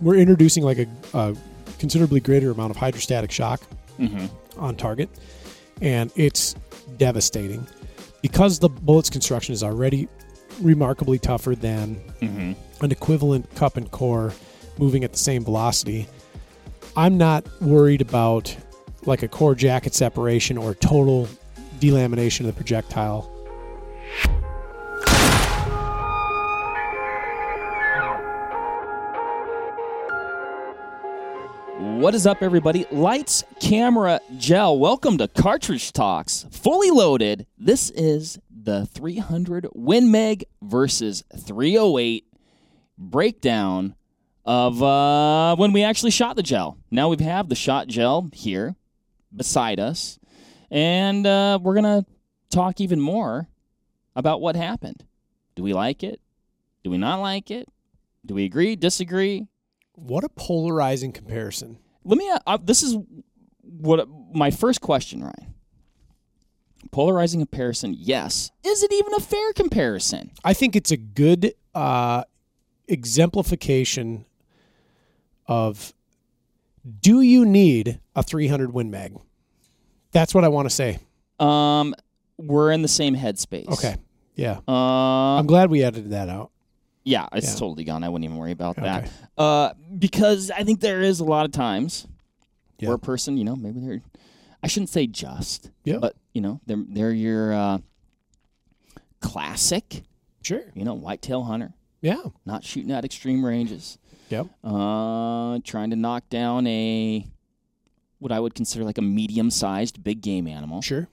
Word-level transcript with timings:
we're 0.00 0.16
introducing 0.16 0.62
like 0.62 0.78
a, 0.78 0.86
a 1.14 1.36
considerably 1.78 2.20
greater 2.20 2.50
amount 2.50 2.70
of 2.70 2.76
hydrostatic 2.76 3.30
shock 3.30 3.60
Mm-hmm. 3.98 4.26
on 4.60 4.76
target, 4.76 5.08
and 5.80 6.12
it's 6.16 6.54
devastating 6.98 7.66
because 8.20 8.58
the 8.58 8.68
bullet's 8.68 9.08
construction 9.08 9.54
is 9.54 9.62
already 9.62 10.06
remarkably 10.60 11.18
tougher 11.18 11.54
than 11.54 11.96
Mm-hmm. 12.20 12.84
an 12.84 12.92
equivalent 12.92 13.52
cup 13.54 13.76
and 13.78 13.90
core 13.90 14.32
moving 14.78 15.02
at 15.04 15.12
the 15.12 15.18
same 15.18 15.44
velocity. 15.44 16.06
I'm 16.94 17.16
not 17.16 17.46
worried 17.62 18.02
about 18.02 18.54
like 19.06 19.22
a 19.22 19.28
core 19.28 19.54
jacket 19.54 19.94
separation 19.94 20.58
or 20.58 20.74
total 20.74 21.26
delamination 21.78 22.40
of 22.40 22.46
the 22.46 22.52
projectile. 22.52 23.30
What 31.96 32.14
is 32.14 32.26
up, 32.26 32.42
everybody? 32.42 32.84
Lights, 32.92 33.42
camera, 33.58 34.20
gel. 34.36 34.78
Welcome 34.78 35.16
to 35.16 35.28
Cartridge 35.28 35.94
Talks. 35.94 36.44
Fully 36.50 36.90
loaded. 36.90 37.46
This 37.56 37.88
is 37.88 38.38
the 38.50 38.84
300 38.84 39.68
Win 39.72 40.10
Mag 40.10 40.44
versus 40.60 41.24
308 41.34 42.26
breakdown 42.98 43.94
of 44.44 44.82
uh, 44.82 45.56
when 45.56 45.72
we 45.72 45.84
actually 45.84 46.10
shot 46.10 46.36
the 46.36 46.42
gel. 46.42 46.76
Now 46.90 47.08
we 47.08 47.24
have 47.24 47.48
the 47.48 47.54
shot 47.54 47.88
gel 47.88 48.28
here 48.34 48.76
beside 49.34 49.80
us, 49.80 50.18
and 50.70 51.26
uh, 51.26 51.58
we're 51.62 51.74
gonna 51.76 52.04
talk 52.50 52.78
even 52.82 53.00
more 53.00 53.48
about 54.14 54.42
what 54.42 54.54
happened. 54.54 55.02
Do 55.54 55.62
we 55.62 55.72
like 55.72 56.02
it? 56.02 56.20
Do 56.84 56.90
we 56.90 56.98
not 56.98 57.22
like 57.22 57.50
it? 57.50 57.66
Do 58.26 58.34
we 58.34 58.44
agree? 58.44 58.76
Disagree? 58.76 59.46
What 59.94 60.24
a 60.24 60.28
polarizing 60.28 61.12
comparison. 61.12 61.78
Let 62.06 62.18
me. 62.18 62.30
Uh, 62.46 62.58
this 62.62 62.82
is 62.82 62.96
what 63.62 64.08
my 64.32 64.50
first 64.50 64.80
question, 64.80 65.22
Ryan. 65.22 65.54
Polarizing 66.92 67.40
comparison, 67.40 67.94
yes. 67.98 68.52
Is 68.64 68.82
it 68.82 68.92
even 68.92 69.12
a 69.14 69.20
fair 69.20 69.52
comparison? 69.52 70.30
I 70.44 70.54
think 70.54 70.76
it's 70.76 70.92
a 70.92 70.96
good 70.96 71.52
uh, 71.74 72.22
exemplification 72.86 74.24
of 75.46 75.92
do 77.00 77.20
you 77.20 77.44
need 77.44 78.00
a 78.14 78.22
300 78.22 78.72
Win 78.72 78.90
Mag? 78.90 79.14
That's 80.12 80.32
what 80.32 80.44
I 80.44 80.48
want 80.48 80.66
to 80.68 80.74
say. 80.74 81.00
Um, 81.40 81.94
we're 82.38 82.70
in 82.70 82.82
the 82.82 82.88
same 82.88 83.16
headspace. 83.16 83.68
Okay. 83.68 83.96
Yeah. 84.36 84.60
Uh, 84.68 85.38
I'm 85.38 85.46
glad 85.46 85.70
we 85.70 85.82
edited 85.82 86.10
that 86.10 86.28
out. 86.28 86.50
Yeah, 87.06 87.26
it's 87.32 87.46
Yeah. 87.54 87.58
totally 87.60 87.84
gone. 87.84 88.04
I 88.04 88.08
wouldn't 88.10 88.24
even 88.24 88.36
worry 88.36 88.50
about 88.52 88.76
Okay. 88.76 88.82
that. 88.86 89.10
Uh, 89.38 89.72
because 89.98 90.50
I 90.50 90.64
think 90.64 90.80
there 90.80 91.00
is 91.00 91.20
a 91.20 91.24
lot 91.24 91.46
of 91.46 91.52
times 91.52 92.06
Yeah. 92.80 92.88
where 92.88 92.96
a 92.96 92.98
person, 92.98 93.38
you 93.38 93.44
know, 93.44 93.56
maybe 93.56 93.80
they're, 93.80 94.02
I 94.62 94.66
shouldn't 94.66 94.90
say 94.90 95.06
just, 95.06 95.70
Yeah. 95.84 95.98
but 95.98 96.16
you 96.34 96.40
know, 96.42 96.60
they're 96.66 96.84
they're 96.88 97.12
your 97.12 97.52
uh, 97.54 97.78
classic, 99.20 100.02
Sure. 100.42 100.62
you 100.74 100.84
know, 100.84 100.94
whitetail 100.94 101.44
hunter, 101.44 101.74
Yeah. 102.02 102.22
not 102.44 102.64
shooting 102.64 102.90
at 102.90 103.04
extreme 103.04 103.44
ranges. 103.44 103.98
Yep. 104.30 104.48
Uh, 104.64 105.60
trying 105.64 105.90
to 105.90 105.96
knock 105.96 106.28
down 106.28 106.66
a 106.66 107.26
what 108.18 108.32
I 108.32 108.40
would 108.40 108.54
consider 108.54 108.84
like 108.84 108.98
a 108.98 109.02
medium-sized 109.02 110.02
big 110.02 110.20
game 110.22 110.46
animal. 110.48 110.82
Sure. 110.82 111.06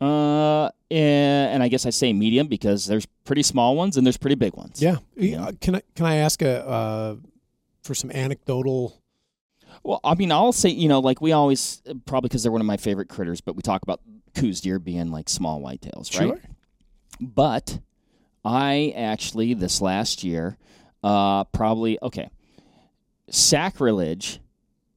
Uh, 0.00 0.70
and, 0.90 1.54
and 1.54 1.62
I 1.62 1.68
guess 1.68 1.86
I 1.86 1.90
say 1.90 2.12
medium 2.12 2.46
because 2.46 2.86
there's 2.86 3.06
pretty 3.24 3.42
small 3.42 3.76
ones 3.76 3.96
and 3.96 4.06
there's 4.06 4.16
pretty 4.16 4.36
big 4.36 4.54
ones. 4.54 4.80
Yeah. 4.80 4.96
Yeah. 5.16 5.50
Can 5.60 5.76
I 5.76 5.82
can 5.94 6.06
I 6.06 6.16
ask 6.16 6.42
a 6.42 6.66
uh, 6.66 7.16
for 7.82 7.94
some 7.94 8.10
anecdotal? 8.10 9.00
Well, 9.82 10.00
I 10.02 10.14
mean, 10.14 10.32
I'll 10.32 10.52
say 10.52 10.70
you 10.70 10.88
know 10.88 11.00
like 11.00 11.20
we 11.20 11.32
always 11.32 11.82
probably 12.06 12.28
because 12.28 12.42
they're 12.42 12.52
one 12.52 12.60
of 12.60 12.66
my 12.66 12.76
favorite 12.76 13.08
critters, 13.08 13.40
but 13.40 13.56
we 13.56 13.62
talk 13.62 13.82
about 13.82 14.00
Coues 14.34 14.60
deer 14.60 14.78
being 14.78 15.10
like 15.10 15.28
small 15.28 15.60
whitetails, 15.60 16.18
right? 16.18 16.28
Sure. 16.28 16.40
But 17.20 17.80
I 18.44 18.94
actually 18.96 19.54
this 19.54 19.80
last 19.80 20.24
year, 20.24 20.56
uh, 21.02 21.44
probably 21.44 21.98
okay, 22.02 22.30
sacrilege 23.30 24.40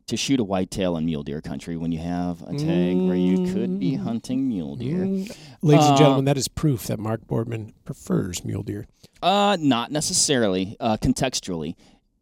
to 0.07 0.17
shoot 0.17 0.39
a 0.39 0.43
whitetail 0.43 0.97
in 0.97 1.05
mule 1.05 1.23
deer 1.23 1.41
country 1.41 1.77
when 1.77 1.91
you 1.91 1.99
have 1.99 2.41
a 2.43 2.53
tag 2.57 2.97
where 2.97 3.15
you 3.15 3.53
could 3.53 3.79
be 3.79 3.93
Mm. 3.93 4.03
hunting 4.03 4.47
mule 4.47 4.75
deer. 4.75 5.05
Mm. 5.05 5.35
Ladies 5.61 5.85
Uh, 5.85 5.89
and 5.89 5.97
gentlemen, 5.97 6.25
that 6.25 6.37
is 6.37 6.47
proof 6.47 6.87
that 6.87 6.99
Mark 6.99 7.25
Boardman 7.27 7.73
prefers 7.85 8.43
mule 8.43 8.63
deer. 8.63 8.87
Uh, 9.21 9.57
not 9.59 9.91
necessarily, 9.91 10.75
uh, 10.79 10.97
contextually, 10.97 11.75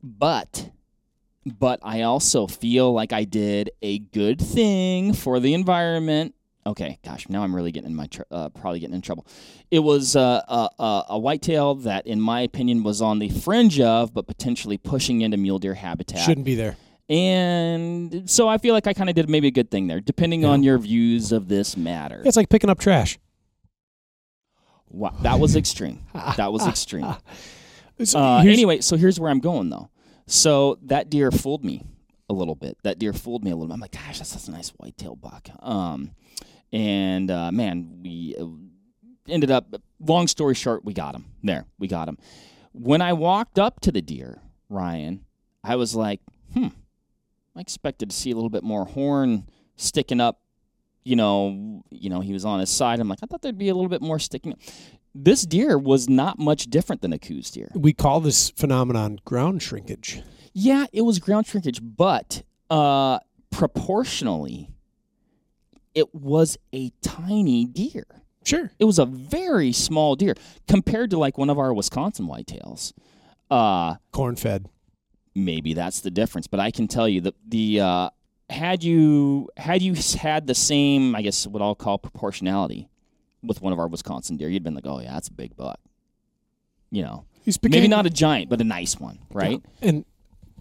but 0.04 0.70
but 1.46 1.80
I 1.82 2.02
also 2.02 2.46
feel 2.48 2.92
like 2.94 3.12
I 3.14 3.24
did 3.24 3.72
a 3.82 4.00
good 4.00 4.40
thing 4.42 5.14
for 5.14 5.40
the 5.40 5.54
environment. 5.54 6.36
Okay, 6.68 7.00
gosh, 7.04 7.28
now 7.30 7.42
I'm 7.44 7.56
really 7.56 7.72
getting 7.72 7.90
in 7.92 7.96
my 7.96 8.06
tr- 8.08 8.24
uh, 8.30 8.50
probably 8.50 8.82
getting 8.82 8.94
in 8.94 9.02
trouble. 9.02 9.26
It 9.72 9.80
was 9.80 10.16
uh, 10.16 10.42
a, 10.48 10.70
a 10.84 11.06
a 11.12 11.18
whitetail 11.20 11.74
that, 11.76 12.06
in 12.06 12.20
my 12.20 12.42
opinion, 12.42 12.84
was 12.84 13.02
on 13.02 13.18
the 13.20 13.30
fringe 13.30 13.80
of, 13.80 14.14
but 14.14 14.28
potentially 14.28 14.78
pushing 14.78 15.22
into 15.22 15.38
mule 15.38 15.58
deer 15.58 15.74
habitat. 15.76 16.20
Shouldn't 16.20 16.46
be 16.46 16.56
there. 16.56 16.76
And 17.10 18.30
so 18.30 18.48
I 18.48 18.60
feel 18.60 18.74
like 18.74 18.86
I 18.88 18.94
kind 18.94 19.10
of 19.10 19.16
did 19.16 19.30
maybe 19.30 19.48
a 19.48 19.52
good 19.52 19.72
thing 19.72 19.88
there, 19.88 20.00
depending 20.00 20.46
on 20.46 20.62
your 20.64 20.78
views 20.78 21.32
of 21.32 21.48
this 21.48 21.76
matter. 21.76 22.22
It's 22.24 22.38
like 22.38 22.50
picking 22.50 22.70
up 22.70 22.80
trash. 22.80 23.18
Wow, 24.90 25.16
that 25.22 25.40
was 25.40 25.56
extreme. 25.56 26.06
That 26.38 26.52
was 26.52 26.68
extreme. 26.68 27.16
So 28.02 28.18
Uh, 28.18 28.44
anyway, 28.46 28.80
so 28.80 28.96
here's 28.96 29.20
where 29.20 29.30
I'm 29.30 29.42
going 29.42 29.70
though. 29.70 29.90
So 30.26 30.80
that 30.84 31.10
deer 31.10 31.32
fooled 31.32 31.66
me 31.66 31.84
a 32.30 32.34
little 32.34 32.56
bit. 32.56 32.78
That 32.84 32.98
deer 32.98 33.12
fooled 33.12 33.44
me 33.44 33.52
a 33.52 33.56
little 33.58 33.68
bit. 33.68 33.74
I'm 33.74 33.82
like, 33.82 33.92
gosh, 33.92 34.20
that's, 34.20 34.32
that's 34.32 34.48
a 34.48 34.52
nice 34.52 34.70
whitetail 34.70 35.18
buck. 35.18 35.50
Um, 35.62 36.12
and 36.72 37.30
uh, 37.30 37.52
man, 37.52 38.00
we 38.02 38.38
uh, 38.40 38.46
ended 39.28 39.52
up. 39.52 39.76
Long 40.00 40.28
story 40.28 40.56
short, 40.56 40.86
we 40.86 40.94
got 40.94 41.14
him. 41.14 41.26
There, 41.44 41.66
we 41.78 41.90
got 41.90 42.08
him. 42.08 42.18
When 42.72 43.02
I 43.02 43.12
walked 43.12 43.60
up 43.60 43.82
to 43.82 43.92
the 43.92 44.02
deer, 44.02 44.40
Ryan, 44.70 45.26
I 45.62 45.76
was 45.76 45.94
like, 45.94 46.22
hmm, 46.54 46.68
I 47.60 47.62
expected 47.62 48.10
to 48.10 48.16
see 48.16 48.32
a 48.32 48.36
little 48.36 48.50
bit 48.50 48.64
more 48.64 48.86
horn 48.86 49.46
sticking 49.76 50.22
up. 50.22 50.40
You 51.04 51.18
know, 51.18 51.84
you 51.90 52.10
know, 52.10 52.22
he 52.22 52.32
was 52.32 52.46
on 52.46 52.62
his 52.62 52.70
side. 52.70 53.02
I'm 53.02 53.10
like, 53.10 53.20
I 53.22 53.26
thought 53.26 53.42
there'd 53.42 53.58
be 53.58 53.68
a 53.68 53.76
little 53.76 53.90
bit 53.90 54.02
more 54.02 54.18
sticking. 54.18 54.54
up. 54.54 54.60
This 55.14 55.46
deer 55.46 55.78
was 55.78 56.08
not 56.08 56.40
much 56.40 56.68
different 56.70 57.02
than 57.02 57.12
a 57.12 57.20
Coues 57.20 57.52
deer. 57.52 57.70
we 57.76 57.92
call 57.92 58.22
this 58.22 58.52
phenomenon 58.52 59.20
ground 59.26 59.62
shrinkage. 59.62 60.22
Yeah, 60.54 60.86
it 60.94 61.02
was 61.02 61.20
ground 61.20 61.48
shrinkage, 61.48 61.82
but 61.84 62.44
uh, 62.70 63.20
proportionally, 63.52 64.70
it 65.94 66.16
was 66.16 66.58
a 66.74 66.92
tiny 67.02 67.66
deer. 67.66 68.06
Sure. 68.46 68.72
It 68.80 68.86
was 68.86 69.00
a 69.00 69.06
very 69.06 69.74
small 69.74 70.16
deer 70.16 70.36
compared 70.70 71.10
to 71.10 71.20
like 71.20 71.38
one 71.38 71.50
of 71.50 71.60
our 71.60 71.74
Wisconsin 71.74 72.26
whitetails. 72.26 72.94
Uh, 73.52 73.96
Corn 74.14 74.38
fed. 74.38 74.70
Maybe 75.36 75.74
that's 75.74 76.02
the 76.02 76.12
difference, 76.12 76.48
but 76.48 76.60
I 76.60 76.72
can 76.72 76.88
tell 76.88 77.08
you 77.08 77.22
that 77.22 77.36
the 77.48 77.80
uh, 77.82 78.10
had 78.50 78.84
you 78.84 79.50
had 79.58 79.82
you 79.82 79.96
had 80.20 80.48
the 80.48 80.56
same, 80.56 81.16
I 81.16 81.22
guess 81.22 81.46
what 81.48 81.62
I'll 81.62 81.76
call 81.76 81.98
proportionality 81.98 82.90
with 83.44 83.62
one 83.62 83.72
of 83.74 83.80
our 83.80 83.88
Wisconsin 83.88 84.38
deer, 84.38 84.50
you'd 84.50 84.64
been 84.64 84.74
like, 84.76 84.86
oh 84.88 85.00
yeah, 85.00 85.14
that's 85.14 85.28
a 85.30 85.34
big 85.34 85.56
buck. 85.56 85.80
You 86.92 87.04
know, 87.04 87.26
He's 87.44 87.58
maybe 87.62 87.88
not 87.88 88.06
a 88.06 88.10
giant, 88.10 88.50
but 88.50 88.60
a 88.62 88.64
nice 88.64 89.00
one, 89.00 89.20
right? 89.32 89.62
And 89.82 90.06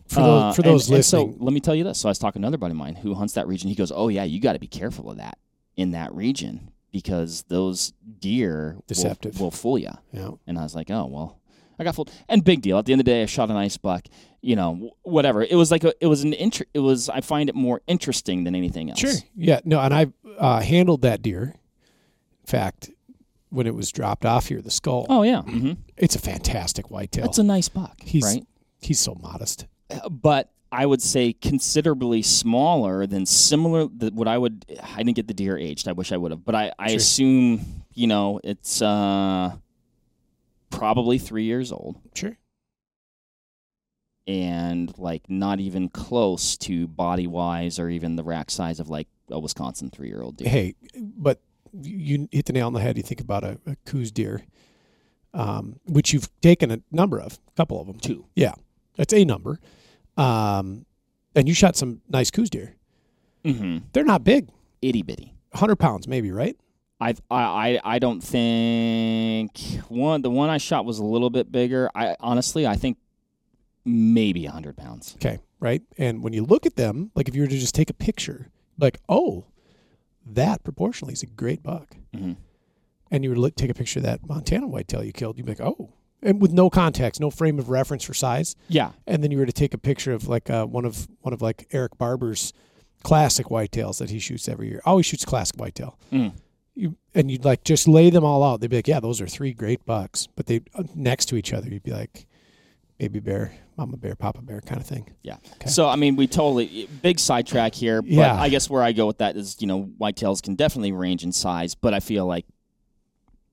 for 0.06 0.20
Uh, 0.20 0.24
those, 0.24 0.56
for 0.56 0.62
those 0.62 0.86
and- 0.88 0.94
and 0.94 0.98
listening, 0.98 1.32
so 1.32 1.44
let 1.44 1.52
me 1.52 1.60
tell 1.60 1.74
you 1.74 1.84
this. 1.84 1.98
So 2.00 2.08
I 2.08 2.10
was 2.10 2.18
talking 2.18 2.40
to 2.42 2.46
another 2.46 2.58
buddy 2.58 2.72
of 2.72 2.76
mine 2.76 2.94
who 2.96 3.14
hunts 3.14 3.34
that 3.34 3.46
region. 3.48 3.68
He 3.68 3.74
goes, 3.74 3.90
"Oh 3.94 4.08
yeah, 4.08 4.24
you 4.24 4.40
got 4.40 4.52
to 4.52 4.58
be 4.58 4.66
careful 4.68 5.10
of 5.10 5.16
that 5.18 5.38
in 5.76 5.90
that 5.92 6.14
region 6.14 6.70
because 6.92 7.42
those 7.48 7.92
deer 8.20 8.74
will- 8.74 8.84
Deceptive. 8.86 9.40
will, 9.40 9.50
fool 9.50 9.78
you." 9.78 9.90
yeah. 10.12 10.30
And 10.46 10.58
I 10.58 10.62
was 10.62 10.74
like, 10.74 10.90
"Oh 10.90 11.06
well." 11.06 11.38
I 11.78 11.84
got 11.84 11.94
fooled. 11.94 12.11
And 12.28 12.44
big 12.44 12.62
deal. 12.62 12.78
At 12.78 12.87
the 12.87 12.93
end 12.93 13.00
of 13.00 13.05
the 13.05 13.11
day, 13.12 13.22
I 13.22 13.27
shot 13.27 13.50
a 13.50 13.55
nice 13.55 13.77
buck. 13.77 14.06
You 14.41 14.56
know, 14.56 14.91
whatever. 15.03 15.43
It 15.43 15.55
was 15.56 15.71
like 15.71 15.84
a, 15.84 15.93
it 16.01 16.07
was 16.07 16.22
an 16.25 16.33
inter- 16.34 16.65
It 16.75 16.78
was. 16.80 17.09
I 17.09 17.21
find 17.21 17.48
it 17.48 17.54
more 17.54 17.80
interesting 17.86 18.45
than 18.45 18.54
anything 18.54 18.91
else. 18.91 18.98
Sure. 19.01 19.10
Yeah. 19.36 19.60
No, 19.65 19.80
and 19.80 19.92
I 19.95 20.07
uh, 20.39 20.60
handled 20.60 21.03
that 21.03 21.22
deer. 21.22 21.54
In 22.42 22.47
fact, 22.47 22.91
when 23.51 23.66
it 23.66 23.75
was 23.75 23.91
dropped 23.91 24.25
off 24.25 24.47
here, 24.47 24.60
the 24.63 24.71
skull. 24.71 25.07
Oh 25.09 25.22
yeah. 25.22 25.42
hmm 25.42 25.72
It's 25.97 26.15
a 26.15 26.19
fantastic 26.21 26.91
whitetail. 26.91 27.25
It's 27.27 27.39
a 27.39 27.42
nice 27.42 27.69
buck, 27.69 27.97
He's- 28.03 28.24
right? 28.24 28.47
He's 28.81 29.01
so 29.01 29.16
modest. 29.21 29.66
But 30.09 30.51
I 30.71 30.86
would 30.86 31.03
say 31.03 31.33
considerably 31.33 32.22
smaller 32.22 33.07
than 33.07 33.27
similar. 33.27 33.86
What 33.86 34.28
I 34.28 34.39
would. 34.39 34.65
I 34.95 34.98
didn't 34.98 35.16
get 35.16 35.27
the 35.27 35.34
deer 35.34 35.59
aged. 35.59 35.89
I 35.89 35.92
wish 35.92 36.13
I 36.13 36.16
would 36.16 36.31
have. 36.31 36.45
But 36.45 36.54
I, 36.54 36.72
I 36.78 36.89
Sure. 36.89 36.97
assume 36.98 37.83
you 37.95 38.07
know 38.07 38.39
it's 38.45 38.81
uh, 38.81 39.57
probably 40.70 41.18
three 41.18 41.44
years 41.44 41.72
old 41.72 41.97
Sure. 42.15 42.36
and 44.26 44.97
like 44.98 45.22
not 45.28 45.60
even 45.60 45.88
close 45.88 46.56
to 46.59 46.86
body 46.86 47.26
wise 47.26 47.78
or 47.78 47.88
even 47.88 48.16
the 48.16 48.22
rack 48.22 48.50
size 48.50 48.78
of 48.80 48.88
like 48.88 49.09
a 49.30 49.38
Wisconsin 49.38 49.91
three 49.91 50.09
year 50.09 50.22
old 50.22 50.36
deer. 50.36 50.48
Hey, 50.48 50.74
but 50.94 51.41
you 51.82 52.28
hit 52.32 52.47
the 52.47 52.53
nail 52.53 52.66
on 52.66 52.72
the 52.72 52.80
head. 52.80 52.97
You 52.97 53.03
think 53.03 53.20
about 53.20 53.44
a, 53.44 53.59
a 53.66 53.76
Coues 53.86 54.10
deer, 54.10 54.42
um, 55.34 55.80
which 55.86 56.12
you've 56.12 56.28
taken 56.41 56.71
a 56.71 56.80
number 56.91 57.21
of, 57.21 57.38
a 57.48 57.53
couple 57.56 57.80
of 57.80 57.86
them. 57.86 57.98
Two. 57.98 58.26
Yeah, 58.34 58.54
that's 58.97 59.12
a 59.12 59.24
number. 59.24 59.59
Um, 60.16 60.86
and 61.34 61.47
you 61.47 61.54
shot 61.54 61.76
some 61.76 62.00
nice 62.09 62.30
Coues 62.30 62.50
deer. 62.50 62.74
Mm-hmm. 63.44 63.78
They're 63.92 64.04
not 64.04 64.24
big, 64.24 64.48
Itty 64.82 65.03
bitty. 65.03 65.34
100 65.53 65.76
pounds 65.76 66.06
maybe, 66.09 66.30
right? 66.30 66.56
I 67.00 67.15
I 67.30 67.42
I 67.42 67.80
I 67.84 67.98
don't 67.98 68.21
think 68.21 69.59
one 69.89 70.22
the 70.22 70.30
one 70.30 70.50
I 70.50 70.59
shot 70.59 70.84
was 70.84 70.98
a 70.98 71.04
little 71.04 71.30
bit 71.30 71.50
bigger. 71.53 71.91
I 71.95 72.16
honestly 72.21 72.66
I 72.66 72.77
think 72.77 72.98
maybe 73.84 74.45
hundred 74.45 74.77
pounds. 74.77 75.15
Okay, 75.16 75.39
right? 75.60 75.83
And 75.97 76.22
when 76.22 76.33
you 76.33 76.45
look 76.45 76.66
at 76.66 76.77
them, 76.77 77.10
like 77.15 77.28
if 77.28 77.34
you 77.34 77.42
were 77.42 77.48
to 77.48 77.59
just 77.59 77.74
take 77.74 77.91
a 77.91 77.95
picture, 77.95 78.50
like, 78.78 78.98
oh, 79.09 79.47
that 80.27 80.62
proportionally 80.62 81.15
is 81.15 81.22
a 81.22 81.27
great 81.27 81.62
buck. 81.62 81.97
Mm-hmm. 82.15 82.33
And 83.10 83.24
you 83.24 83.30
were 83.30 83.36
to 83.36 83.41
look, 83.41 83.54
take 83.56 83.71
a 83.71 83.74
picture 83.74 84.00
of 84.00 84.04
that 84.04 84.27
Montana 84.28 84.66
whitetail 84.66 85.03
you 85.03 85.12
killed, 85.12 85.39
you'd 85.39 85.47
be 85.47 85.53
like, 85.53 85.60
oh, 85.60 85.95
and 86.22 86.42
with 86.42 86.53
no 86.53 86.68
context, 86.68 87.21
no 87.21 87.30
frame 87.30 87.59
of 87.59 87.71
reference 87.71 88.04
for 88.04 88.12
size. 88.12 88.56
Yeah. 88.68 88.91
And 89.06 89.22
then 89.22 89.30
you 89.30 89.39
were 89.39 89.47
to 89.47 89.53
take 89.53 89.72
a 89.72 89.78
picture 89.78 90.12
of 90.12 90.28
like 90.28 90.50
uh, 90.50 90.66
one 90.66 90.84
of 90.84 91.09
one 91.21 91.33
of 91.33 91.41
like 91.41 91.68
Eric 91.72 91.97
Barber's 91.97 92.53
classic 93.03 93.47
whitetails 93.47 93.98
that 93.98 94.10
he 94.10 94.18
shoots 94.18 94.48
every 94.48 94.68
year. 94.68 94.83
Always 94.84 95.06
shoots 95.06 95.24
classic 95.24 95.56
whitetail. 95.56 95.97
Mm. 96.12 96.33
You 96.78 96.97
and 97.15 97.28
you'd 97.30 97.45
like 97.45 97.65
just 97.65 97.89
lay 97.89 98.09
them 98.10 98.25
all 98.25 98.42
out. 98.45 98.60
They'd 98.60 98.71
be 98.71 98.77
like, 98.77 98.86
yeah, 98.86 99.01
those 99.01 99.21
are 99.21 99.27
three 99.27 99.53
great 99.53 99.84
bucks, 99.84 100.28
but 100.36 100.47
they 100.47 100.60
uh, 100.75 100.84
next 100.95 101.27
to 101.27 101.36
each 101.36 101.53
other. 101.53 101.69
You'd 101.69 101.83
be 101.83 101.91
like, 101.91 102.27
baby 102.98 103.19
bear, 103.19 103.53
mama 103.77 103.97
bear, 103.97 104.15
papa 104.15 104.42
bear, 104.42 104.60
kind 104.60 104.80
of 104.80 104.86
thing. 104.86 105.10
Yeah. 105.22 105.39
Okay. 105.54 105.69
So 105.69 105.89
I 105.89 105.97
mean, 105.97 106.15
we 106.15 106.28
totally 106.28 106.89
big 107.03 107.19
sidetrack 107.19 107.75
here. 107.75 108.01
But 108.01 108.10
Yeah. 108.13 108.41
I 108.41 108.48
guess 108.48 108.71
where 108.71 108.83
I 108.83 108.92
go 108.92 109.09
with 109.09 109.19
that 109.19 109.36
is, 109.36 109.57
you 109.60 109.66
know, 109.66 109.91
whitetails 110.01 110.41
can 110.41 110.54
definitely 110.54 110.92
range 110.92 111.25
in 111.25 111.33
size, 111.33 111.75
but 111.75 111.95
I 111.95 112.01
feel 112.01 112.27
like 112.27 112.47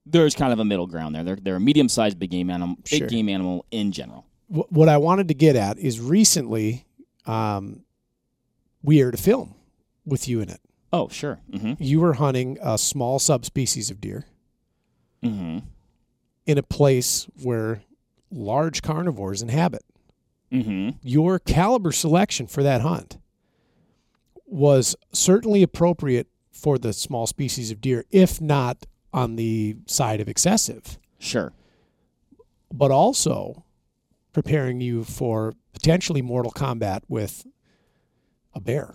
there's 0.06 0.36
kind 0.36 0.52
of 0.52 0.60
a 0.60 0.64
middle 0.64 0.86
ground 0.86 1.16
there. 1.16 1.24
They're 1.24 1.36
they're 1.42 1.56
a 1.56 1.60
medium 1.60 1.88
sized 1.88 2.18
big 2.20 2.30
game 2.30 2.48
animal, 2.48 2.76
big 2.88 2.98
Sure. 3.00 3.08
game 3.08 3.28
animal 3.28 3.66
in 3.72 3.90
general. 3.90 4.24
What 4.48 4.88
I 4.88 4.98
wanted 4.98 5.26
to 5.28 5.34
get 5.34 5.56
at 5.56 5.76
is 5.78 5.98
recently, 6.00 6.86
um, 7.26 7.82
we 8.84 9.00
aired 9.00 9.14
a 9.14 9.18
film 9.18 9.56
with 10.04 10.28
you 10.28 10.40
in 10.40 10.48
it. 10.48 10.60
Oh, 10.92 11.08
sure. 11.08 11.40
Mm-hmm. 11.52 11.74
You 11.82 12.00
were 12.00 12.14
hunting 12.14 12.58
a 12.62 12.78
small 12.78 13.18
subspecies 13.18 13.90
of 13.90 14.00
deer 14.00 14.24
Mm-hmm. 15.22 15.58
in 16.46 16.58
a 16.58 16.62
place 16.62 17.26
where 17.42 17.82
large 18.30 18.82
carnivores 18.82 19.42
inhabit. 19.42 19.82
Mm-hmm. 20.52 20.98
Your 21.02 21.38
caliber 21.40 21.90
selection 21.90 22.46
for 22.46 22.62
that 22.62 22.82
hunt 22.82 23.18
was 24.46 24.94
certainly 25.12 25.62
appropriate 25.62 26.28
for 26.52 26.78
the 26.78 26.92
small 26.92 27.26
species 27.26 27.70
of 27.70 27.80
deer, 27.80 28.04
if 28.10 28.40
not 28.40 28.86
on 29.12 29.36
the 29.36 29.76
side 29.86 30.20
of 30.20 30.28
excessive, 30.28 30.98
Sure. 31.18 31.52
but 32.72 32.90
also 32.90 33.64
preparing 34.32 34.80
you 34.80 35.02
for 35.02 35.54
potentially 35.72 36.22
mortal 36.22 36.52
combat 36.52 37.02
with 37.08 37.44
a 38.54 38.60
bear. 38.60 38.94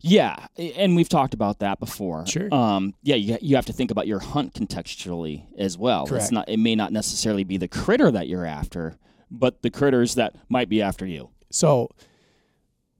Yeah, 0.00 0.46
and 0.56 0.94
we've 0.94 1.08
talked 1.08 1.34
about 1.34 1.58
that 1.58 1.80
before. 1.80 2.24
Sure. 2.26 2.52
Um, 2.54 2.94
yeah, 3.02 3.16
you, 3.16 3.36
you 3.40 3.56
have 3.56 3.66
to 3.66 3.72
think 3.72 3.90
about 3.90 4.06
your 4.06 4.20
hunt 4.20 4.54
contextually 4.54 5.46
as 5.58 5.76
well. 5.76 6.06
Correct. 6.06 6.22
It's 6.24 6.32
not. 6.32 6.48
It 6.48 6.58
may 6.58 6.76
not 6.76 6.92
necessarily 6.92 7.42
be 7.44 7.56
the 7.56 7.66
critter 7.66 8.10
that 8.12 8.28
you're 8.28 8.46
after, 8.46 8.96
but 9.30 9.62
the 9.62 9.70
critters 9.70 10.14
that 10.14 10.36
might 10.48 10.68
be 10.68 10.80
after 10.80 11.04
you. 11.04 11.30
So, 11.50 11.90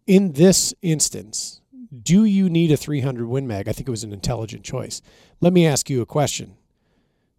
in 0.09 0.33
this 0.33 0.75
instance, 0.83 1.61
do 2.03 2.25
you 2.25 2.51
need 2.51 2.73
a 2.73 2.77
300 2.77 3.29
Win 3.29 3.47
Mag? 3.47 3.69
I 3.69 3.73
think 3.73 3.87
it 3.87 3.93
was 3.93 4.03
an 4.05 4.13
intelligent 4.13 4.65
choice. 4.65 5.01
Let 5.41 5.53
me 5.53 5.67
ask 5.67 5.89
you 5.89 6.01
a 6.03 6.07
question. 6.07 6.57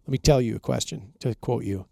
Let 0.06 0.12
me 0.12 0.18
tell 0.18 0.40
you 0.40 0.56
a 0.56 0.60
question 0.60 1.12
to 1.20 1.34
quote 1.34 1.64
you. 1.64 1.84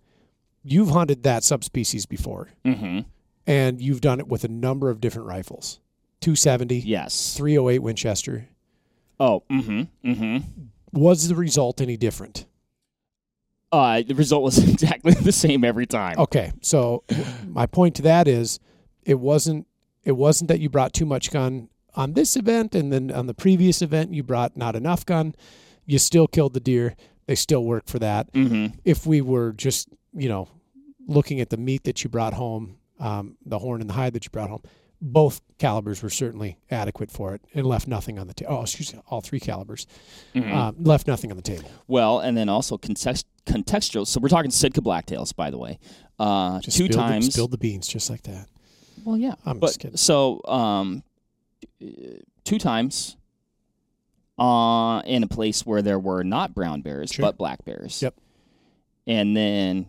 You've 0.65 0.89
hunted 0.91 1.23
that 1.25 1.45
subspecies 1.45 2.07
before, 2.07 2.49
Mm-hmm. 2.65 3.01
and 3.47 3.81
you've 3.81 4.01
done 4.01 4.21
it 4.21 4.27
with 4.29 4.43
a 4.45 4.49
number 4.49 4.89
of 4.91 5.01
different 5.01 5.29
rifles 5.29 5.81
270, 6.21 6.79
Yes. 6.81 7.35
308 7.37 7.79
Winchester. 7.81 8.49
Oh. 9.21 9.43
Mm-hmm. 9.51 10.11
Mm-hmm. 10.11 10.39
Was 10.93 11.29
the 11.29 11.35
result 11.35 11.81
any 11.81 11.97
different? 11.97 12.47
Uh, 13.71 14.03
the 14.07 14.15
result 14.15 14.43
was 14.43 14.59
exactly 14.69 15.13
the 15.13 15.33
same 15.33 15.65
every 15.65 15.87
time. 15.87 16.17
Okay, 16.19 16.53
so 16.63 17.05
my 17.47 17.67
point 17.67 17.95
to 17.97 18.03
that 18.03 18.27
is, 18.27 18.59
it 19.05 19.19
wasn't 19.21 19.67
it 20.05 20.13
wasn't 20.13 20.49
that 20.49 20.61
you 20.61 20.71
brought 20.71 20.93
too 20.95 21.05
much 21.05 21.31
gun 21.31 21.69
on 21.95 22.15
this 22.15 22.37
event, 22.37 22.75
and 22.75 22.91
then 22.93 23.11
on 23.11 23.27
the 23.27 23.35
previous 23.35 23.83
event 23.83 24.15
you 24.15 24.23
brought 24.23 24.57
not 24.57 24.75
enough 24.75 25.05
gun. 25.05 25.35
You 25.85 25.99
still 25.99 26.27
killed 26.27 26.55
the 26.55 26.61
deer. 26.61 26.97
They 27.27 27.35
still 27.35 27.63
worked 27.65 27.91
for 27.91 27.99
that. 27.99 28.33
Mm-hmm. 28.33 28.79
If 28.85 29.07
we 29.07 29.21
were 29.21 29.53
just 29.53 29.89
you 30.15 30.29
know 30.31 30.49
looking 31.07 31.41
at 31.41 31.51
the 31.51 31.57
meat 31.59 31.85
that 31.85 32.03
you 32.03 32.09
brought 32.09 32.35
home, 32.35 32.79
um, 33.01 33.37
the 33.45 33.59
horn 33.59 33.83
and 33.83 33.91
the 33.91 33.95
hide 33.95 34.15
that 34.15 34.25
you 34.25 34.31
brought 34.31 34.49
home, 34.49 34.63
both 35.01 35.41
calibers 35.59 36.03
were 36.03 36.11
certainly 36.11 36.59
adequate 36.71 37.11
for 37.11 37.35
it, 37.35 37.43
and 37.55 37.65
left 37.67 37.87
nothing 37.87 38.19
on 38.19 38.27
the 38.27 38.35
table. 38.35 38.57
Oh, 38.57 38.63
excuse 38.63 38.93
me, 38.93 39.01
all 39.09 39.21
three 39.21 39.39
calibers 39.41 39.87
Mhm. 40.35 40.53
um, 40.53 40.77
left 40.83 41.07
nothing 41.07 41.31
on 41.31 41.37
the 41.37 41.43
table. 41.43 41.71
Well, 41.87 42.19
and 42.21 42.37
then 42.37 42.49
also 42.49 42.77
context 42.79 43.27
contextual. 43.47 44.07
So 44.07 44.21
we're 44.21 44.29
talking 44.29 44.51
Sitka 44.51 44.81
blacktails, 44.81 45.35
by 45.35 45.51
the 45.51 45.59
way. 45.59 45.79
Uh, 46.19 46.61
Just 46.61 46.77
two 46.77 46.85
spilled 46.87 46.99
the- 47.01 47.09
times. 47.09 47.33
spilled 47.33 47.51
the 47.53 47.59
beans 47.59 47.87
just 47.87 48.11
like 48.11 48.23
that. 48.25 48.49
Well, 49.05 49.17
yeah. 49.17 49.37
I'm 49.47 49.59
but 49.61 49.69
just 49.69 49.79
kidding. 49.81 49.97
so 49.97 50.41
um, 50.47 51.03
two 52.45 52.59
times 52.59 53.17
uh, 54.39 55.01
in 55.07 55.23
a 55.23 55.27
place 55.29 55.65
where 55.65 55.83
there 55.83 55.99
were 55.99 56.23
not 56.25 56.55
brown 56.55 56.81
bears 56.83 57.11
Sure. 57.13 57.25
but 57.25 57.39
black 57.39 57.65
bears. 57.65 58.03
Yep. 58.03 58.15
And 59.07 59.37
then 59.37 59.87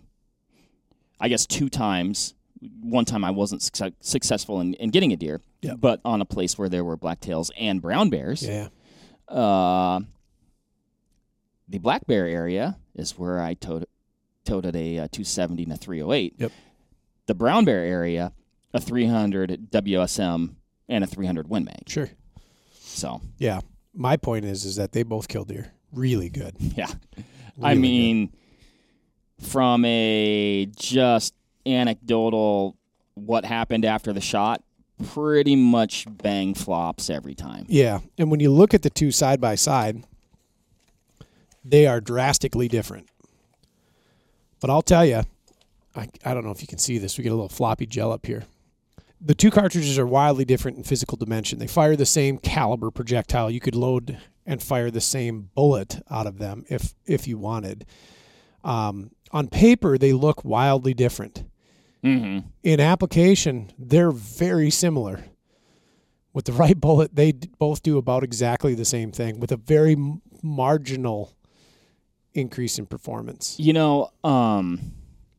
I 1.20 1.28
guess 1.30 1.46
two 1.46 1.70
times. 1.70 2.34
One 2.82 3.06
time 3.06 3.24
I 3.24 3.32
wasn't 3.32 3.62
success- 3.62 3.94
successful 4.02 4.60
in, 4.62 4.74
in 4.76 4.90
getting 4.90 5.14
a 5.14 5.16
deer, 5.16 5.42
but 5.78 6.02
on 6.04 6.22
a 6.22 6.26
place 6.26 6.58
where 6.58 6.68
there 6.70 6.84
were 6.84 6.98
blacktails 6.98 7.50
and 7.58 7.82
brown 7.82 8.10
bears. 8.10 8.44
Yeah. 8.46 8.68
Uh, 9.28 10.02
the 11.68 11.78
black 11.78 12.06
bear 12.08 12.26
area 12.28 12.78
is 12.96 13.18
where 13.18 13.40
I 13.42 13.54
towed, 13.54 13.86
toted 14.44 14.76
a, 14.76 15.00
uh 15.00 15.08
270 15.12 15.64
and 15.64 15.74
a 15.74 15.78
308. 15.78 16.34
Yep. 16.38 16.52
The 17.28 17.34
brown 17.36 17.64
bear 17.66 17.80
area, 17.86 18.34
a 18.74 18.82
300 18.82 19.70
WSM 19.72 20.56
and 20.88 21.04
a 21.04 21.08
300 21.08 21.48
Win 21.50 21.64
Mag. 21.66 21.84
Sure. 21.88 22.10
So 22.80 23.22
Yeah. 23.38 23.62
My 23.94 24.18
point 24.18 24.46
is 24.46 24.66
is 24.66 24.76
that 24.78 24.92
they 24.94 25.04
both 25.04 25.28
killed 25.28 25.48
deer 25.50 25.72
really 25.94 26.30
good. 26.30 26.56
yeah, 26.60 26.88
I 27.62 27.72
Really 27.72 27.74
good. 27.76 27.82
mean, 27.82 28.34
from 29.40 29.84
a 29.86 30.68
just 30.76 31.34
anecdotal 31.70 32.76
what 33.16 33.46
happened 33.46 33.86
after 33.86 34.14
the 34.14 34.22
shot, 34.22 34.64
pretty 35.08 35.56
much 35.56 36.06
bang 36.10 36.54
flops 36.54 37.10
every 37.10 37.36
time. 37.36 37.66
Yeah. 37.68 38.00
And 38.18 38.32
when 38.32 38.40
you 38.40 38.52
look 38.52 38.74
at 38.74 38.82
the 38.82 38.90
two 38.90 39.12
side 39.12 39.40
by 39.40 39.56
side, 39.56 40.04
they 41.64 41.86
are 41.86 42.02
drastically 42.02 42.68
different. 42.68 43.10
But 44.60 44.70
I'll 44.70 44.82
tell 44.82 45.06
you, 45.06 45.24
I, 45.96 46.10
I 46.26 46.34
don't 46.34 46.44
know 46.44 46.52
if 46.52 46.62
you 46.62 46.68
can 46.68 46.80
see 46.80 46.98
this. 46.98 47.18
We 47.18 47.24
get 47.24 47.32
a 47.32 47.36
little 47.36 47.50
floppy 47.50 47.86
gel 47.86 48.12
up 48.12 48.26
here. 48.26 48.44
The 49.22 49.36
two 49.36 49.52
cartridges 49.52 50.00
are 50.00 50.08
wildly 50.08 50.46
different 50.46 50.78
in 50.78 50.84
physical 50.84 51.18
dimension. 51.18 51.60
They 51.60 51.68
fire 51.68 51.96
the 51.96 52.06
same 52.06 52.38
caliber 52.38 52.90
projectile. 52.90 53.52
You 53.52 53.60
could 53.60 53.76
load 53.76 54.18
and 54.46 54.64
fire 54.64 54.90
the 54.90 55.02
same 55.02 55.50
bullet 55.56 56.02
out 56.10 56.26
of 56.26 56.40
them 56.40 56.66
if 56.70 56.94
if 57.06 57.28
you 57.28 57.38
wanted. 57.38 57.86
Um, 58.64 59.12
on 59.32 59.48
paper, 59.48 59.98
they 59.98 60.14
look 60.14 60.44
wildly 60.46 60.94
different. 60.94 61.44
Mm-hmm. 62.04 62.48
in 62.64 62.80
application, 62.80 63.72
they're 63.78 64.12
very 64.12 64.70
similar. 64.70 65.26
With 66.34 66.46
the 66.46 66.54
right 66.64 66.80
bullet, 66.80 67.16
they 67.16 67.34
both 67.34 67.84
do 67.84 67.98
about 67.98 68.24
exactly 68.24 68.74
the 68.76 68.86
same 68.86 69.12
thing 69.12 69.40
with 69.40 69.52
a 69.52 69.58
very 69.58 69.94
m- 69.94 70.22
marginal 70.42 71.34
increase 72.34 72.78
in 72.80 72.86
performance 72.86 73.56
You 73.60 73.74
know, 73.74 74.12
um, 74.24 74.94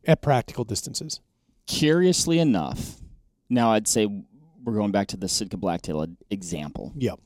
at 0.07 0.21
practical 0.23 0.65
distances. 0.65 1.21
curiously 1.67 2.39
enough, 2.41 2.97
now 3.49 3.73
I'd 3.73 3.89
say 3.89 4.07
we're 4.63 4.75
going 4.75 4.91
back 4.91 5.07
to 5.09 5.17
the 5.17 5.29
Sitka 5.29 5.57
blacktail 5.57 6.05
example. 6.31 6.93
Yep. 6.97 7.21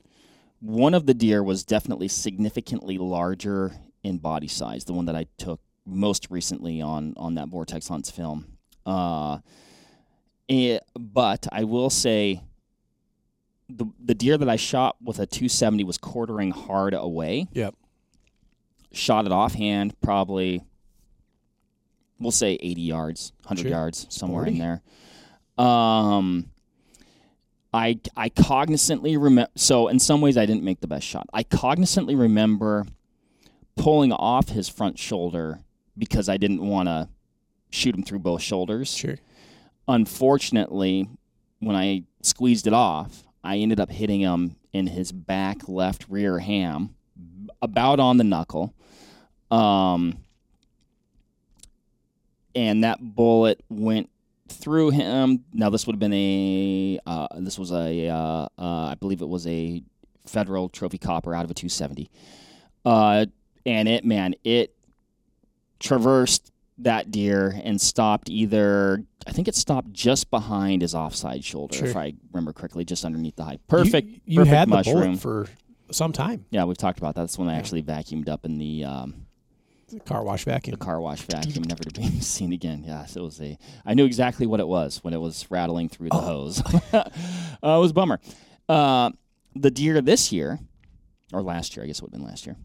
One 0.61 0.93
of 0.93 1.05
the 1.05 1.13
deer 1.13 1.43
was 1.43 1.63
definitely 1.65 2.07
significantly 2.07 2.97
larger 2.97 3.73
in 4.03 4.19
body 4.19 4.47
size, 4.47 4.85
the 4.85 4.93
one 4.93 5.05
that 5.05 5.15
I 5.15 5.25
took 5.37 5.59
most 5.85 6.27
recently 6.31 6.81
on 6.81 7.13
on 7.17 7.35
that 7.35 7.49
Vortex 7.49 7.87
Hunts 7.89 8.09
film. 8.09 8.45
Uh, 8.85 9.39
eh, 10.49 10.79
but 10.99 11.47
I 11.51 11.63
will 11.63 11.89
say 11.89 12.41
the 13.69 13.85
the 13.99 14.13
deer 14.13 14.37
that 14.37 14.49
I 14.49 14.55
shot 14.57 14.97
with 15.01 15.19
a 15.19 15.25
270 15.25 15.83
was 15.83 15.97
quartering 15.97 16.51
hard 16.51 16.93
away. 16.93 17.47
Yep. 17.53 17.75
Shot 18.91 19.25
it 19.25 19.31
offhand, 19.31 19.99
probably 20.01 20.63
we'll 22.19 22.31
say 22.31 22.57
80 22.61 22.81
yards, 22.81 23.33
100 23.43 23.61
Sure. 23.61 23.71
yards, 23.71 24.07
somewhere 24.09 24.45
in 24.45 24.57
there. 24.57 24.81
Um, 25.57 26.49
I 27.73 27.99
I 28.15 28.29
cognizantly 28.29 29.21
remember. 29.21 29.51
So 29.55 29.87
in 29.89 29.99
some 29.99 30.21
ways, 30.21 30.37
I 30.37 30.45
didn't 30.45 30.63
make 30.63 30.79
the 30.79 30.87
best 30.87 31.05
shot. 31.05 31.27
I 31.33 31.43
cognizantly 31.43 32.15
remember 32.17 32.85
pulling 33.75 34.13
off 34.13 34.49
his 34.49 34.69
front 34.69 34.97
shoulder 34.97 35.59
because 35.97 36.29
I 36.29 36.37
didn't 36.37 36.61
want 36.65 36.87
to 36.87 37.09
shoot 37.75 37.95
him 37.95 38.03
through 38.03 38.19
both 38.19 38.41
shoulders. 38.41 38.93
Sure. 38.93 39.17
Unfortunately, 39.87 41.07
when 41.59 41.75
I 41.75 42.03
squeezed 42.21 42.67
it 42.67 42.73
off, 42.73 43.23
I 43.43 43.57
ended 43.57 43.79
up 43.79 43.91
hitting 43.91 44.21
him 44.21 44.55
in 44.73 44.87
his 44.87 45.11
back 45.11 45.67
left 45.67 46.05
rear 46.09 46.39
ham, 46.39 46.95
about 47.61 47.99
on 47.99 48.17
the 48.17 48.23
knuckle. 48.23 48.73
Um, 49.51 50.17
and 52.55 52.83
that 52.83 52.99
bullet 53.15 53.63
went 53.69 54.09
through 54.47 54.91
him. 54.91 55.43
Now 55.53 55.69
this 55.69 55.85
would 55.85 55.93
have 55.93 55.99
been 55.99 56.13
a 56.13 56.99
uh, 57.05 57.27
this 57.37 57.59
was 57.59 57.71
a 57.71 58.07
uh, 58.07 58.15
uh, 58.17 58.47
I 58.57 58.95
believe 58.99 59.21
it 59.21 59.29
was 59.29 59.45
a 59.47 59.83
federal 60.25 60.69
trophy 60.69 60.97
copper 60.97 61.35
out 61.35 61.45
of 61.45 61.51
a 61.51 61.53
270. 61.53 62.09
Uh, 62.83 63.25
and 63.65 63.87
it 63.87 64.05
man 64.05 64.35
it 64.43 64.75
traversed 65.79 66.51
that 66.79 67.09
deer 67.11 67.57
and 67.63 67.79
stopped 67.79 68.29
either 68.29 69.03
I 69.27 69.31
think 69.31 69.47
it 69.47 69.55
stopped 69.55 69.91
just 69.93 70.29
behind 70.29 70.81
his 70.81 70.93
offside 70.93 71.43
shoulder 71.43 71.75
Sure. 71.75 71.87
if 71.87 71.95
I 71.95 72.13
remember 72.31 72.53
correctly, 72.53 72.85
just 72.85 73.03
underneath 73.05 73.35
the 73.37 73.43
high. 73.45 73.59
Perfect. 73.67 74.07
You, 74.09 74.19
you 74.25 74.37
perfect 74.39 74.55
had 74.55 74.67
the 74.69 74.75
mushroom. 74.75 75.01
bullet 75.01 75.19
for 75.19 75.47
some 75.91 76.11
time. 76.11 76.45
yeah, 76.51 76.63
we've 76.65 76.77
talked 76.77 76.97
about 76.99 77.15
that. 77.15 77.21
That's 77.21 77.37
when 77.37 77.47
I 77.47 77.55
actually 77.55 77.81
vacuumed 77.83 78.27
up 78.29 78.43
in 78.45 78.57
the 78.59 78.83
um, 78.83 79.25
The 79.89 79.99
car 80.01 80.23
wash 80.23 80.43
vacuum. 80.45 80.71
the 80.77 80.83
car 80.85 80.99
wash 81.01 81.21
vacuum, 81.21 81.63
never 81.63 81.83
to 81.83 82.01
be 82.01 82.19
seen 82.19 82.53
again. 82.53 82.83
Yes, 82.85 83.15
it 83.15 83.21
was 83.21 83.39
a. 83.41 83.57
I 83.85 83.93
knew 83.93 84.05
exactly 84.05 84.45
what 84.45 84.59
it 84.59 84.67
was 84.67 85.03
when 85.03 85.13
it 85.13 85.19
was 85.21 85.45
rattling 85.49 85.89
through 85.89 86.09
the 86.09 86.17
hose. 86.17 86.61
uh, 86.93 87.09
it 87.63 87.63
was 87.63 87.91
a 87.91 87.93
bummer. 87.93 88.19
Uh, 88.69 89.11
the 89.55 89.71
deer 89.71 90.01
this 90.01 90.31
year, 90.31 90.59
or 91.33 91.41
last 91.41 91.75
year, 91.75 91.83
I 91.83 91.87
guess 91.87 91.97
it 91.99 92.01
would 92.03 92.11
have 92.11 92.19
been 92.19 92.27
last 92.27 92.45
year, 92.45 92.57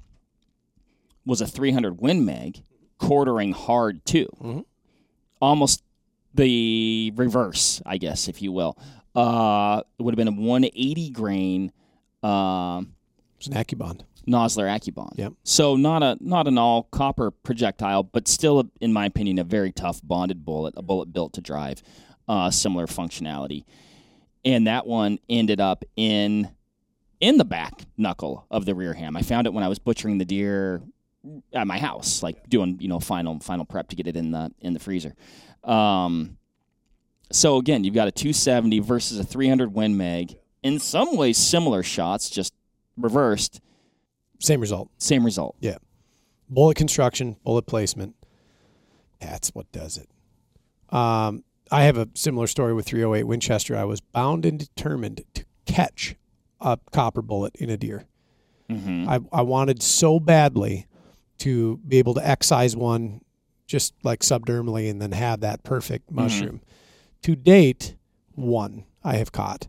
was 1.24 1.40
a 1.40 1.46
300 1.46 2.00
Win 2.00 2.24
Mag, 2.24 2.62
quartering 3.00 3.52
hard 3.52 4.04
too. 4.04 4.28
Mhm. 4.40 4.64
Almost 5.40 5.82
the 6.34 7.12
reverse, 7.16 7.82
I 7.86 7.96
guess, 7.98 8.28
if 8.28 8.40
you 8.42 8.52
will. 8.52 8.76
Uh, 9.14 9.82
it 9.98 10.02
would 10.02 10.12
have 10.14 10.16
been 10.16 10.28
a 10.28 10.32
180 10.40 11.10
grain. 11.10 11.72
Um, 12.22 12.94
It's 13.38 13.46
an 13.48 13.54
AccuBond. 13.54 14.02
Nosler 14.28 14.68
AccuBond. 14.68 15.16
Yep. 15.16 15.32
So 15.44 15.76
not 15.76 16.02
a 16.02 16.16
not 16.20 16.46
an 16.46 16.58
all 16.58 16.84
copper 16.92 17.30
projectile, 17.30 18.02
but 18.04 18.28
still, 18.28 18.70
in 18.80 18.92
my 18.92 19.06
opinion, 19.06 19.38
a 19.38 19.44
very 19.44 19.72
tough 19.72 20.00
bonded 20.04 20.44
bullet, 20.44 20.74
a 20.76 20.82
bullet 20.82 21.12
built 21.12 21.32
to 21.32 21.40
drive, 21.40 21.82
uh, 22.28 22.50
similar 22.50 22.86
functionality, 22.86 23.64
and 24.44 24.66
that 24.66 24.86
one 24.86 25.18
ended 25.30 25.58
up 25.60 25.84
in 25.96 26.50
in 27.18 27.38
the 27.38 27.44
back 27.46 27.86
knuckle 27.96 28.46
of 28.50 28.66
the 28.66 28.74
rear 28.74 28.92
ham. 28.92 29.16
I 29.16 29.22
found 29.22 29.46
it 29.46 29.54
when 29.54 29.64
I 29.64 29.68
was 29.68 29.78
butchering 29.78 30.18
the 30.18 30.24
deer 30.26 30.82
at 31.52 31.66
my 31.66 31.78
house, 31.78 32.22
like 32.22 32.48
doing 32.48 32.78
you 32.80 32.88
know 32.88 33.00
final 33.00 33.38
final 33.40 33.64
prep 33.64 33.88
to 33.88 33.96
get 33.96 34.06
it 34.06 34.16
in 34.16 34.30
the 34.30 34.52
in 34.60 34.72
the 34.72 34.80
freezer. 34.80 35.14
Um, 35.64 36.38
so 37.32 37.58
again, 37.58 37.84
you've 37.84 37.94
got 37.94 38.08
a 38.08 38.12
270 38.12 38.80
versus 38.80 39.18
a 39.18 39.24
300 39.24 39.72
Win 39.74 39.96
Mag. 39.96 40.36
In 40.62 40.78
some 40.78 41.16
ways, 41.16 41.38
similar 41.38 41.82
shots, 41.82 42.28
just 42.28 42.52
reversed. 42.96 43.60
Same 44.40 44.60
result. 44.60 44.90
Same 44.98 45.24
result. 45.24 45.56
Yeah. 45.60 45.78
Bullet 46.48 46.76
construction, 46.76 47.36
bullet 47.44 47.66
placement. 47.66 48.16
That's 49.20 49.50
what 49.50 49.70
does 49.70 49.96
it. 49.96 50.08
Um, 50.94 51.44
I 51.70 51.84
have 51.84 51.96
a 51.96 52.08
similar 52.14 52.46
story 52.46 52.74
with 52.74 52.86
308 52.86 53.24
Winchester. 53.24 53.76
I 53.76 53.84
was 53.84 54.00
bound 54.00 54.44
and 54.44 54.58
determined 54.58 55.22
to 55.34 55.44
catch 55.66 56.16
a 56.60 56.78
copper 56.90 57.22
bullet 57.22 57.54
in 57.56 57.70
a 57.70 57.76
deer. 57.76 58.06
Mm-hmm. 58.68 59.08
I, 59.08 59.20
I 59.32 59.42
wanted 59.42 59.82
so 59.82 60.18
badly 60.18 60.86
to 61.40 61.78
be 61.86 61.98
able 61.98 62.14
to 62.14 62.26
excise 62.26 62.76
one 62.76 63.20
just 63.66 63.94
like 64.02 64.20
subdermally 64.20 64.90
and 64.90 65.00
then 65.00 65.12
have 65.12 65.40
that 65.40 65.62
perfect 65.62 66.10
mushroom. 66.10 66.60
To 67.22 67.36
date, 67.36 67.96
one 68.34 68.84
I 69.04 69.16
have 69.16 69.30
caught. 69.32 69.68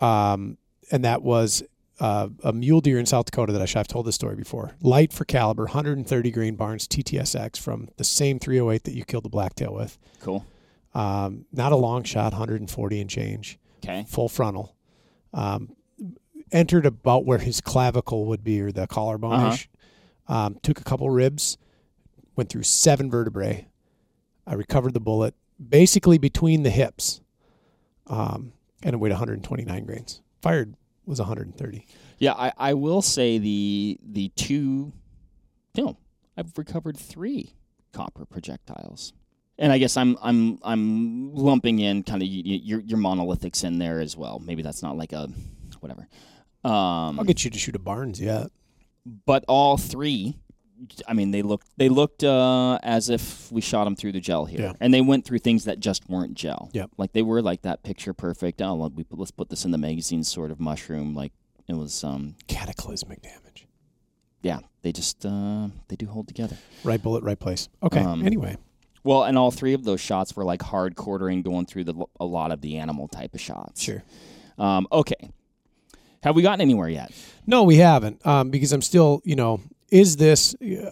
Um, 0.00 0.58
and 0.90 1.04
that 1.04 1.22
was 1.22 1.62
uh, 2.00 2.28
a 2.44 2.52
mule 2.52 2.80
deer 2.80 2.98
in 2.98 3.06
South 3.06 3.26
Dakota 3.26 3.52
that 3.52 3.62
I 3.62 3.64
shot. 3.64 3.80
I've 3.80 3.88
told 3.88 4.06
this 4.06 4.14
story 4.14 4.36
before. 4.36 4.76
Light 4.80 5.12
for 5.12 5.24
caliber, 5.24 5.64
130 5.64 6.30
grain 6.30 6.54
Barnes 6.56 6.86
TTSX 6.86 7.58
from 7.58 7.88
the 7.96 8.04
same 8.04 8.38
308 8.38 8.84
that 8.84 8.94
you 8.94 9.04
killed 9.04 9.24
the 9.24 9.28
blacktail 9.30 9.74
with. 9.74 9.98
Cool. 10.20 10.44
Um, 10.94 11.44
not 11.52 11.72
a 11.72 11.76
long 11.76 12.02
shot, 12.04 12.32
140 12.32 13.00
and 13.00 13.10
change 13.10 13.58
Okay. 13.84 14.04
full 14.08 14.28
frontal. 14.28 14.74
Um, 15.34 15.76
entered 16.52 16.86
about 16.86 17.24
where 17.24 17.38
his 17.38 17.60
clavicle 17.60 18.24
would 18.26 18.42
be 18.44 18.60
or 18.60 18.72
the 18.72 18.86
collarbone 18.86 19.52
ish. 19.52 19.68
Um, 20.28 20.58
took 20.62 20.80
a 20.80 20.84
couple 20.84 21.08
ribs, 21.10 21.56
went 22.34 22.50
through 22.50 22.64
seven 22.64 23.10
vertebrae. 23.10 23.68
I 24.46 24.54
recovered 24.54 24.94
the 24.94 25.00
bullet 25.00 25.34
basically 25.58 26.18
between 26.18 26.62
the 26.62 26.70
hips, 26.70 27.20
um, 28.06 28.52
and 28.82 28.94
it 28.94 28.98
weighed 28.98 29.12
129 29.12 29.84
grains. 29.84 30.20
Fired 30.42 30.74
was 31.04 31.18
130. 31.18 31.86
Yeah, 32.18 32.32
I, 32.32 32.52
I 32.56 32.74
will 32.74 33.02
say 33.02 33.38
the 33.38 33.98
the 34.02 34.28
two, 34.30 34.92
no, 35.76 35.96
I've 36.36 36.56
recovered 36.56 36.96
three 36.96 37.54
copper 37.92 38.24
projectiles, 38.24 39.12
and 39.58 39.72
I 39.72 39.78
guess 39.78 39.96
I'm 39.96 40.16
I'm 40.22 40.58
I'm 40.62 41.34
lumping 41.34 41.78
in 41.78 42.02
kind 42.02 42.22
of 42.22 42.28
your 42.28 42.80
your 42.80 42.98
monolithics 42.98 43.64
in 43.64 43.78
there 43.78 44.00
as 44.00 44.16
well. 44.16 44.38
Maybe 44.38 44.62
that's 44.62 44.82
not 44.82 44.96
like 44.96 45.12
a 45.12 45.28
whatever. 45.80 46.08
Um, 46.64 47.20
I'll 47.20 47.24
get 47.24 47.44
you 47.44 47.50
to 47.50 47.58
shoot 47.58 47.76
a 47.76 47.78
Barnes 47.78 48.20
yet. 48.20 48.50
But 49.24 49.44
all 49.48 49.76
three 49.76 50.36
i 51.08 51.12
mean 51.14 51.30
they 51.30 51.40
looked 51.42 51.68
they 51.78 51.88
looked 51.88 52.22
uh, 52.22 52.78
as 52.82 53.08
if 53.08 53.50
we 53.50 53.60
shot 53.62 53.84
them 53.84 53.96
through 53.96 54.12
the 54.12 54.20
gel 54.20 54.44
here 54.44 54.60
Yeah. 54.60 54.72
and 54.80 54.92
they 54.92 55.00
went 55.00 55.24
through 55.24 55.38
things 55.38 55.64
that 55.64 55.80
just 55.80 56.08
weren't 56.08 56.34
gel 56.34 56.68
Yep. 56.74 56.90
like 56.98 57.12
they 57.12 57.22
were 57.22 57.40
like 57.40 57.62
that 57.62 57.82
picture 57.82 58.12
perfect 58.12 58.60
oh 58.60 58.74
we 58.94 59.04
put, 59.04 59.18
let's 59.18 59.30
put 59.30 59.48
this 59.48 59.64
in 59.64 59.70
the 59.70 59.78
magazine 59.78 60.22
sort 60.24 60.50
of 60.50 60.60
mushroom 60.60 61.14
like 61.14 61.32
it 61.68 61.74
was 61.74 62.04
um 62.04 62.34
Cataclysmic 62.46 63.22
damage. 63.22 63.66
yeah 64.42 64.58
they 64.82 64.92
just 64.92 65.24
uh, 65.24 65.68
they 65.88 65.96
do 65.96 66.06
hold 66.06 66.28
together 66.28 66.56
Right 66.84 67.02
bullet, 67.02 67.24
right 67.24 67.38
place. 67.38 67.68
Okay. 67.82 67.98
Um, 68.00 68.24
anyway, 68.24 68.56
well 69.02 69.24
and 69.24 69.36
all 69.38 69.50
three 69.50 69.72
of 69.72 69.82
those 69.84 70.00
shots 70.00 70.36
were 70.36 70.44
like 70.44 70.62
hard 70.62 70.94
quartering 70.94 71.42
going 71.42 71.66
through 71.66 71.84
the 71.84 72.04
a 72.20 72.24
lot 72.24 72.52
of 72.52 72.60
the 72.60 72.76
animal 72.76 73.08
type 73.08 73.34
of 73.34 73.40
shots 73.40 73.82
sure. 73.82 74.04
um, 74.58 74.86
okay 74.92 75.30
have 76.22 76.34
we 76.34 76.42
gotten 76.42 76.60
anywhere 76.60 76.88
yet 76.88 77.12
No, 77.46 77.62
we 77.62 77.76
haven't, 77.76 78.26
um, 78.26 78.50
because 78.50 78.72
I'm 78.72 78.82
still, 78.82 79.22
you 79.24 79.36
know, 79.36 79.60
is 79.90 80.16
this 80.16 80.54
uh, 80.56 80.90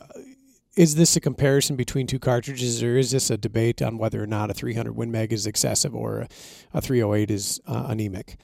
is 0.76 0.95
this 0.97 1.16
a 1.16 1.21
comparison 1.21 1.76
between 1.76 2.07
two 2.07 2.19
cartridges, 2.19 2.83
or 2.83 2.97
is 2.97 3.11
this 3.11 3.31
a 3.31 3.37
debate 3.37 3.81
on 3.81 3.99
whether 3.99 4.23
or 4.23 4.26
not 4.26 4.50
a 4.50 4.54
300 4.54 4.93
Win 4.97 5.11
Mag 5.11 5.33
is 5.33 5.47
excessive 5.47 5.95
or 5.95 6.21
a, 6.21 6.28
a 6.75 6.81
308 6.81 7.31
is 7.31 7.61
uh, 7.66 7.87
anemic? 7.88 8.37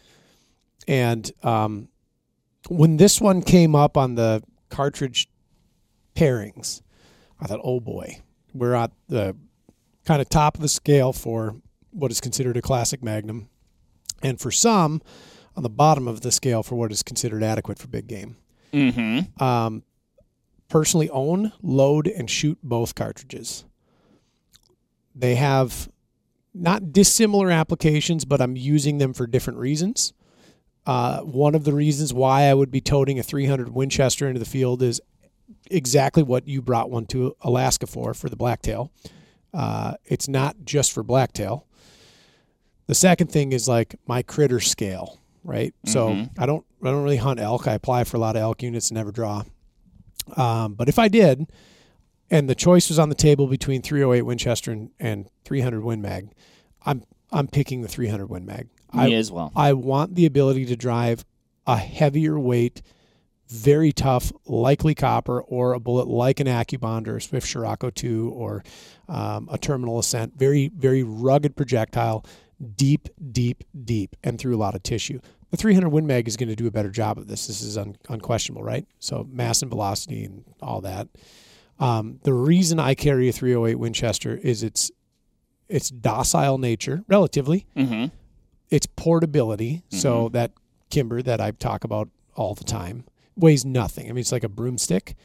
And 0.87 1.30
um, 1.42 1.88
when 2.68 2.96
this 2.96 3.20
one 3.20 3.42
came 3.42 3.75
up 3.75 3.96
on 3.96 4.14
the 4.14 4.42
cartridge 4.68 5.28
pairings, 6.14 6.82
I 7.40 7.46
thought, 7.46 7.60
oh 7.64 7.80
boy, 7.80 8.20
we're 8.54 8.75
at 8.75 8.92
the 9.08 9.37
kind 10.04 10.20
of 10.20 10.28
top 10.28 10.54
of 10.54 10.60
the 10.60 10.68
scale 10.68 11.12
for 11.12 11.56
what 11.90 12.10
is 12.10 12.20
considered 12.20 12.56
a 12.56 12.62
classic 12.62 13.02
Magnum, 13.02 13.49
and 14.22 14.40
for 14.40 14.50
some, 14.50 15.02
on 15.57 15.62
the 15.62 15.71
bottom 15.71 16.09
of 16.09 16.21
the 16.21 16.33
scale 16.33 16.62
for 16.62 16.76
what 16.76 16.92
is 16.92 17.02
considered 17.02 17.42
adequate 17.42 17.78
for 17.78 17.88
big 17.88 18.07
game. 18.07 18.37
mm-hmm 18.73 19.42
Um, 19.42 19.83
personally 20.69 21.11
own, 21.11 21.52
load, 21.62 22.07
and 22.07 22.30
shoot 22.30 22.59
both 22.62 22.95
cartridges. 22.95 23.64
They 25.14 25.35
have 25.35 25.88
not 26.54 26.92
dissimilar 26.92 27.50
applications, 27.50 28.25
but 28.25 28.40
I'm 28.40 28.57
using 28.57 28.99
them 28.99 29.12
for 29.12 29.26
different 29.26 29.59
reasons. 29.59 30.12
Uh, 30.87 31.21
one 31.21 31.54
of 31.54 31.64
the 31.64 31.73
reasons 31.73 32.14
why 32.14 32.45
I 32.45 32.54
would 32.54 32.71
be 32.71 32.80
toting 32.80 33.19
a 33.19 33.23
300 33.23 33.69
Winchester 33.69 34.26
into 34.26 34.38
the 34.38 34.47
field 34.47 34.83
is 34.83 35.00
exactly 35.71 36.23
what 36.23 36.49
you 36.49 36.62
brought 36.62 36.90
one 36.90 37.07
to 37.07 37.37
Alaska 37.42 37.87
for, 37.87 38.14
for 38.14 38.28
the 38.28 38.37
blacktail. 38.37 38.90
Uh, 39.52 39.95
it's 40.04 40.28
not 40.28 40.57
just 40.64 40.92
for 40.92 41.02
blacktail. 41.02 41.66
The 42.87 42.95
second 42.95 43.28
thing 43.30 43.52
is 43.52 43.69
like 43.69 43.97
my 44.07 44.23
critter 44.23 44.59
scale, 44.59 45.19
right? 45.44 45.75
So 45.87 46.09
Mhm. 46.11 46.30
I 46.38 46.47
don't 46.47 46.64
I 46.82 46.87
don't 46.90 47.02
really 47.02 47.16
hunt 47.18 47.40
elk. 47.40 47.66
I 47.68 47.75
apply 47.75 48.04
for 48.04 48.16
a 48.16 48.20
lot 48.20 48.37
of 48.37 48.42
elk 48.42 48.62
units 48.62 48.90
and 48.90 48.97
never 48.97 49.12
draw. 49.12 49.42
Um, 50.37 50.75
but 50.75 50.88
if 50.88 50.99
I 50.99 51.09
did, 51.09 51.47
and 52.30 52.49
the 52.49 52.54
choice 52.54 52.88
was 52.88 52.99
on 52.99 53.09
the 53.09 53.14
table 53.14 53.47
between 53.47 53.82
308 53.82 54.23
Winchester 54.23 54.70
and, 54.73 54.90
and 55.00 55.28
300 55.44 55.82
Win 55.82 56.00
Mag, 56.00 56.30
I'm 56.85 57.02
I'm 57.32 57.47
picking 57.49 57.82
the 57.82 57.88
300 57.88 58.26
Win 58.28 58.44
Mag. 58.47 58.68
I, 58.92 59.06
me 59.06 59.14
as 59.14 59.30
well 59.30 59.52
I 59.54 59.73
want 59.73 60.14
the 60.16 60.26
ability 60.26 60.66
to 60.66 60.76
drive 60.76 61.25
a 61.66 61.76
heavier 61.76 62.38
weight, 62.40 62.82
very 63.49 63.92
tough, 63.92 64.32
likely 64.47 64.94
copper, 64.94 65.40
or 65.42 65.73
a 65.75 65.80
bullet 65.80 66.09
like 66.09 66.40
an 66.40 66.47
AccuBond 66.49 67.06
or 67.06 67.16
a 67.16 67.20
Swift 67.23 67.47
Scirocco 67.47 67.90
2 67.90 68.30
or 68.35 68.64
um, 69.09 69.49
a 69.52 69.59
Terminal 69.59 69.99
Ascent. 69.99 70.37
Very, 70.37 70.68
very 70.68 71.02
rugged 71.04 71.54
projectile, 71.56 72.25
deep, 72.76 73.09
deep, 73.33 73.64
deep, 73.85 74.17
and 74.23 74.38
through 74.38 74.57
a 74.57 74.59
lot 74.59 74.75
of 74.75 74.83
tissue. 74.83 75.21
The 75.50 75.57
300 75.57 75.88
Win 75.88 76.07
Mag 76.07 76.29
is 76.29 76.37
going 76.37 76.49
to 76.49 76.57
do 76.57 76.67
a 76.67 76.71
better 76.71 76.90
job 76.90 77.19
of 77.19 77.26
this. 77.26 77.47
This 77.49 77.61
is 77.62 77.76
un- 77.79 77.97
unquestionable, 78.09 78.62
right? 78.62 78.87
So 79.00 79.26
mass 79.31 79.62
and 79.62 79.71
velocity 79.71 80.25
and 80.25 80.45
all 80.62 80.81
that. 80.83 81.09
Um, 81.79 82.21
the 82.23 82.33
reason 82.35 82.79
I 82.79 82.95
carry 82.95 83.29
a 83.29 83.33
308 83.33 83.75
Winchester 83.76 84.37
is 84.37 84.62
its 84.62 84.90
its 85.69 85.88
docile 85.88 86.59
nature, 86.59 87.02
relatively, 87.09 87.67
mm-hmm 87.76 88.07
its 88.71 88.87
portability. 88.87 89.83
So 89.88 90.26
Mm-hmm. 90.26 90.33
that 90.35 90.52
Kimber 90.90 91.23
that 91.23 91.40
I 91.40 91.50
talk 91.50 91.83
about 91.83 92.09
all 92.37 92.55
the 92.55 92.62
time 92.62 93.02
weighs 93.37 93.64
nothing. 93.64 94.07
I 94.07 94.11
mean, 94.11 94.19
it's 94.21 94.31
like 94.31 94.45
a 94.45 94.49
broomstick. 94.49 95.17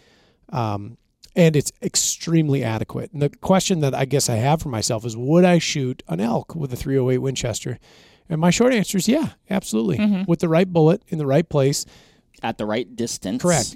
Um, 0.50 0.98
and 1.36 1.56
it's 1.56 1.72
extremely 1.82 2.63
adequate. 2.63 3.12
And 3.12 3.22
the 3.22 3.30
question 3.30 3.80
that 3.82 3.94
I 3.94 4.06
guess 4.06 4.30
I 4.30 4.36
have 4.36 4.62
for 4.62 4.70
myself 4.70 5.06
is 5.06 5.15
would 5.18 5.44
I 5.46 5.58
shoot 5.60 6.01
an 6.08 6.20
elk 6.20 6.56
with 6.56 6.72
a 6.72 6.75
308 6.75 7.18
Winchester? 7.20 7.77
And 8.30 8.42
my 8.42 8.50
short 8.50 8.74
answer 8.74 8.98
is 8.98 9.08
yeah, 9.08 9.30
absolutely. 9.50 9.98
Mm-hmm. 9.98 10.24
With 10.27 10.39
the 10.39 10.50
right 10.50 10.72
bullet 10.72 11.04
in 11.10 11.18
the 11.18 11.25
right 11.27 11.48
place, 11.48 11.86
At 12.42 12.58
the 12.58 12.65
right 12.65 12.96
distance. 12.96 13.42
correct. 13.42 13.75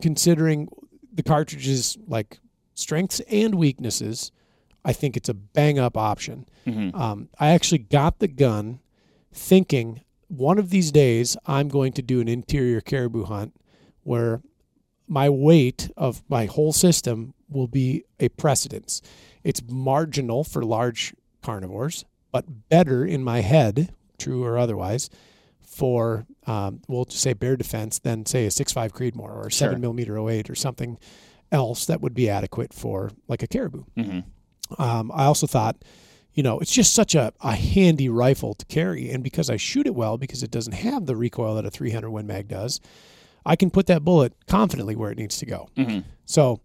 Considering 0.00 0.68
the 1.12 1.22
cartridge's 1.22 1.98
like 2.06 2.38
strengths 2.74 3.20
and 3.30 3.54
weaknesses, 3.56 4.30
I 4.84 4.92
think 4.92 5.16
it's 5.16 5.28
a 5.28 5.34
bang 5.34 5.78
up 5.78 5.96
option. 5.96 6.46
Mhm. 6.66 6.94
Um, 6.94 7.28
I 7.40 7.48
actually 7.48 7.78
got 7.78 8.20
the 8.20 8.28
gun 8.28 8.78
thinking 9.32 10.02
one 10.28 10.58
of 10.58 10.70
these 10.70 10.92
days 10.92 11.36
I'm 11.46 11.68
going 11.68 11.92
to 11.94 12.02
do 12.02 12.20
an 12.20 12.28
interior 12.28 12.80
caribou 12.80 13.24
hunt 13.24 13.54
where 14.04 14.42
my 15.08 15.28
weight 15.30 15.90
of 15.96 16.22
my 16.28 16.46
whole 16.46 16.72
system 16.72 17.34
will 17.48 17.66
be 17.66 18.04
a 18.20 18.28
precedence. 18.28 19.00
It's 19.42 19.62
marginal 19.68 20.44
for 20.44 20.64
large 20.64 21.14
carnivores, 21.42 22.04
but 22.30 22.68
better 22.68 23.04
in 23.04 23.24
my 23.24 23.40
head, 23.40 23.94
true 24.18 24.44
or 24.44 24.58
otherwise, 24.58 25.08
for 25.62 26.26
um, 26.46 26.80
we'll 26.88 27.04
just 27.04 27.22
say 27.22 27.32
bear 27.32 27.56
defense 27.56 27.98
than 27.98 28.26
say 28.26 28.46
a 28.46 28.50
6.5 28.50 28.90
Creedmoor 28.92 29.20
or 29.30 29.46
a 29.46 29.50
Sure. 29.50 29.68
7 29.68 29.80
millimeter 29.80 30.18
08 30.18 30.50
or 30.50 30.54
something 30.54 30.98
else 31.52 31.86
that 31.86 32.00
would 32.00 32.14
be 32.14 32.28
adequate 32.28 32.72
for 32.74 33.10
like 33.28 33.42
a 33.42 33.46
caribou. 33.46 33.84
Mhm. 33.96 34.24
Um, 34.78 35.10
I 35.14 35.24
also 35.24 35.46
thought, 35.46 35.76
you 36.34 36.42
know, 36.42 36.58
it's 36.58 36.72
just 36.72 36.92
such 36.94 37.14
a, 37.14 37.32
a 37.40 37.54
handy 37.54 38.08
rifle 38.08 38.54
to 38.54 38.66
carry. 38.66 39.10
And 39.10 39.22
because 39.24 39.48
I 39.48 39.56
shoot 39.56 39.86
it 39.86 39.94
well, 39.94 40.18
because 40.18 40.42
it 40.42 40.50
doesn't 40.50 40.74
have 40.74 41.06
the 41.06 41.16
recoil 41.16 41.54
that 41.54 41.64
a 41.64 41.70
300 41.70 42.10
Win 42.10 42.26
Mag 42.26 42.48
does, 42.48 42.80
I 43.48 43.56
can 43.56 43.70
put 43.70 43.86
that 43.86 44.04
bullet 44.04 44.34
confidently 44.46 44.94
where 44.94 45.10
it 45.10 45.18
needs 45.18 45.38
to 45.38 45.46
go. 45.46 45.68
Mhm. 45.76 46.04
So 46.26 46.60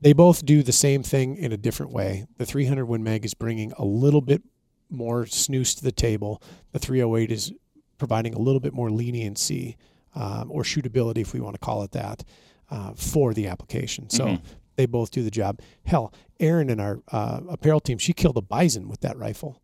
they 0.00 0.12
both 0.12 0.44
do 0.46 0.62
the 0.62 0.72
same 0.72 1.02
thing 1.02 1.36
in 1.36 1.52
a 1.52 1.56
different 1.56 1.92
way. 1.92 2.26
The 2.38 2.46
300 2.46 2.86
Win 2.86 3.02
Mag 3.02 3.24
is 3.24 3.34
bringing 3.34 3.72
a 3.72 3.84
little 3.84 4.20
bit 4.20 4.42
more 4.88 5.26
snooze 5.26 5.74
to 5.74 5.82
the 5.84 5.92
table. 5.92 6.40
The 6.72 6.78
308 6.78 7.30
is 7.32 7.52
providing 7.98 8.34
a 8.34 8.38
little 8.38 8.60
bit 8.60 8.72
more 8.72 8.90
leniency 8.90 9.76
um, 10.14 10.50
or 10.50 10.62
shootability, 10.62 11.18
if 11.18 11.32
we 11.34 11.40
want 11.40 11.54
to 11.54 11.58
call 11.60 11.82
it 11.82 11.90
that, 11.92 12.24
uh, 12.70 12.92
for 12.94 13.34
the 13.34 13.46
application. 13.46 14.08
So 14.10 14.24
Mhm. 14.26 14.40
they 14.76 14.86
both 14.86 15.10
do 15.10 15.22
the 15.22 15.30
job. 15.30 15.60
Hell, 15.84 16.12
Erin 16.40 16.70
in 16.70 16.80
our 16.80 17.02
uh, 17.12 17.40
apparel 17.48 17.78
team, 17.80 17.98
she 17.98 18.12
killed 18.12 18.36
a 18.36 18.40
bison 18.42 18.88
with 18.88 19.00
that 19.00 19.16
rifle. 19.18 19.60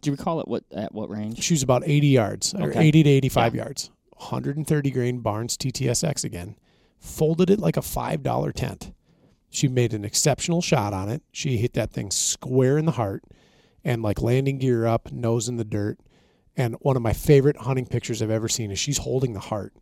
Do 0.00 0.10
you 0.10 0.16
recall 0.16 0.40
at 0.40 0.48
what 0.48 0.64
at 0.70 0.94
what 0.94 1.08
range? 1.10 1.42
She 1.42 1.54
was 1.54 1.62
about 1.62 1.82
80 1.86 2.08
yards, 2.08 2.54
or 2.54 2.72
80 2.78 3.02
to 3.02 3.10
85 3.10 3.54
Yeah. 3.54 3.62
yards. 3.64 3.90
130 4.16 4.90
grain 4.90 5.20
Barnes 5.20 5.56
TTSX 5.56 6.24
again. 6.24 6.56
Folded 6.98 7.50
it 7.50 7.58
like 7.58 7.76
a 7.76 7.80
$5 7.80 8.52
tent. 8.54 8.92
She 9.50 9.68
made 9.68 9.94
an 9.94 10.04
exceptional 10.04 10.62
shot 10.62 10.92
on 10.92 11.08
it. 11.08 11.22
She 11.30 11.58
hit 11.58 11.74
that 11.74 11.92
thing 11.92 12.10
square 12.10 12.78
in 12.78 12.86
the 12.86 12.92
heart 12.92 13.22
and 13.84 14.02
like 14.02 14.20
landing 14.20 14.58
gear 14.58 14.86
up, 14.86 15.12
nose 15.12 15.48
in 15.48 15.56
the 15.56 15.64
dirt. 15.64 15.98
And 16.56 16.76
one 16.80 16.96
of 16.96 17.02
my 17.02 17.12
favorite 17.12 17.58
hunting 17.58 17.86
pictures 17.86 18.22
I've 18.22 18.30
ever 18.30 18.48
seen 18.48 18.70
is 18.70 18.78
she's 18.78 18.98
holding 18.98 19.32
the 19.32 19.40
heart. 19.40 19.74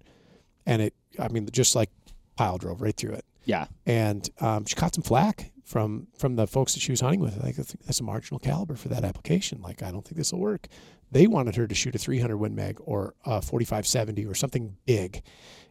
And 0.66 0.82
it, 0.82 0.94
I 1.18 1.28
mean, 1.28 1.48
just 1.52 1.76
like 1.76 1.90
pile 2.36 2.58
drove 2.58 2.82
right 2.82 2.96
through 2.96 3.12
it. 3.12 3.24
Yeah. 3.44 3.66
And 3.86 4.28
um, 4.40 4.64
she 4.64 4.74
caught 4.74 4.94
some 4.94 5.02
flack 5.02 5.52
from 5.64 6.08
from 6.16 6.36
the 6.36 6.46
folks 6.46 6.74
that 6.74 6.80
she 6.80 6.92
was 6.92 7.00
hunting 7.00 7.20
with. 7.20 7.42
Like, 7.42 7.56
that's 7.56 8.00
a 8.00 8.04
marginal 8.04 8.38
caliber 8.38 8.76
for 8.76 8.88
that 8.88 9.04
application. 9.04 9.60
Like, 9.62 9.82
I 9.82 9.90
don't 9.90 10.04
think 10.04 10.16
this 10.16 10.32
will 10.32 10.40
work. 10.40 10.68
They 11.12 11.26
wanted 11.26 11.54
her 11.56 11.66
to 11.68 11.74
shoot 11.74 11.94
a 11.94 11.98
300 11.98 12.36
Win 12.36 12.54
Mag 12.54 12.78
or 12.80 13.14
a 13.24 13.40
4570 13.42 14.26
or 14.26 14.34
something 14.34 14.76
big. 14.86 15.22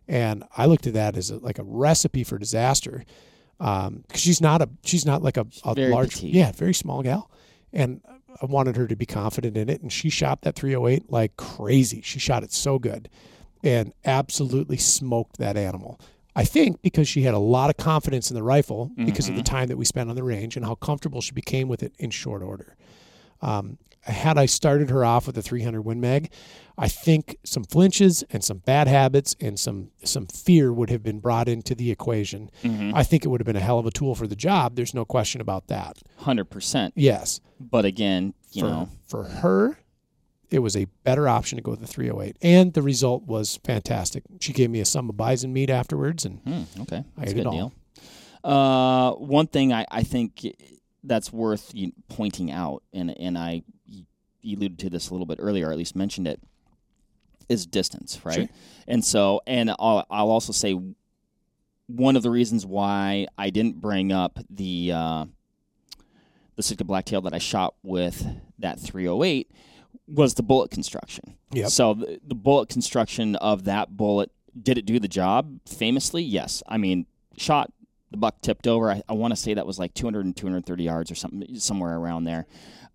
And 0.07 0.43
I 0.55 0.65
looked 0.67 0.87
at 0.87 0.93
that 0.93 1.17
as 1.17 1.29
a, 1.31 1.37
like 1.37 1.59
a 1.59 1.63
recipe 1.63 2.23
for 2.23 2.37
disaster. 2.37 3.03
Um, 3.59 4.03
'cause 4.09 4.19
she's 4.21 4.41
not 4.41 4.61
a 4.61 4.69
she's 4.83 5.05
not 5.05 5.21
like 5.21 5.37
a, 5.37 5.45
a 5.63 5.75
Very 5.75 5.91
large 5.91 6.13
petite. 6.15 6.33
yeah 6.33 6.51
very 6.51 6.73
small 6.73 7.03
gal, 7.03 7.29
and 7.71 8.01
I 8.41 8.45
wanted 8.47 8.75
her 8.75 8.87
to 8.87 8.95
be 8.95 9.05
confident 9.05 9.55
in 9.55 9.69
it. 9.69 9.81
And 9.83 9.91
she 9.93 10.09
shot 10.09 10.41
that 10.41 10.55
308 10.55 11.11
like 11.11 11.37
crazy. 11.37 12.01
She 12.01 12.17
shot 12.19 12.41
it 12.43 12.51
so 12.51 12.79
good, 12.79 13.07
and 13.63 13.93
absolutely 14.03 14.77
smoked 14.77 15.37
that 15.37 15.57
animal. 15.57 15.99
I 16.35 16.43
think 16.45 16.81
because 16.81 17.07
she 17.07 17.21
had 17.23 17.33
a 17.35 17.39
lot 17.39 17.69
of 17.69 17.77
confidence 17.77 18.31
in 18.31 18.35
the 18.35 18.41
rifle 18.43 18.89
because 18.95 19.27
of 19.29 19.35
the 19.35 19.43
time 19.43 19.67
that 19.67 19.77
we 19.77 19.85
spent 19.85 20.09
on 20.09 20.15
the 20.15 20.23
range 20.23 20.55
and 20.55 20.65
how 20.65 20.75
comfortable 20.75 21.19
she 21.21 21.33
became 21.33 21.67
with 21.67 21.83
it 21.83 21.93
in 21.99 22.09
short 22.09 22.41
order. 22.41 22.75
Um, 23.41 23.77
had 24.03 24.37
I 24.37 24.45
started 24.47 24.89
her 24.89 25.03
off 25.05 25.27
with 25.27 25.37
a 25.37 25.41
300 25.41 25.81
Win 25.81 25.99
Mag, 26.01 26.31
I 26.77 26.87
think 26.87 27.37
some 27.43 27.63
flinches 27.63 28.23
and 28.31 28.43
some 28.43 28.57
bad 28.59 28.87
habits 28.87 29.35
and 29.39 29.59
some 29.59 29.91
some 30.03 30.25
fear 30.27 30.73
would 30.73 30.89
have 30.89 31.03
been 31.03 31.19
brought 31.19 31.47
into 31.47 31.75
the 31.75 31.91
equation. 31.91 32.49
Mhm. 32.63 32.93
I 32.95 33.03
think 33.03 33.23
it 33.25 33.27
would 33.27 33.39
have 33.41 33.45
been 33.45 33.55
a 33.55 33.59
hell 33.59 33.77
of 33.79 33.85
a 33.85 33.91
tool 33.91 34.15
for 34.15 34.25
the 34.27 34.35
job. 34.35 34.75
There's 34.75 34.93
no 34.93 35.05
question 35.05 35.41
about 35.41 35.67
that. 35.67 35.97
Hundred 36.17 36.45
percent. 36.45 36.93
Yes, 36.95 37.39
But 37.59 37.85
again, 37.85 38.33
you 38.51 38.61
for, 38.63 38.69
know, 38.69 38.89
for 39.05 39.23
her, 39.25 39.77
it 40.49 40.59
was 40.59 40.75
a 40.75 40.85
better 41.03 41.27
option 41.29 41.57
to 41.57 41.61
go 41.61 41.71
with 41.71 41.81
the 41.81 41.87
308, 41.87 42.35
and 42.41 42.73
the 42.73 42.81
result 42.81 43.23
was 43.23 43.59
fantastic. 43.63 44.23
She 44.39 44.51
gave 44.51 44.69
me 44.71 44.79
a 44.79 44.85
sum 44.85 45.09
of 45.09 45.15
bison 45.17 45.53
meat 45.53 45.69
afterwards, 45.69 46.25
and 46.25 46.39
hmm, 46.39 46.81
okay, 46.81 47.03
I 47.17 47.23
ate 47.25 47.37
a 47.37 47.39
it 47.41 47.45
all. 47.45 47.53
deal. 47.53 47.73
Uh, 48.43 49.11
one 49.13 49.47
thing 49.47 49.71
I, 49.71 49.85
I 49.91 50.03
think 50.03 50.45
that's 51.03 51.31
worth 51.31 51.73
pointing 52.09 52.51
out, 52.51 52.81
and 52.93 53.11
and 53.19 53.37
I 53.37 53.61
alluded 54.43 54.79
to 54.79 54.89
this 54.89 55.09
a 55.09 55.13
little 55.13 55.25
bit 55.25 55.37
earlier, 55.39 55.69
or 55.69 55.71
at 55.71 55.77
least 55.77 55.95
mentioned 55.95 56.27
it, 56.27 56.39
is 57.49 57.65
distance, 57.65 58.19
right? 58.23 58.35
Sure. 58.35 58.47
And 58.87 59.03
so, 59.03 59.41
and 59.45 59.69
I'll, 59.71 60.05
I'll 60.09 60.29
also 60.29 60.53
say 60.53 60.79
one 61.87 62.15
of 62.15 62.23
the 62.23 62.29
reasons 62.29 62.65
why 62.65 63.27
I 63.37 63.49
didn't 63.49 63.81
bring 63.81 64.11
up 64.11 64.39
the 64.49 64.91
uh, 64.93 65.25
the 66.55 66.63
Sitka 66.63 66.83
Blacktail 66.83 67.21
that 67.21 67.33
I 67.33 67.37
shot 67.37 67.75
with 67.83 68.25
that 68.59 68.79
308 68.79 69.51
was 70.07 70.35
the 70.35 70.43
bullet 70.43 70.71
construction. 70.71 71.35
Yep. 71.53 71.69
So 71.69 71.93
the, 71.93 72.19
the 72.25 72.35
bullet 72.35 72.69
construction 72.69 73.35
of 73.37 73.65
that 73.65 73.95
bullet 73.95 74.31
did 74.61 74.77
it 74.77 74.85
do 74.85 74.99
the 74.99 75.07
job? 75.07 75.59
Famously, 75.65 76.23
yes. 76.23 76.61
I 76.67 76.77
mean, 76.77 77.05
shot 77.37 77.71
the 78.11 78.17
buck 78.17 78.41
tipped 78.41 78.67
over. 78.67 78.91
I, 78.91 79.01
I 79.07 79.13
want 79.13 79.31
to 79.31 79.35
say 79.35 79.53
that 79.53 79.65
was 79.65 79.79
like 79.79 79.93
200 79.93 80.25
and 80.25 80.35
230 80.35 80.83
yards 80.83 81.11
or 81.11 81.15
something, 81.15 81.55
somewhere 81.57 81.97
around 81.97 82.25
there. 82.25 82.45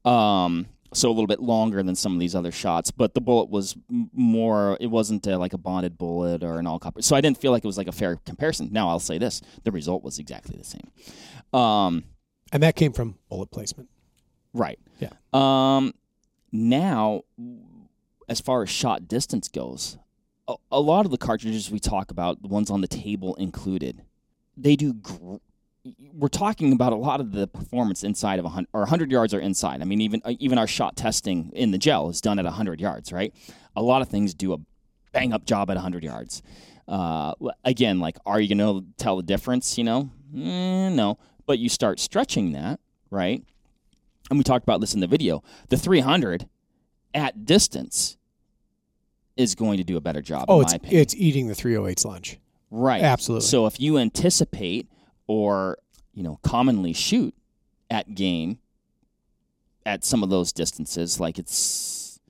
Um, 0.04 0.66
so 0.96 1.08
a 1.10 1.12
little 1.12 1.26
bit 1.26 1.40
longer 1.40 1.82
than 1.82 1.94
some 1.94 2.14
of 2.14 2.20
these 2.20 2.34
other 2.34 2.50
shots, 2.50 2.90
but 2.90 3.14
the 3.14 3.20
bullet 3.20 3.50
was 3.50 3.76
more. 3.88 4.78
It 4.80 4.86
wasn't 4.86 5.26
uh 5.28 5.38
like 5.38 5.52
a 5.52 5.58
bonded 5.58 5.98
bullet 5.98 6.42
or 6.42 6.58
an 6.58 6.66
all 6.66 6.78
copper. 6.78 7.02
So 7.02 7.14
I 7.14 7.20
didn't 7.20 7.38
feel 7.38 7.52
like 7.52 7.64
it 7.64 7.66
was 7.66 7.78
like 7.78 7.88
a 7.88 7.92
fair 7.92 8.16
comparison. 8.24 8.70
Now 8.72 8.88
I'll 8.88 8.98
say 8.98 9.18
this: 9.18 9.42
the 9.64 9.72
result 9.72 10.02
was 10.02 10.18
exactly 10.18 10.56
the 10.56 10.64
same. 10.64 10.90
Um, 11.52 12.04
and 12.52 12.62
that 12.62 12.76
came 12.76 12.92
from 12.92 13.18
bullet 13.28 13.50
placement. 13.50 13.88
Right. 14.54 14.78
Yeah. 14.98 15.10
Um, 15.32 15.92
now, 16.50 17.22
as 18.28 18.40
far 18.40 18.62
as 18.62 18.70
shot 18.70 19.06
distance 19.06 19.48
goes, 19.48 19.98
a, 20.48 20.54
a 20.72 20.80
lot 20.80 21.04
of 21.04 21.10
the 21.10 21.18
cartridges 21.18 21.70
we 21.70 21.78
talk 21.78 22.10
about, 22.10 22.40
the 22.40 22.48
ones 22.48 22.70
on 22.70 22.80
the 22.80 22.88
table 22.88 23.34
included, 23.34 24.02
they 24.56 24.76
do. 24.76 24.94
Gr- 24.94 25.36
we're 26.14 26.28
talking 26.28 26.72
about 26.72 26.92
a 26.92 26.96
lot 26.96 27.20
of 27.20 27.32
the 27.32 27.46
performance 27.46 28.02
inside 28.04 28.38
of 28.38 28.44
a 28.44 28.48
hundred 28.48 28.68
or 28.72 28.86
hundred 28.86 29.10
yards 29.10 29.32
or 29.34 29.40
inside. 29.40 29.80
I 29.82 29.84
mean, 29.84 30.00
even 30.00 30.22
uh, 30.24 30.34
even 30.38 30.58
our 30.58 30.66
shot 30.66 30.96
testing 30.96 31.50
in 31.54 31.70
the 31.70 31.78
gel 31.78 32.08
is 32.08 32.20
done 32.20 32.38
at 32.38 32.46
hundred 32.46 32.80
yards, 32.80 33.12
right? 33.12 33.34
A 33.76 33.82
lot 33.82 34.02
of 34.02 34.08
things 34.08 34.34
do 34.34 34.52
a 34.52 34.58
bang 35.12 35.32
up 35.32 35.44
job 35.44 35.70
at 35.70 35.76
hundred 35.76 36.04
yards. 36.04 36.42
Uh, 36.88 37.32
again, 37.64 37.98
like, 37.98 38.16
are 38.24 38.40
you 38.40 38.54
going 38.54 38.80
to 38.82 38.86
tell 38.96 39.16
the 39.16 39.22
difference? 39.22 39.76
You 39.76 39.84
know, 39.84 40.10
Eh, 40.34 40.88
no. 40.90 41.18
But 41.46 41.58
you 41.58 41.68
start 41.68 42.00
stretching 42.00 42.52
that, 42.52 42.80
right? 43.10 43.42
and 44.28 44.38
we 44.38 44.42
talked 44.44 44.64
about 44.64 44.80
this 44.80 44.92
in 44.94 44.98
the 45.00 45.06
video, 45.06 45.42
the 45.68 45.76
300 45.76 46.48
at 47.14 47.44
distance 47.44 48.16
is 49.36 49.54
going 49.54 49.76
to 49.78 49.84
do 49.84 49.96
a 49.96 50.00
better 50.00 50.20
job. 50.20 50.46
Oh, 50.48 50.60
it's 50.62 50.74
it's 50.84 51.14
eating 51.14 51.46
the 51.46 51.54
308's 51.54 52.04
lunch. 52.04 52.38
right, 52.70 53.02
absolutely. 53.02 53.46
So 53.46 53.66
if 53.66 53.78
you 53.80 53.98
anticipate 53.98 54.88
or 55.26 55.78
you 56.14 56.22
know 56.22 56.38
commonly 56.42 56.92
shoot 56.92 57.34
at 57.90 58.14
game 58.14 58.58
at 59.84 60.04
some 60.04 60.22
of 60.22 60.30
those 60.30 60.52
distances, 60.52 61.20
like 61.20 61.38
it's 61.38 62.20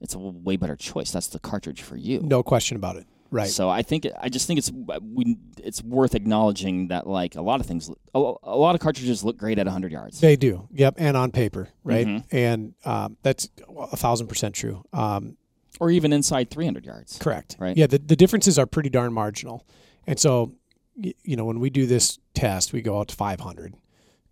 it's 0.00 0.14
a 0.14 0.18
way 0.18 0.56
better 0.56 0.76
choice. 0.76 1.10
That's 1.10 1.28
the 1.28 1.38
cartridge 1.38 1.82
for 1.82 1.96
you. 1.96 2.20
No 2.20 2.42
question 2.42 2.76
about 2.76 2.96
it. 2.96 3.06
Right. 3.30 3.48
So 3.48 3.68
I 3.68 3.82
think 3.82 4.06
I 4.20 4.28
just 4.28 4.46
think 4.46 4.58
it's 4.58 4.70
we 5.02 5.36
it's 5.62 5.82
worth 5.82 6.14
acknowledging 6.14 6.88
that 6.88 7.06
like 7.08 7.34
a 7.34 7.42
lot 7.42 7.60
of 7.60 7.66
things 7.66 7.90
a, 8.14 8.18
a 8.42 8.56
lot 8.56 8.74
of 8.74 8.80
cartridges 8.80 9.24
look 9.24 9.36
great 9.36 9.58
at 9.58 9.66
100 9.66 9.90
yards. 9.90 10.20
They 10.20 10.36
do. 10.36 10.68
Yep. 10.72 10.94
And 10.98 11.16
on 11.16 11.32
paper, 11.32 11.68
right? 11.82 12.06
Mhm. 12.06 12.24
And 12.30 12.74
um, 12.84 13.16
that's 13.22 13.48
a 13.90 13.96
thousand 13.96 14.28
percent 14.28 14.54
true. 14.54 14.84
Um, 14.92 15.36
or 15.80 15.90
even 15.90 16.12
inside 16.12 16.50
300 16.50 16.86
yards. 16.86 17.18
correct. 17.18 17.56
Right. 17.58 17.76
Yeah. 17.76 17.86
The, 17.86 17.98
the 17.98 18.16
differences 18.16 18.58
are 18.58 18.64
pretty 18.66 18.88
darn 18.88 19.12
marginal. 19.12 19.66
And 20.06 20.18
so, 20.18 20.52
you 20.96 21.36
know, 21.36 21.44
when 21.44 21.60
we 21.60 21.70
do 21.70 21.86
this 21.86 22.18
test, 22.34 22.72
we 22.72 22.80
go 22.82 22.98
out 23.00 23.08
to 23.08 23.14
500 23.16 23.74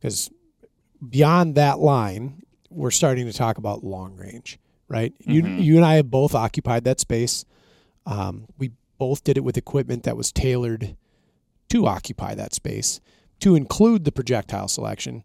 because 0.01 0.31
beyond 1.07 1.55
that 1.57 1.79
line, 1.79 2.43
we're 2.71 2.91
starting 2.91 3.27
to 3.27 3.33
talk 3.33 3.59
about 3.59 3.85
long 3.85 4.17
range. 4.17 4.59
right? 4.87 5.15
You 5.19 5.43
Mhm. 5.43 5.65
you 5.65 5.77
and 5.77 5.85
I 5.85 5.95
have 5.95 6.11
both 6.11 6.35
occupied 6.35 6.85
that 6.85 7.01
space. 7.01 7.47
Um, 8.05 8.45
we 8.59 8.73
both 8.99 9.25
did 9.25 9.39
it 9.39 9.43
with 9.43 9.57
equipment 9.57 10.03
that 10.03 10.15
was 10.15 10.31
tailored 10.31 10.95
to 11.71 11.87
occupy 11.87 12.35
that 12.35 12.53
space, 12.53 13.01
to 13.41 13.55
include 13.55 14.05
the 14.05 14.13
projectile 14.13 14.69
selection, 14.69 15.25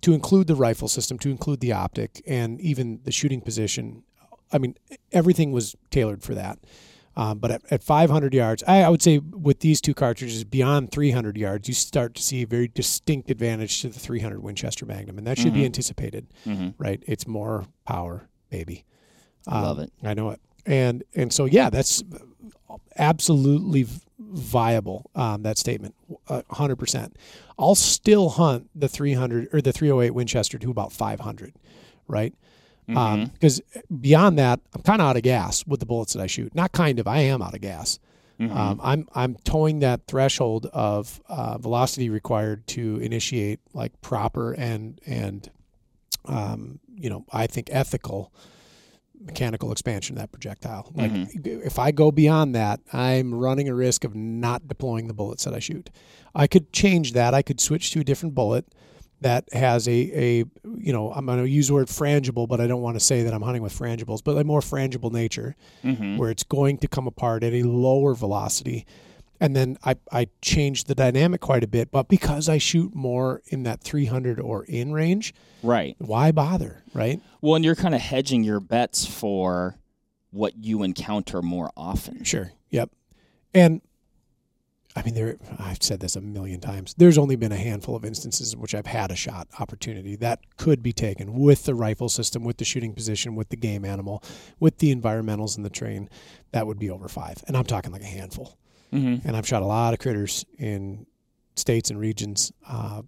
to 0.00 0.14
include 0.14 0.46
the 0.46 0.54
rifle 0.56 0.88
system, 0.88 1.18
to 1.18 1.30
include 1.30 1.60
the 1.60 1.70
optic, 1.70 2.22
and 2.26 2.58
even 2.62 3.00
the 3.04 3.12
shooting 3.12 3.42
position. 3.42 4.04
I 4.50 4.56
mean, 4.56 4.74
everything 5.12 5.52
was 5.52 5.76
tailored 5.90 6.22
for 6.22 6.34
that. 6.34 6.58
Um, 7.16 7.38
but 7.38 7.50
at, 7.52 7.62
at 7.70 7.82
500 7.84 8.34
yards, 8.34 8.64
I, 8.66 8.82
I 8.82 8.88
would 8.88 9.00
say 9.02 9.18
with 9.18 9.60
these 9.60 9.80
two 9.80 9.94
cartridges 9.94 10.42
beyond 10.44 10.90
300 10.90 11.36
yards, 11.36 11.68
you 11.68 11.74
start 11.74 12.14
to 12.14 12.22
see 12.22 12.42
a 12.42 12.46
very 12.46 12.66
distinct 12.68 13.30
advantage 13.30 13.80
to 13.82 13.88
the 13.88 14.00
300 14.00 14.42
Winchester 14.42 14.84
Magnum, 14.84 15.18
and 15.18 15.26
that 15.26 15.38
should 15.38 15.54
be 15.54 15.60
Mhm. 15.60 15.66
anticipated, 15.66 16.26
Mm-hmm. 16.44 16.70
right? 16.76 17.02
It's 17.06 17.26
more 17.26 17.66
power, 17.86 18.28
baby. 18.50 18.84
I 19.46 19.60
love 19.60 19.78
it. 19.78 19.92
I 20.02 20.14
know 20.14 20.30
it, 20.30 20.40
and 20.66 21.04
and 21.14 21.32
so 21.32 21.44
yeah, 21.44 21.68
that's 21.70 22.02
absolutely 22.96 23.86
viable. 24.18 25.10
Um, 25.14 25.42
that 25.42 25.58
statement, 25.58 25.94
hundred 26.50 26.76
percent. 26.76 27.16
I'll 27.58 27.74
still 27.74 28.30
hunt 28.30 28.70
the 28.74 28.88
300 28.88 29.48
or 29.52 29.60
the 29.60 29.72
308 29.72 30.10
Winchester 30.10 30.58
to 30.58 30.70
about 30.70 30.92
500, 30.92 31.54
right? 32.08 32.34
Because 32.86 33.60
beyond 34.00 34.38
that, 34.38 34.60
I'm 34.74 34.82
kind 34.82 35.00
of 35.00 35.08
out 35.08 35.16
of 35.16 35.22
gas 35.22 35.66
with 35.66 35.80
the 35.80 35.86
bullets 35.86 36.12
that 36.12 36.22
I 36.22 36.26
shoot. 36.26 36.54
Not 36.54 36.72
kind 36.72 36.98
of, 36.98 37.06
I 37.06 37.20
am 37.20 37.40
out 37.42 37.54
of 37.54 37.60
gas. 37.60 37.98
Mhm. 38.40 38.50
Um, 38.54 38.80
I'm 38.82 39.08
I'm 39.14 39.36
towing 39.44 39.78
that 39.78 40.06
threshold 40.08 40.66
of 40.72 41.20
uh, 41.28 41.56
velocity 41.58 42.10
required 42.10 42.66
to 42.68 42.96
initiate 42.98 43.60
like 43.74 44.00
proper 44.00 44.52
and 44.54 45.00
and 45.06 45.48
um, 46.24 46.80
you 46.96 47.08
know 47.08 47.24
I 47.32 47.46
think 47.46 47.68
ethical 47.70 48.32
mechanical 49.20 49.70
expansion 49.72 50.16
of 50.16 50.20
that 50.20 50.32
projectile. 50.32 50.90
Like 50.94 51.12
if 51.44 51.78
I 51.78 51.92
go 51.92 52.10
beyond 52.10 52.54
that, 52.56 52.80
I'm 52.92 53.32
running 53.34 53.68
a 53.68 53.74
risk 53.74 54.04
of 54.04 54.14
not 54.14 54.66
deploying 54.68 55.06
the 55.06 55.14
bullets 55.14 55.44
that 55.44 55.54
I 55.54 55.60
shoot. 55.60 55.88
I 56.34 56.46
could 56.46 56.72
change 56.72 57.12
that. 57.12 57.32
I 57.34 57.40
could 57.42 57.60
switch 57.60 57.92
to 57.92 58.00
a 58.00 58.04
different 58.04 58.34
bullet 58.34 58.66
that 59.20 59.44
has 59.52 59.88
a, 59.88 59.92
a 59.92 60.36
you 60.78 60.92
know 60.92 61.12
I'm 61.12 61.24
going 61.26 61.38
to 61.38 61.48
use 61.48 61.68
the 61.68 61.74
word 61.74 61.88
frangible, 61.88 62.46
but 62.48 62.60
I 62.60 62.66
don't 62.66 62.82
want 62.82 62.96
to 62.96 63.00
say 63.00 63.22
that 63.22 63.32
I'm 63.32 63.42
hunting 63.42 63.62
with 63.62 63.72
frangibles, 63.78 64.20
but 64.22 64.36
a 64.36 64.44
more 64.44 64.60
frangible 64.60 65.10
nature 65.12 65.56
Mhm. 65.82 66.18
where 66.18 66.30
it's 66.30 66.42
going 66.44 66.78
to 66.78 66.88
come 66.88 67.06
apart 67.06 67.42
at 67.44 67.52
a 67.52 67.62
lower 67.62 68.14
velocity. 68.14 68.86
And 69.40 69.54
then 69.56 69.76
I, 69.84 69.96
I 70.12 70.28
changed 70.42 70.86
the 70.86 70.94
dynamic 70.94 71.40
quite 71.40 71.64
a 71.64 71.66
bit, 71.66 71.90
but 71.90 72.08
because 72.08 72.48
I 72.48 72.58
shoot 72.58 72.94
more 72.94 73.42
in 73.48 73.64
that 73.64 73.80
300 73.82 74.38
or 74.40 74.64
in 74.64 74.92
range, 74.92 75.34
Right. 75.62 75.96
why 75.98 76.30
bother, 76.30 76.84
right? 76.94 77.20
Well, 77.40 77.56
and 77.56 77.64
you're 77.64 77.74
kind 77.74 77.94
of 77.94 78.00
hedging 78.00 78.44
your 78.44 78.60
bets 78.60 79.04
for 79.06 79.76
what 80.30 80.64
you 80.64 80.82
encounter 80.82 81.42
more 81.42 81.70
often. 81.76 82.22
Sure. 82.24 82.52
Yep. 82.70 82.90
And 83.52 83.80
I 84.96 85.02
mean, 85.02 85.14
there. 85.14 85.36
I've 85.58 85.82
said 85.82 85.98
this 86.00 86.14
a 86.14 86.20
million 86.20 86.60
times. 86.60 86.94
There's 86.96 87.18
only 87.18 87.34
been 87.34 87.50
a 87.50 87.56
handful 87.56 87.96
of 87.96 88.04
instances 88.04 88.52
in 88.52 88.60
which 88.60 88.74
I've 88.74 88.86
had 88.86 89.10
a 89.10 89.16
shot 89.16 89.48
opportunity 89.58 90.14
that 90.16 90.40
could 90.56 90.82
be 90.82 90.92
taken 90.92 91.34
with 91.34 91.64
the 91.64 91.74
rifle 91.74 92.08
system, 92.08 92.44
with 92.44 92.58
the 92.58 92.64
shooting 92.64 92.94
position, 92.94 93.34
with 93.34 93.48
the 93.48 93.56
game 93.56 93.84
animal, 93.84 94.22
with 94.60 94.78
the 94.78 94.94
environmentals 94.94 95.56
in 95.56 95.64
the 95.64 95.70
train. 95.70 96.08
That 96.52 96.68
would 96.68 96.78
be 96.78 96.90
over 96.90 97.08
five, 97.08 97.42
and 97.48 97.56
I'm 97.56 97.64
talking 97.64 97.90
like 97.90 98.02
a 98.02 98.06
handful. 98.06 98.56
Mm-hmm. 98.92 99.26
And 99.26 99.36
I've 99.36 99.46
shot 99.46 99.62
a 99.62 99.66
lot 99.66 99.92
of 99.92 99.98
critters 99.98 100.44
in 100.58 101.06
states 101.56 101.90
and 101.90 101.98
regions 101.98 102.52
uh, 102.68 103.02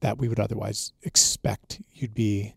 that 0.00 0.18
we 0.18 0.28
would 0.28 0.40
otherwise 0.40 0.92
expect 1.02 1.80
you'd 1.92 2.14
be 2.14 2.54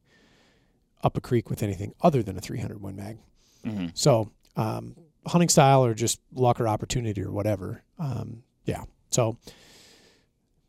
up 1.03 1.17
a 1.17 1.21
creek 1.21 1.49
with 1.49 1.63
anything 1.63 1.93
other 2.01 2.23
than 2.23 2.37
a 2.37 2.41
300 2.41 2.81
Win 2.81 2.95
Mag. 2.95 3.17
Mm-hmm. 3.65 3.87
So, 3.93 4.31
um, 4.55 4.95
hunting 5.27 5.49
style 5.49 5.85
or 5.85 5.93
just 5.93 6.19
luck 6.33 6.59
or 6.59 6.67
opportunity 6.67 7.21
or 7.21 7.31
whatever. 7.31 7.83
Um, 8.01 8.43
yeah. 8.65 8.83
So, 9.09 9.37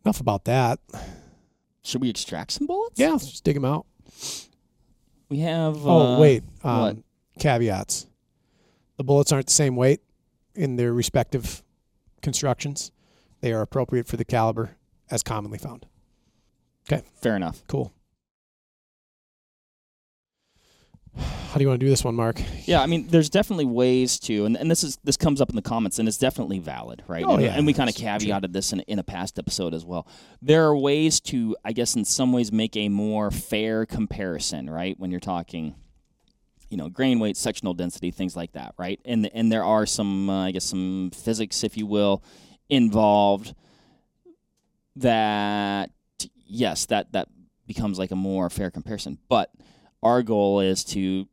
enough 0.05 0.21
about 0.21 0.45
that. 0.45 0.79
Should 1.83 2.01
we 2.03 2.11
extract 2.11 2.53
some 2.53 2.67
bullets? 2.67 3.01
Yeah, 3.01 3.11
let's 3.11 3.29
just 3.29 3.45
dig 3.45 3.55
them 3.55 3.65
out. 3.65 3.87
We 5.29 5.39
have. 5.39 5.87
oh, 5.87 6.17
uh, 6.17 6.21
wait. 6.21 6.45
Um. 6.63 7.05
Caveats. 7.39 8.07
The 8.99 9.05
bullets 9.05 9.33
aren't 9.33 9.47
the 9.47 9.53
same 9.53 9.75
weight 9.75 10.01
in 10.55 10.77
their 10.77 10.93
respective 10.93 11.63
constructions. 12.21 12.93
They 13.41 13.53
are 13.53 13.63
appropriate 13.63 14.07
for 14.07 14.19
the 14.19 14.25
caliber 14.25 14.77
as 15.11 15.23
commonly 15.23 15.59
found. 15.59 15.87
Okay. 16.87 17.03
Fair 17.21 17.35
enough. 17.35 17.63
Cool. 17.67 17.93
How 21.17 21.59
do 21.59 21.63
you 21.63 21.69
want 21.69 21.81
to 21.81 21.87
do 21.87 21.91
this 21.91 22.03
one, 22.03 22.15
Mark? 22.15 22.41
Yeah, 22.65 22.81
I 22.81 22.87
mean, 22.87 23.09
there's 23.09 23.29
definitely 23.29 23.67
ways 23.67 24.19
to, 24.21 24.47
and, 24.47 24.57
and 24.57 24.71
this 24.71 24.83
is 24.83 24.99
this 25.05 25.19
comes 25.19 25.41
up 25.41 25.51
in 25.51 25.57
the 25.57 25.63
comments, 25.63 25.99
and 25.99 26.09
it's 26.09 26.17
definitely 26.17 26.59
valid, 26.59 27.03
right? 27.07 27.25
Oh, 27.27 27.35
and, 27.35 27.43
yeah. 27.43 27.55
and 27.55 27.67
we 27.67 27.75
kind 27.75 27.91
of 27.91 27.95
It's 27.95 28.01
true. 28.01 28.09
caveated 28.09 28.53
this 28.55 28.73
in, 28.73 28.81
in 28.81 28.99
a 28.99 29.03
past 29.03 29.39
episode 29.39 29.75
as 29.75 29.85
well. 29.85 30.07
There 30.41 30.65
are 30.65 30.77
ways 30.77 31.21
to, 31.21 31.55
I 31.63 31.73
guess, 31.73 31.95
in 31.95 32.07
some 32.07 32.33
ways, 32.33 32.51
make 32.51 32.75
a 32.77 32.89
more 32.89 33.31
fair 33.31 33.85
comparison, 33.85 34.71
right? 34.71 34.99
When 34.99 35.11
you're 35.11 35.21
talking, 35.21 35.75
you 36.71 36.79
know, 36.79 36.89
grain 36.89 37.19
weight, 37.21 37.37
sectional 37.37 37.75
density, 37.75 38.11
things 38.11 38.35
like 38.35 38.53
that, 38.53 38.75
right? 38.79 38.99
And 39.05 39.31
and 39.35 39.53
there 39.53 39.65
are 39.65 39.85
some, 39.85 40.31
uh, 40.31 40.47
I 40.47 40.53
guess, 40.53 40.65
some 40.65 41.11
physics, 41.15 41.63
if 41.63 41.77
you 41.77 41.85
will, 41.87 42.23
involved 42.71 43.55
that 44.97 45.91
yes, 46.47 46.87
that 46.87 47.13
that 47.13 47.29
becomes 47.67 47.99
like 47.99 48.11
a 48.11 48.17
more 48.17 48.49
fair 48.49 48.71
comparison. 48.71 49.19
But 49.29 49.51
our 50.03 50.23
goal 50.23 50.61
is 50.61 50.85
to 50.85 51.29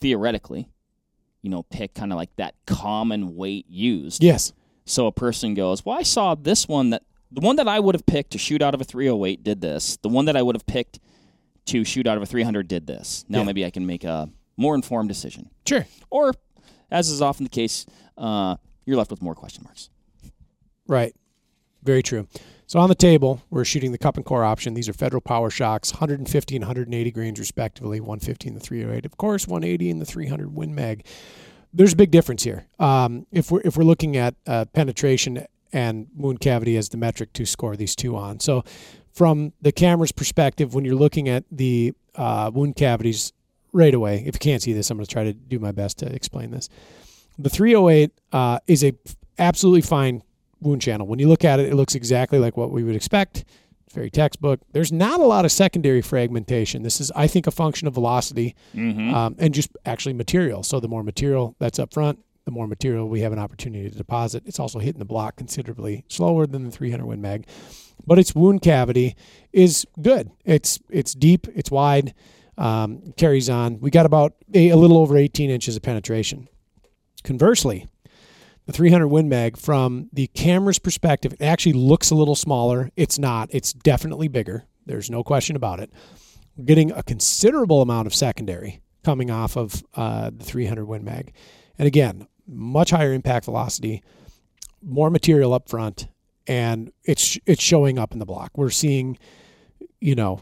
theoretically, 0.00 0.68
you 1.42 1.50
know, 1.50 1.62
pick 1.64 1.94
kind 1.94 2.12
of 2.12 2.16
like 2.16 2.34
that 2.36 2.54
common 2.66 3.36
weight 3.36 3.66
used. 3.68 4.22
Yes. 4.22 4.52
So 4.84 5.06
a 5.06 5.12
person 5.12 5.54
goes, 5.54 5.84
"Well, 5.84 5.96
I 5.96 6.02
saw 6.02 6.34
this 6.34 6.66
one 6.66 6.90
that 6.90 7.02
the 7.30 7.40
one 7.40 7.56
that 7.56 7.68
I 7.68 7.80
would 7.80 7.94
have 7.94 8.04
picked 8.04 8.32
to 8.32 8.38
shoot 8.38 8.60
out 8.62 8.74
of 8.74 8.80
a 8.80 8.84
308 8.84 9.42
did 9.42 9.60
this. 9.60 9.96
The 10.02 10.08
one 10.08 10.24
that 10.26 10.36
I 10.36 10.42
would 10.42 10.54
have 10.56 10.66
picked 10.66 10.98
to 11.66 11.84
shoot 11.84 12.06
out 12.06 12.16
of 12.16 12.22
a 12.22 12.26
300 12.26 12.66
did 12.68 12.86
this. 12.86 13.24
Now 13.28 13.38
Yeah. 13.38 13.44
maybe 13.44 13.64
I 13.64 13.70
can 13.70 13.86
make 13.86 14.04
a 14.04 14.28
more 14.56 14.74
informed 14.74 15.08
decision." 15.08 15.50
Sure. 15.66 15.86
Or 16.10 16.34
as 16.90 17.08
is 17.10 17.22
often 17.22 17.44
the 17.44 17.50
case, 17.50 17.86
uh, 18.18 18.56
you're 18.84 18.96
left 18.96 19.10
with 19.10 19.22
more 19.22 19.34
question 19.34 19.62
marks. 19.64 19.88
Right. 20.86 21.14
Very 21.84 22.02
true. 22.02 22.26
So 22.72 22.80
on 22.80 22.88
the 22.88 22.94
table, 22.94 23.42
we're 23.50 23.66
shooting 23.66 23.92
the 23.92 23.98
cup 23.98 24.16
and 24.16 24.24
core 24.24 24.44
option. 24.44 24.72
These 24.72 24.88
are 24.88 24.94
Federal 24.94 25.20
Power-Shoks, 25.20 25.92
150 25.92 26.56
and 26.56 26.62
180 26.62 27.10
grains 27.10 27.38
respectively, 27.38 28.00
150 28.00 28.48
in 28.48 28.54
the 28.54 28.60
308, 28.60 29.04
of 29.04 29.18
course, 29.18 29.46
180 29.46 29.90
in 29.90 29.98
the 29.98 30.06
300 30.06 30.54
Win 30.54 30.74
Mag. 30.74 31.04
There's 31.74 31.92
a 31.92 31.96
big 31.96 32.10
difference 32.10 32.44
here. 32.44 32.64
Um, 32.78 33.26
if 33.30 33.50
we're 33.50 33.60
if 33.62 33.76
we're 33.76 33.84
looking 33.84 34.16
at 34.16 34.36
uh, 34.46 34.64
penetration 34.72 35.44
and 35.74 36.06
wound 36.16 36.40
cavity 36.40 36.78
as 36.78 36.88
the 36.88 36.96
metric 36.96 37.34
to 37.34 37.44
score 37.44 37.76
these 37.76 37.94
two 37.94 38.16
on, 38.16 38.40
so 38.40 38.64
from 39.12 39.52
the 39.60 39.70
camera's 39.70 40.12
perspective, 40.12 40.74
when 40.74 40.86
you're 40.86 40.94
looking 40.94 41.28
at 41.28 41.44
the 41.52 41.92
uh, 42.14 42.50
wound 42.54 42.76
cavities 42.76 43.34
right 43.74 43.92
away, 43.92 44.24
if 44.26 44.36
you 44.36 44.40
can't 44.40 44.62
see 44.62 44.72
this, 44.72 44.90
I'm 44.90 44.96
going 44.96 45.04
to 45.04 45.12
try 45.12 45.24
to 45.24 45.34
do 45.34 45.58
my 45.58 45.72
best 45.72 45.98
to 45.98 46.06
explain 46.06 46.52
this. 46.52 46.70
The 47.38 47.50
308 47.50 48.12
uh, 48.32 48.60
is 48.66 48.82
a 48.82 48.94
absolutely 49.38 49.82
fine 49.82 50.22
wound 50.62 50.82
channel. 50.82 51.06
When 51.06 51.18
you 51.18 51.28
look 51.28 51.44
at 51.44 51.60
it, 51.60 51.68
it 51.68 51.74
looks 51.74 51.94
exactly 51.94 52.38
like 52.38 52.56
what 52.56 52.70
we 52.70 52.82
would 52.84 52.96
expect. 52.96 53.44
It's 53.86 53.94
very 53.94 54.10
textbook. 54.10 54.60
There's 54.72 54.92
not 54.92 55.20
a 55.20 55.24
lot 55.24 55.44
of 55.44 55.52
secondary 55.52 56.00
fragmentation. 56.02 56.82
This 56.82 57.00
is, 57.00 57.10
I 57.14 57.26
think, 57.26 57.46
a 57.46 57.50
function 57.50 57.86
of 57.88 57.94
velocity 57.94 58.54
Mm-hmm. 58.74 59.14
um, 59.14 59.36
and 59.38 59.52
just 59.52 59.70
actually 59.84 60.14
material. 60.14 60.62
So 60.62 60.80
the 60.80 60.88
more 60.88 61.02
material 61.02 61.54
that's 61.58 61.78
up 61.78 61.92
front, 61.92 62.18
the 62.44 62.50
more 62.50 62.66
material 62.66 63.08
we 63.08 63.20
have 63.20 63.32
an 63.32 63.38
opportunity 63.38 63.88
to 63.88 63.96
deposit. 63.96 64.42
It's 64.46 64.58
also 64.58 64.78
hitting 64.78 64.98
the 64.98 65.04
block 65.04 65.36
considerably 65.36 66.04
slower 66.08 66.46
than 66.46 66.64
the 66.64 66.70
300 66.70 67.04
Win 67.06 67.20
Mag, 67.20 67.46
but 68.06 68.18
its 68.18 68.34
wound 68.34 68.62
cavity 68.62 69.14
is 69.52 69.86
good. 70.00 70.30
It's 70.44 70.80
it's 70.90 71.14
deep, 71.14 71.46
it's 71.54 71.70
wide, 71.70 72.14
um, 72.58 73.12
carries 73.16 73.48
on. 73.48 73.78
We 73.78 73.90
got 73.90 74.06
about 74.06 74.34
a, 74.54 74.70
a 74.70 74.76
little 74.76 74.98
over 74.98 75.16
18 75.16 75.50
inches 75.50 75.76
of 75.76 75.82
penetration. 75.82 76.48
Conversely, 77.22 77.86
the 78.66 78.72
300 78.72 79.08
Win 79.08 79.28
Mag, 79.28 79.56
from 79.56 80.08
the 80.12 80.28
camera's 80.28 80.78
perspective, 80.78 81.32
it 81.34 81.42
actually 81.42 81.72
looks 81.72 82.10
a 82.10 82.14
little 82.14 82.36
smaller. 82.36 82.90
It's 82.96 83.18
not. 83.18 83.48
It's 83.52 83.72
definitely 83.72 84.28
bigger. 84.28 84.64
There's 84.86 85.10
no 85.10 85.22
question 85.24 85.56
about 85.56 85.80
it. 85.80 85.90
We're 86.56 86.64
getting 86.64 86.92
a 86.92 87.02
considerable 87.02 87.82
amount 87.82 88.06
of 88.06 88.14
secondary 88.14 88.80
coming 89.04 89.30
off 89.30 89.56
of 89.56 89.82
uh, 89.94 90.30
the 90.36 90.44
300 90.44 90.84
Win 90.84 91.04
Mag. 91.04 91.32
And 91.78 91.86
again, 91.88 92.26
much 92.46 92.90
higher 92.90 93.12
impact 93.12 93.46
velocity, 93.46 94.02
more 94.82 95.10
material 95.10 95.54
up 95.54 95.68
front, 95.68 96.08
and 96.46 96.92
it's 97.04 97.38
it's 97.46 97.62
showing 97.62 97.98
up 97.98 98.12
in 98.12 98.18
the 98.18 98.26
block. 98.26 98.50
We're 98.56 98.70
seeing, 98.70 99.16
you 100.00 100.14
know, 100.14 100.40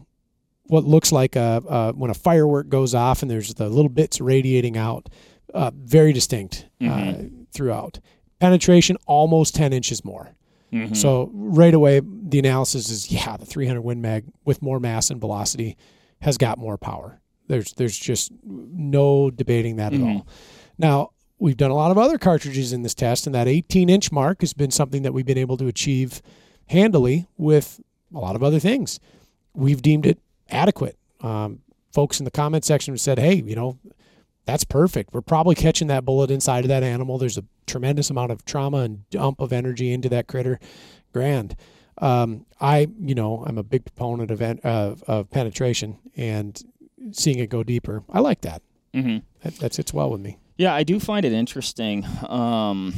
what 0.65 0.85
looks 0.85 1.13
like 1.13 1.37
a, 1.37 1.63
a 1.69 1.93
when 1.93 2.11
a 2.11 2.15
firework 2.15 2.69
goes 2.69 2.95
off 2.95 3.23
and 3.23 3.31
there's 3.31 3.55
the 3.55 3.69
little 3.69 3.91
bits 3.91 4.21
radiating 4.21 4.77
out, 4.77 5.09
uh, 5.55 5.71
very 5.75 6.13
distinct 6.13 6.67
uh, 6.81 6.85
Mhm. 6.85 7.40
Throughout. 7.53 7.99
Penetration 8.39 8.97
almost 9.07 9.55
10 9.55 9.73
inches 9.73 10.05
more. 10.05 10.31
Mm-hmm. 10.73 10.95
So 10.95 11.31
right 11.35 11.75
away, 11.75 12.01
the 12.01 12.39
analysis 12.39 12.91
is 12.91 13.11
yeah, 13.11 13.37
the 13.37 13.45
300 13.45 13.81
Win 13.83 14.01
Mag 14.01 14.25
with 14.45 14.63
more 14.63 14.79
mass 14.81 15.11
and 15.11 15.21
velocity 15.21 15.77
has 16.21 16.37
got 16.39 16.59
more 16.59 16.77
power 16.79 17.19
There's 17.49 17.73
there's 17.73 17.99
just 17.99 18.31
no 18.45 19.31
debating 19.31 19.77
that 19.77 19.93
Mhm. 19.93 19.97
at 19.97 20.17
all. 20.17 20.27
Now 20.79 21.11
we've 21.39 21.57
done 21.57 21.71
a 21.71 21.75
lot 21.75 21.91
of 21.91 21.99
other 21.99 22.19
cartridges 22.19 22.73
in 22.73 22.83
this 22.83 22.95
test, 22.95 23.27
and 23.27 23.35
that 23.35 23.49
18 23.49 23.89
inch 23.89 24.13
mark 24.13 24.43
has 24.43 24.53
been 24.53 24.71
something 24.71 25.03
that 25.03 25.13
we've 25.13 25.27
been 25.27 25.39
able 25.39 25.57
to 25.57 25.67
achieve 25.67 26.23
handily 26.67 27.27
with 27.37 27.81
a 28.15 28.19
lot 28.19 28.37
of 28.37 28.43
other 28.43 28.61
things. 28.61 29.01
We've 29.55 29.83
deemed 29.83 30.07
it 30.07 30.19
adequate. 30.51 30.97
Um, 31.21 31.61
folks 31.93 32.21
in 32.21 32.25
the 32.25 32.31
comment 32.31 32.65
section 32.65 32.93
have 32.95 33.01
said, 33.01 33.19
"Hey, 33.19 33.35
you 33.45 33.57
know, 33.57 33.79
that's 34.51 34.65
perfect. 34.65 35.13
We're 35.13 35.21
probably 35.21 35.55
catching 35.55 35.89
that 35.89 36.05
bullet 36.05 36.31
inside 36.31 36.65
of 36.65 36.69
that 36.69 36.83
animal. 36.83 37.19
There's 37.19 37.39
a 37.39 37.45
tremendous 37.67 38.11
amount 38.11 38.33
of 38.33 38.45
trauma 38.45 38.79
and 38.79 39.09
dump 39.11 39.41
of 39.41 39.53
energy 39.53 39.93
into 39.93 40.09
that 40.09 40.27
critter. 40.27 40.59
Grand." 41.13 41.55
Um, 41.99 42.47
I, 42.61 42.89
you 42.99 43.15
know, 43.15 43.45
I'm 43.47 43.59
a 43.59 43.63
big 43.63 43.85
proponent 43.85 44.31
of, 44.31 44.41
en- 44.41 44.61
of 44.65 45.31
penetration 45.31 45.99
and 46.17 46.61
seeing 47.13 47.39
it 47.39 47.51
go 47.51 47.63
deeper. 47.63 48.03
I 48.09 48.21
like 48.21 48.41
that. 48.41 48.63
Mm-hmm. 48.95 49.19
That, 49.43 49.55
that 49.57 49.75
sits 49.75 49.93
well 49.93 50.11
with 50.11 50.21
me. 50.23 50.39
Yeah, 50.57 50.75
I 50.75 50.83
do 50.83 50.99
find 50.99 51.25
it 51.27 51.33
interesting. 51.33 52.05
Um, 52.27 52.95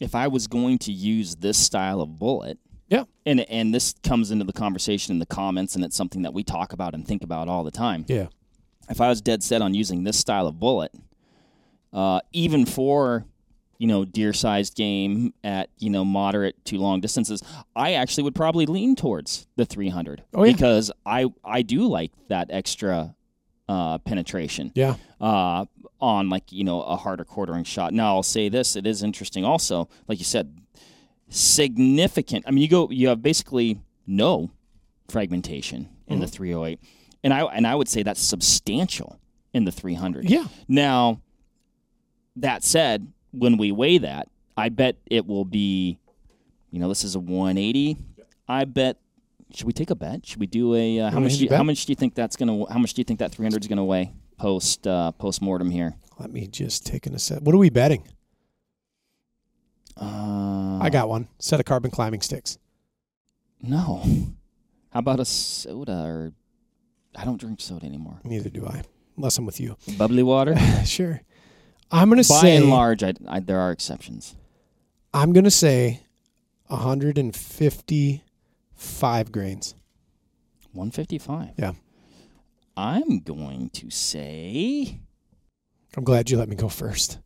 if 0.00 0.14
I 0.14 0.26
was 0.28 0.46
going 0.48 0.78
to 0.80 0.92
use 0.92 1.36
this 1.36 1.56
style 1.56 2.00
of 2.00 2.18
bullet, 2.18 2.58
Yeah. 2.88 3.04
and 3.24 3.40
and 3.48 3.72
this 3.74 3.94
comes 4.02 4.30
into 4.32 4.44
the 4.44 4.52
conversation 4.52 5.12
in 5.12 5.18
the 5.20 5.26
comments, 5.26 5.74
and 5.76 5.84
it's 5.84 5.96
something 5.96 6.22
that 6.22 6.34
we 6.34 6.42
talk 6.44 6.72
about 6.72 6.94
and 6.94 7.06
think 7.06 7.22
about 7.22 7.48
all 7.48 7.62
the 7.64 7.70
time. 7.70 8.04
Yeah. 8.08 8.26
If 8.88 9.00
I 9.00 9.08
was 9.08 9.20
dead 9.20 9.42
set 9.42 9.62
on 9.62 9.74
using 9.74 10.04
this 10.04 10.16
style 10.18 10.46
of 10.46 10.58
bullet, 10.58 10.92
uh, 11.92 12.20
even 12.32 12.66
for 12.66 13.24
you 13.78 13.86
know 13.86 14.04
deer-sized 14.04 14.74
game 14.74 15.34
at 15.44 15.68
you 15.78 15.90
know 15.90 16.04
moderate 16.04 16.62
to 16.66 16.78
long 16.78 17.00
distances, 17.00 17.42
I 17.74 17.94
actually 17.94 18.24
would 18.24 18.34
probably 18.34 18.66
lean 18.66 18.96
towards 18.96 19.46
the 19.56 19.64
300 19.66 20.22
Oh, 20.34 20.44
yeah. 20.44 20.52
because 20.52 20.90
I 21.04 21.26
I 21.44 21.62
do 21.62 21.86
like 21.86 22.12
that 22.28 22.48
extra 22.50 23.14
uh, 23.68 23.98
penetration 23.98 24.72
Yeah. 24.74 24.94
uh, 25.20 25.64
on 26.00 26.28
like 26.30 26.52
you 26.52 26.62
know 26.64 26.82
a 26.82 26.96
harder 26.96 27.24
quartering 27.24 27.64
shot. 27.64 27.92
Now 27.92 28.14
I'll 28.14 28.22
say 28.22 28.48
this: 28.48 28.76
it 28.76 28.86
is 28.86 29.02
interesting. 29.02 29.44
Also, 29.44 29.88
like 30.08 30.18
you 30.18 30.24
said, 30.24 30.56
significant. 31.28 32.44
I 32.46 32.50
mean, 32.52 32.62
you 32.62 32.68
go, 32.68 32.88
you 32.90 33.08
have 33.08 33.22
basically 33.22 33.80
no 34.06 34.50
fragmentation 35.08 35.88
in 36.08 36.20
the 36.20 36.26
308, 36.26 36.80
and 37.26 37.34
I 37.34 37.40
and 37.40 37.66
I 37.66 37.74
would 37.74 37.88
say 37.88 38.04
that's 38.04 38.22
substantial 38.22 39.18
in 39.52 39.64
the 39.64 39.72
300. 39.72 40.30
Yeah. 40.30 40.44
Now, 40.68 41.20
that 42.36 42.62
said, 42.62 43.10
when 43.32 43.56
we 43.56 43.72
weigh 43.72 43.98
that, 43.98 44.28
I 44.56 44.68
bet 44.68 44.96
it 45.06 45.26
will 45.26 45.44
be, 45.44 45.98
you 46.70 46.78
know, 46.78 46.88
this 46.88 47.02
is 47.02 47.16
a 47.16 47.18
180. 47.18 47.96
I 48.46 48.64
bet. 48.64 48.98
Should 49.52 49.66
we 49.66 49.72
take 49.72 49.90
a 49.90 49.96
bet? 49.96 50.24
Should 50.24 50.38
we 50.38 50.46
do 50.46 50.76
a? 50.76 51.00
Uh, 51.00 51.10
how 51.10 51.18
much? 51.18 51.38
Do 51.38 51.42
you, 51.42 51.48
bet? 51.48 51.56
how 51.56 51.64
much 51.64 51.84
do 51.84 51.90
you 51.90 51.96
think 51.96 52.14
that's 52.14 52.36
gonna? 52.36 52.64
How 52.72 52.78
much 52.78 52.94
do 52.94 53.00
you 53.00 53.04
think 53.04 53.18
that 53.18 53.32
300 53.32 53.60
is 53.60 53.66
gonna 53.66 53.84
weigh 53.84 54.12
post 54.38 54.86
uh, 54.86 55.10
post 55.10 55.42
mortem 55.42 55.68
here? 55.68 55.96
Let 56.20 56.30
me 56.30 56.46
just 56.46 56.86
take 56.86 57.06
an 57.06 57.14
asset. 57.14 57.42
What 57.42 57.56
are 57.56 57.58
we 57.58 57.70
betting? 57.70 58.06
Uh, 60.00 60.78
I 60.80 60.90
got 60.90 61.08
one 61.08 61.26
set 61.40 61.58
of 61.58 61.66
carbon 61.66 61.90
climbing 61.90 62.20
sticks. 62.20 62.56
no. 63.60 64.04
How 64.90 65.00
about 65.00 65.18
a 65.18 65.24
soda 65.24 66.04
or? 66.06 66.32
I 67.16 67.24
don't 67.24 67.40
drink 67.40 67.60
soda 67.60 67.86
anymore. 67.86 68.20
Neither 68.24 68.50
do 68.50 68.66
I, 68.66 68.82
unless 69.16 69.38
I'm 69.38 69.46
with 69.46 69.58
you. 69.60 69.76
Bubbly 69.96 70.22
water. 70.22 70.54
sure. 70.84 71.22
I'm 71.90 72.08
gonna 72.10 72.22
By 72.22 72.40
say. 72.40 72.56
and 72.56 72.68
large, 72.70 73.02
I, 73.02 73.14
I, 73.26 73.40
there 73.40 73.58
are 73.60 73.72
exceptions. 73.72 74.36
I'm 75.14 75.32
gonna 75.32 75.50
say 75.50 76.02
155 76.66 79.32
grains. 79.32 79.74
155. 80.72 81.50
Yeah. 81.56 81.72
I'm 82.76 83.20
going 83.20 83.70
to 83.70 83.88
say. 83.90 85.00
I'm 85.96 86.04
glad 86.04 86.28
you 86.28 86.36
let 86.36 86.50
me 86.50 86.56
go 86.56 86.68
first. 86.68 87.18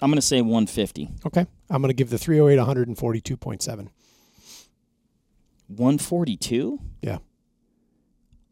I'm 0.00 0.10
going 0.10 0.16
to 0.16 0.22
say 0.22 0.40
150. 0.42 1.08
Okay. 1.26 1.46
I'm 1.70 1.80
gonna 1.80 1.92
give 1.92 2.10
the 2.10 2.18
308 2.18 2.58
142.7. 2.96 3.88
142. 5.68 6.80
Yeah. 7.02 7.18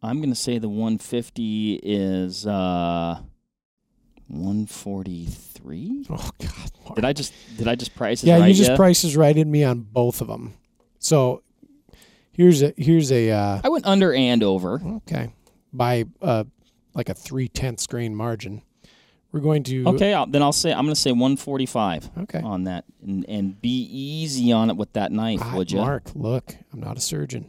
I'm 0.02 0.18
going 0.18 0.30
to 0.30 0.34
say 0.36 0.58
the 0.58 0.68
150 0.68 1.80
is 1.82 2.46
uh 2.46 3.20
143. 4.28 6.06
Oh 6.10 6.30
God. 6.38 6.50
Mark. 6.84 6.94
Did 6.96 7.04
I 7.04 7.12
just 7.12 7.32
did 7.56 7.68
I 7.68 7.74
just 7.74 7.94
price 7.94 8.22
it 8.22 8.28
yeah, 8.28 8.38
right? 8.38 8.48
you 8.48 8.54
just 8.54 8.70
yet? 8.70 8.76
prices 8.76 9.16
righted 9.16 9.46
me 9.46 9.64
on 9.64 9.80
both 9.80 10.20
of 10.20 10.28
them. 10.28 10.54
So 10.98 11.42
here's 12.32 12.62
a 12.62 12.72
here's 12.76 13.10
a 13.12 13.30
uh, 13.30 13.60
I 13.64 13.68
went 13.68 13.86
under 13.86 14.12
and 14.12 14.42
over. 14.42 14.80
okay 14.96 15.32
by 15.72 16.04
uh, 16.20 16.44
like 16.94 17.08
a 17.08 17.14
three 17.14 17.48
tenths 17.48 17.86
grain 17.86 18.14
margin. 18.14 18.62
We're 19.32 19.38
going 19.40 19.62
to 19.64 19.84
Okay, 19.90 20.12
I'll, 20.12 20.26
then 20.26 20.42
I'll 20.42 20.52
say 20.52 20.72
I'm 20.72 20.84
going 20.84 20.94
to 20.94 21.00
say 21.00 21.12
145 21.12 22.10
Okay. 22.22 22.40
on 22.40 22.64
that, 22.64 22.84
and, 23.00 23.24
and 23.28 23.60
be 23.62 23.86
easy 23.88 24.50
on 24.50 24.70
it 24.70 24.76
with 24.76 24.92
that 24.94 25.12
knife, 25.12 25.38
Ah, 25.40 25.54
would 25.54 25.70
you? 25.70 25.78
Mark, 25.78 26.10
look, 26.16 26.56
I'm 26.72 26.80
not 26.80 26.96
a 26.96 27.00
surgeon. 27.00 27.48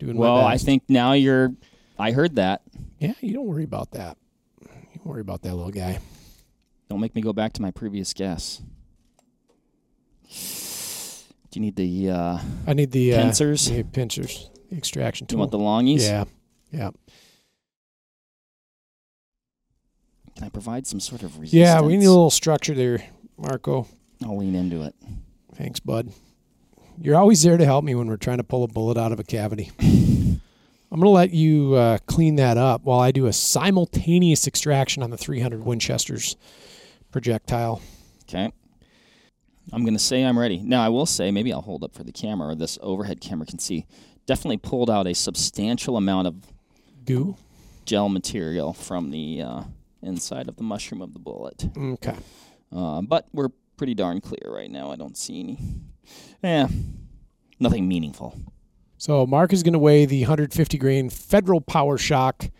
Doing 0.00 0.16
Well, 0.16 0.38
I 0.38 0.56
think 0.56 0.82
now 0.88 1.12
you're. 1.12 1.52
I 1.98 2.12
heard 2.12 2.36
that. 2.36 2.62
yeah, 2.98 3.12
you 3.20 3.34
don't 3.34 3.46
worry 3.46 3.64
about 3.64 3.90
that. 3.92 4.16
You 4.94 5.00
worry 5.04 5.20
about 5.20 5.42
that 5.42 5.54
little 5.54 5.70
guy. 5.70 5.98
Don't 6.88 7.00
make 7.00 7.14
me 7.14 7.20
go 7.22 7.32
back 7.34 7.52
to 7.54 7.62
my 7.62 7.70
previous 7.70 8.12
guess. 8.14 8.62
Do 10.30 11.58
you 11.58 11.60
need 11.60 11.76
the? 11.76 12.10
Uh, 12.10 12.38
I 12.66 12.72
need 12.72 12.90
the 12.92 13.14
uh, 13.14 13.22
Pincers? 13.22 13.66
the 13.68 13.82
pincers, 13.82 14.48
the 14.70 14.76
extraction 14.76 15.26
do 15.26 15.34
you 15.34 15.38
want 15.38 15.50
the 15.50 15.58
longies? 15.58 16.00
yeah, 16.02 16.24
yeah, 16.72 16.90
Can 20.36 20.44
I 20.46 20.48
provide 20.48 20.86
some 20.86 21.00
sort 21.00 21.22
of 21.22 21.38
resistance? 21.38 21.52
yeah. 21.60 21.80
We 21.82 21.96
need 21.96 22.06
a 22.06 22.10
little 22.10 22.30
structure 22.30 22.74
there, 22.74 23.02
Marco. 23.36 23.86
I'll 24.24 24.38
lean 24.38 24.54
into 24.54 24.82
it. 24.82 24.94
Thanks, 25.54 25.80
bud. 25.80 26.10
You're 27.02 27.16
always 27.16 27.42
there 27.42 27.56
to 27.56 27.64
help 27.64 27.82
me 27.82 27.94
when 27.94 28.08
we're 28.08 28.18
trying 28.18 28.38
to 28.38 28.44
pull 28.44 28.62
a 28.62 28.68
bullet 28.68 28.98
out 28.98 29.10
of 29.10 29.18
a 29.18 29.24
cavity. 29.24 29.70
I'm 29.80 30.98
going 30.98 31.02
to 31.02 31.08
let 31.08 31.30
you 31.30 31.74
uh, 31.74 31.98
clean 32.06 32.36
that 32.36 32.58
up 32.58 32.84
while 32.84 33.00
I 33.00 33.10
do 33.10 33.26
a 33.26 33.32
simultaneous 33.32 34.46
extraction 34.46 35.02
on 35.02 35.08
the 35.08 35.16
300 35.16 35.64
Winchester's 35.64 36.36
projectile. 37.10 37.80
Okay. 38.24 38.52
I'm 39.72 39.82
going 39.84 39.94
to 39.94 40.02
say 40.02 40.24
I'm 40.24 40.38
ready. 40.38 40.58
Now, 40.58 40.82
I 40.82 40.90
will 40.90 41.06
say, 41.06 41.30
maybe 41.30 41.52
I'll 41.52 41.62
hold 41.62 41.84
up 41.84 41.94
for 41.94 42.02
the 42.02 42.12
camera, 42.12 42.48
or 42.48 42.54
this 42.54 42.78
overhead 42.82 43.20
camera 43.22 43.46
can 43.46 43.58
see. 43.60 43.86
Definitely 44.26 44.58
pulled 44.58 44.90
out 44.90 45.06
a 45.06 45.14
substantial 45.14 45.96
amount 45.96 46.26
of 46.26 46.52
Goo. 47.06 47.36
gel 47.86 48.10
material 48.10 48.74
from 48.74 49.10
the 49.10 49.40
uh, 49.40 49.62
inside 50.02 50.48
of 50.48 50.56
the 50.56 50.62
mushroom 50.64 51.00
of 51.00 51.14
the 51.14 51.18
bullet. 51.18 51.64
Okay. 51.76 52.16
Uh, 52.74 53.00
but 53.00 53.26
we're 53.32 53.48
pretty 53.80 53.94
darn 53.94 54.20
clear 54.20 54.52
right 54.54 54.70
now. 54.70 54.92
I 54.92 54.96
don't 54.96 55.16
see 55.16 55.40
any. 55.40 55.58
Yeah, 56.42 56.68
nothing 57.58 57.88
meaningful. 57.88 58.38
So 58.98 59.26
Mark 59.26 59.54
is 59.54 59.62
going 59.62 59.72
to 59.72 59.78
weigh 59.78 60.04
the 60.04 60.20
150 60.20 60.76
grain 60.76 61.08
Federal 61.08 61.62
Power-Shok 61.62 62.50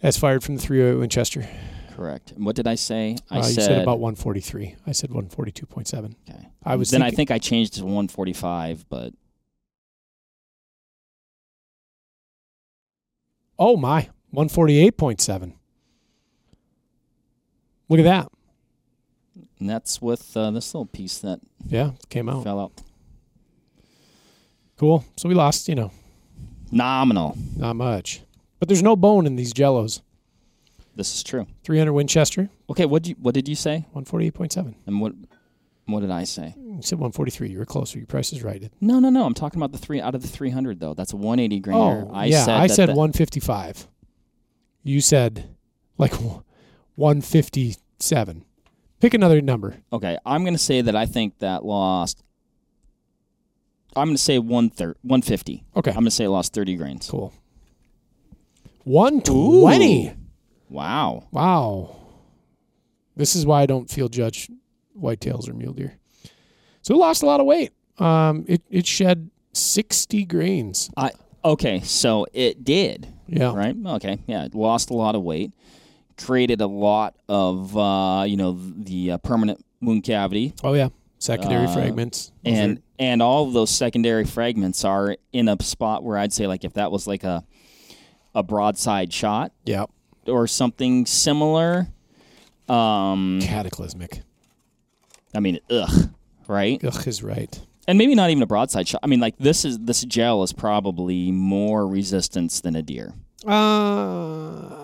as 0.00 0.16
fired 0.16 0.44
from 0.44 0.54
the 0.54 0.62
308 0.62 1.00
Winchester. 1.00 1.48
Correct. 1.96 2.30
And 2.30 2.46
what 2.46 2.54
did 2.54 2.68
I 2.68 2.76
say? 2.76 3.16
I 3.32 3.40
Uh, 3.40 3.42
said, 3.42 3.56
you 3.56 3.62
said 3.64 3.82
about 3.82 3.98
143. 3.98 4.76
I 4.86 4.92
said 4.92 5.10
142.7. 5.10 6.14
Okay. 6.30 6.48
I 6.64 6.76
was 6.76 6.90
then 6.92 7.02
I 7.02 7.10
think 7.10 7.32
I 7.32 7.38
changed 7.40 7.74
to 7.74 7.82
145, 7.84 8.88
but 8.88 9.12
Oh 13.58 13.76
my, 13.76 14.08
148.7. 14.32 15.54
Look 17.88 17.98
at 17.98 18.04
that. 18.04 18.28
And 19.60 19.68
that's 19.68 20.00
with 20.02 20.36
uh, 20.36 20.50
this 20.50 20.74
little 20.74 20.86
piece 20.86 21.18
that 21.18 21.40
Yeah, 21.66 21.92
came 22.08 22.28
out. 22.28 22.44
fell 22.44 22.60
out. 22.60 22.72
Cool. 24.76 25.04
So 25.16 25.28
we 25.28 25.34
lost, 25.34 25.68
you 25.68 25.74
know, 25.74 25.90
Nominal. 26.70 27.36
not 27.56 27.74
much. 27.76 28.22
But 28.58 28.68
there's 28.68 28.82
no 28.82 28.96
bone 28.96 29.26
in 29.26 29.36
these 29.36 29.52
jellos. 29.52 30.02
This 30.94 31.14
is 31.14 31.22
true. 31.22 31.46
300 31.64 31.92
Winchester, 31.92 32.50
Okay, 32.70 32.84
what 32.84 33.06
you 33.06 33.14
what 33.20 33.32
did 33.34 33.48
you 33.48 33.54
say? 33.54 33.86
148.7. 33.94 34.74
And 34.86 35.00
what 35.00 35.12
what 35.86 36.00
did 36.00 36.10
I 36.10 36.24
say? 36.24 36.54
You 36.56 36.82
said 36.82 36.98
143. 36.98 37.48
You 37.50 37.58
were 37.58 37.64
closer. 37.64 37.98
Your 37.98 38.06
price 38.06 38.32
is 38.32 38.42
right. 38.42 38.70
No, 38.80 38.98
no, 38.98 39.08
no. 39.08 39.24
I'm 39.24 39.32
talking 39.32 39.58
about 39.58 39.72
the 39.72 39.78
three 39.78 40.00
out 40.00 40.14
of 40.14 40.22
the 40.22 40.28
300 40.28 40.80
though. 40.80 40.94
That's 40.94 41.12
a 41.12 41.16
180 41.16 41.60
grainer. 41.62 42.08
Oh, 42.08 42.10
I 42.12 42.26
yeah. 42.26 42.44
said 42.44 42.54
I 42.56 42.66
said 42.66 42.88
the- 42.90 42.94
155. 42.94 43.88
You 44.82 45.00
said 45.00 45.48
like 45.98 46.12
157. 46.96 48.44
Pick 49.00 49.14
another 49.14 49.40
number. 49.40 49.76
Okay, 49.92 50.18
I'm 50.26 50.42
going 50.42 50.54
to 50.54 50.58
say 50.58 50.80
that 50.80 50.96
I 50.96 51.06
think 51.06 51.38
that 51.38 51.64
lost. 51.64 52.22
I'm 53.96 54.08
going 54.08 54.16
to 54.16 54.22
say 54.22 54.38
one 54.38 54.70
thir- 54.70 54.96
150. 55.02 55.64
Okay. 55.76 55.90
I'm 55.90 55.96
going 55.96 56.04
to 56.04 56.10
say 56.10 56.24
it 56.24 56.30
lost 56.30 56.52
30 56.52 56.76
grains. 56.76 57.08
Cool. 57.10 57.32
120. 58.84 60.08
Ooh. 60.08 60.14
Wow. 60.68 61.26
Wow. 61.32 61.96
This 63.16 63.34
is 63.34 63.44
why 63.44 63.62
I 63.62 63.66
don't 63.66 63.90
feel 63.90 64.08
judge 64.08 64.48
whitetails 64.96 65.48
or 65.48 65.54
mule 65.54 65.72
deer. 65.72 65.98
So 66.82 66.94
it 66.94 66.98
lost 66.98 67.22
a 67.22 67.26
lot 67.26 67.40
of 67.40 67.46
weight. 67.46 67.72
Um, 67.98 68.44
it, 68.46 68.62
it 68.70 68.86
shed 68.86 69.30
60 69.52 70.24
grains. 70.26 70.90
I 70.96 71.10
okay, 71.44 71.80
so 71.80 72.26
it 72.32 72.62
did. 72.64 73.08
Yeah. 73.26 73.54
right? 73.54 73.74
Okay, 73.86 74.20
yeah, 74.26 74.44
it 74.44 74.54
lost 74.54 74.90
a 74.90 74.94
lot 74.94 75.14
of 75.14 75.22
weight, 75.22 75.52
created 76.18 76.60
a 76.60 76.66
lot 76.66 77.14
of 77.28 77.76
uh, 77.76 78.24
you 78.26 78.36
know 78.36 78.58
the 78.76 79.12
uh, 79.12 79.18
permanent 79.18 79.64
wound 79.80 80.04
cavity, 80.04 80.52
Oh 80.62 80.74
yeah. 80.74 80.88
Secondary 81.20 81.66
Uh, 81.66 81.72
fragments. 81.74 82.32
And 82.44 82.80
and 82.98 83.22
all 83.22 83.46
of 83.46 83.52
those 83.52 83.70
secondary 83.70 84.24
fragments 84.24 84.84
are 84.84 85.16
in 85.32 85.48
a 85.48 85.56
spot 85.62 86.02
where 86.04 86.16
I'd 86.18 86.32
say 86.32 86.46
like 86.46 86.64
if 86.64 86.74
that 86.74 86.90
was 86.92 87.06
like 87.06 87.24
a 87.24 87.44
a 88.34 88.42
broadside 88.42 89.12
shot 89.12 89.52
yeah, 89.64 89.86
or 90.26 90.46
something 90.46 91.06
similar, 91.06 91.88
um, 92.68 93.40
cataclysmic. 93.42 94.20
I 95.34 95.40
mean, 95.40 95.58
ugh, 95.70 96.10
right? 96.46 96.82
Ugh 96.84 97.06
is 97.08 97.22
right. 97.22 97.58
And 97.88 97.96
maybe 97.98 98.14
not 98.14 98.30
even 98.30 98.42
a 98.42 98.46
broadside 98.46 98.86
shot. 98.86 99.00
I 99.02 99.06
mean, 99.06 99.18
like 99.20 99.38
this 99.38 99.64
is 99.64 99.78
this 99.78 100.02
gel 100.04 100.42
is 100.42 100.52
probably 100.52 101.32
more 101.32 101.86
resistance 101.88 102.60
than 102.60 102.76
a 102.76 102.82
deer. 102.82 103.14
Uh, 103.46 104.77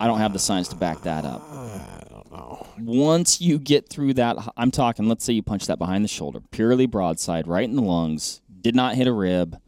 I 0.00 0.06
don't 0.06 0.18
have 0.18 0.32
the 0.32 0.38
science 0.38 0.68
to 0.68 0.76
back 0.76 1.02
that 1.02 1.26
up. 1.26 1.42
I 1.52 2.04
don't 2.08 2.32
know. 2.32 2.66
Once 2.78 3.40
you 3.40 3.58
get 3.58 3.90
through 3.90 4.14
that, 4.14 4.38
I'm 4.56 4.70
talking. 4.70 5.06
Let's 5.08 5.24
say 5.26 5.34
you 5.34 5.42
punch 5.42 5.66
that 5.66 5.78
behind 5.78 6.02
the 6.02 6.08
shoulder, 6.08 6.40
purely 6.50 6.86
broadside, 6.86 7.46
right 7.46 7.68
in 7.68 7.76
the 7.76 7.82
lungs. 7.82 8.40
Did 8.62 8.74
not 8.74 8.94
hit 8.94 9.06
a 9.06 9.12
rib. 9.12 9.60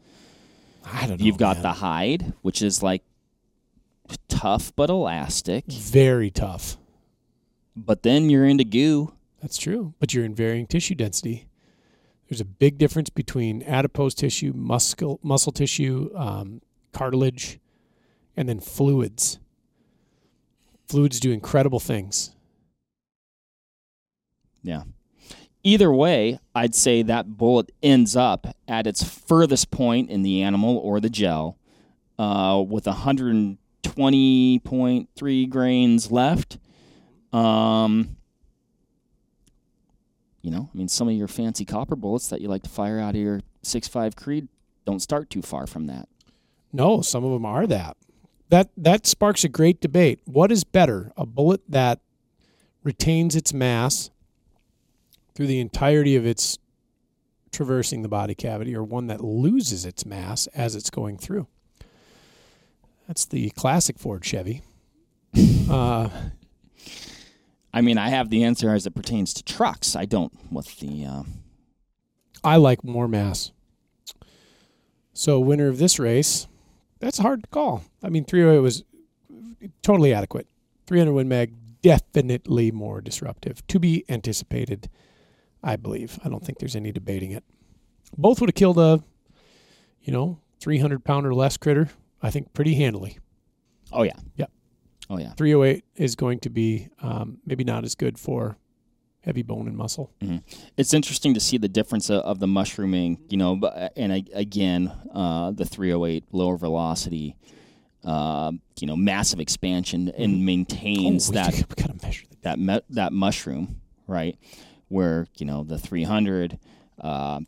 I 0.83 1.07
don't 1.07 1.19
know. 1.19 1.25
You've 1.25 1.37
got 1.37 1.57
man. 1.57 1.63
the 1.63 1.71
hide, 1.73 2.33
which 2.41 2.63
is 2.63 2.81
like 2.81 3.03
tough 4.27 4.75
but 4.75 4.89
elastic. 4.89 5.65
very 5.67 6.31
tough. 6.31 6.77
But 7.75 8.01
then 8.01 8.29
you're 8.29 8.45
into 8.45 8.63
goo. 8.63 9.13
That's 9.41 9.57
true. 9.57 9.93
But 9.99 10.13
you're 10.13 10.25
in 10.25 10.33
varying 10.33 10.65
tissue 10.65 10.95
density. 10.95 11.47
There's 12.27 12.41
a 12.41 12.45
big 12.45 12.79
difference 12.79 13.09
between 13.09 13.61
adipose 13.63 14.15
tissue, 14.15 14.53
muscle 14.55 15.19
muscle 15.21 15.51
tissue, 15.51 16.09
um, 16.15 16.61
cartilage, 16.91 17.59
and 18.35 18.49
then 18.49 18.59
fluids. 18.59 19.37
Fluids 20.87 21.19
do 21.19 21.31
incredible 21.31 21.79
things. 21.79 22.35
Yeah. 24.61 24.83
Either 25.63 25.91
way, 25.91 26.39
I'd 26.53 26.75
say 26.75 27.01
that 27.03 27.37
bullet 27.37 27.71
ends 27.81 28.15
up 28.15 28.55
at 28.67 28.85
its 28.85 29.03
furthest 29.03 29.71
point 29.71 30.09
in 30.09 30.21
the 30.23 30.41
animal 30.41 30.77
or 30.77 30.99
the 30.99 31.09
gel 31.09 31.57
uh, 32.19 32.61
with 32.67 32.83
120.3 32.85 35.49
grains 35.49 36.11
left. 36.11 36.57
Um, 37.31 38.17
you 40.41 40.51
know, 40.51 40.69
I 40.73 40.77
mean, 40.77 40.89
some 40.89 41.07
of 41.07 41.15
your 41.15 41.29
fancy 41.29 41.65
copper 41.65 41.95
bullets 41.95 42.27
that 42.27 42.41
you 42.41 42.49
like 42.49 42.63
to 42.63 42.69
fire 42.69 42.99
out 42.99 43.15
of 43.15 43.21
your 43.21 43.39
6.5 43.63 44.15
Creed 44.15 44.49
don't 44.85 45.01
start 45.01 45.29
too 45.29 45.41
far 45.41 45.65
from 45.65 45.87
that. 45.87 46.09
No, 46.73 47.01
some 47.01 47.23
of 47.23 47.31
them 47.31 47.45
are 47.45 47.65
that. 47.67 47.95
That 48.53 48.69
that 48.77 49.07
sparks 49.07 49.43
a 49.43 49.49
great 49.49 49.81
debate. 49.81 50.19
What 50.25 50.51
is 50.51 50.63
better, 50.63 51.11
a 51.17 51.25
bullet 51.25 51.61
that 51.69 52.01
retains 52.83 53.35
its 53.35 53.51
mass 53.51 54.11
through 55.33 55.47
the 55.47 55.59
entirety 55.59 56.15
of 56.15 56.23
its 56.23 56.59
traversing 57.51 58.03
the 58.03 58.09
body 58.09 58.35
cavity, 58.35 58.75
or 58.75 58.83
one 58.83 59.07
that 59.07 59.23
loses 59.23 59.87
its 59.87 60.05
mass 60.05 60.45
as 60.53 60.75
it's 60.75 60.91
going 60.91 61.17
through? 61.17 61.47
That's 63.07 63.25
the 63.25 63.49
classic 63.49 63.97
Ford 63.97 64.23
Chevy. 64.23 64.61
uh, 65.67 66.09
I 67.73 67.81
mean, 67.81 67.97
I 67.97 68.09
have 68.09 68.29
the 68.29 68.43
answer 68.43 68.71
as 68.71 68.85
it 68.85 68.93
pertains 68.93 69.33
to 69.33 69.43
trucks. 69.43 69.95
I 69.95 70.05
don't 70.05 70.31
with 70.53 70.77
the. 70.77 71.05
Uh, 71.05 71.23
I 72.43 72.57
like 72.57 72.83
more 72.83 73.07
mass. 73.07 73.51
So, 75.11 75.39
winner 75.39 75.69
of 75.69 75.79
this 75.79 75.97
race, 75.97 76.45
that's 77.03 77.19
a 77.19 77.23
hard 77.23 77.43
to 77.43 77.49
call. 77.49 77.83
I 78.01 78.09
mean, 78.09 78.25
308 78.25 78.59
was 78.59 78.83
totally 79.81 80.13
adequate. 80.13 80.47
300 80.87 81.11
Win 81.13 81.27
Mag, 81.27 81.53
definitely 81.81 82.71
more 82.71 83.01
disruptive. 83.01 83.65
To 83.67 83.79
be 83.79 84.03
anticipated, 84.09 84.89
I 85.63 85.75
believe. 85.75 86.19
I 86.23 86.29
don't 86.29 86.43
think 86.45 86.59
there's 86.59 86.75
any 86.75 86.91
debating 86.91 87.31
it. 87.31 87.43
Both 88.17 88.39
would 88.41 88.49
have 88.49 88.55
killed 88.55 88.77
a, 88.77 89.03
you 90.01 90.13
know, 90.13 90.39
300 90.59 91.03
pound 91.03 91.25
or 91.25 91.33
less 91.33 91.57
critter, 91.57 91.89
I 92.21 92.29
think, 92.31 92.53
pretty 92.53 92.75
handily. 92.75 93.17
oh 93.91 94.03
yeah. 94.03 94.17
Yep. 94.35 94.51
Oh 95.09 95.17
yeah. 95.17 95.33
308 95.33 95.83
is 95.95 96.15
going 96.15 96.39
to 96.39 96.49
be 96.49 96.87
um, 97.01 97.39
maybe 97.45 97.63
not 97.63 97.83
as 97.83 97.95
good 97.95 98.17
for 98.17 98.57
heavy 99.23 99.41
bone 99.41 99.67
and 99.67 99.77
muscle. 99.77 100.11
it's 100.77 100.93
interesting 100.93 101.33
to 101.33 101.39
see 101.39 101.57
the 101.57 101.67
difference 101.67 102.09
of, 102.09 102.21
of 102.23 102.39
the 102.39 102.47
mushrooming, 102.47 103.19
you 103.29 103.37
know, 103.37 103.59
and 103.95 104.11
I, 104.11 104.23
again, 104.33 104.91
uh, 105.13 105.51
the 105.51 105.65
308 105.65 106.25
lower 106.31 106.57
velocity, 106.57 107.35
uh, 108.03 108.51
you 108.79 108.87
know, 108.87 108.95
massive 108.95 109.39
expansion 109.39 110.09
and 110.17 110.45
maintains 110.45 111.29
oh, 111.29 111.33
that 111.33 111.53
we 111.77 111.83
gotta 111.83 111.95
measure 112.03 112.25
that. 112.29 112.41
that 112.41 112.59
me- 112.59 112.81
that 112.89 113.13
mushroom, 113.13 113.79
right? 114.07 114.37
Where 114.89 115.27
you 115.37 115.45
know 115.45 115.63
the 115.63 115.77
300, 115.77 116.59
uh, 116.99 117.39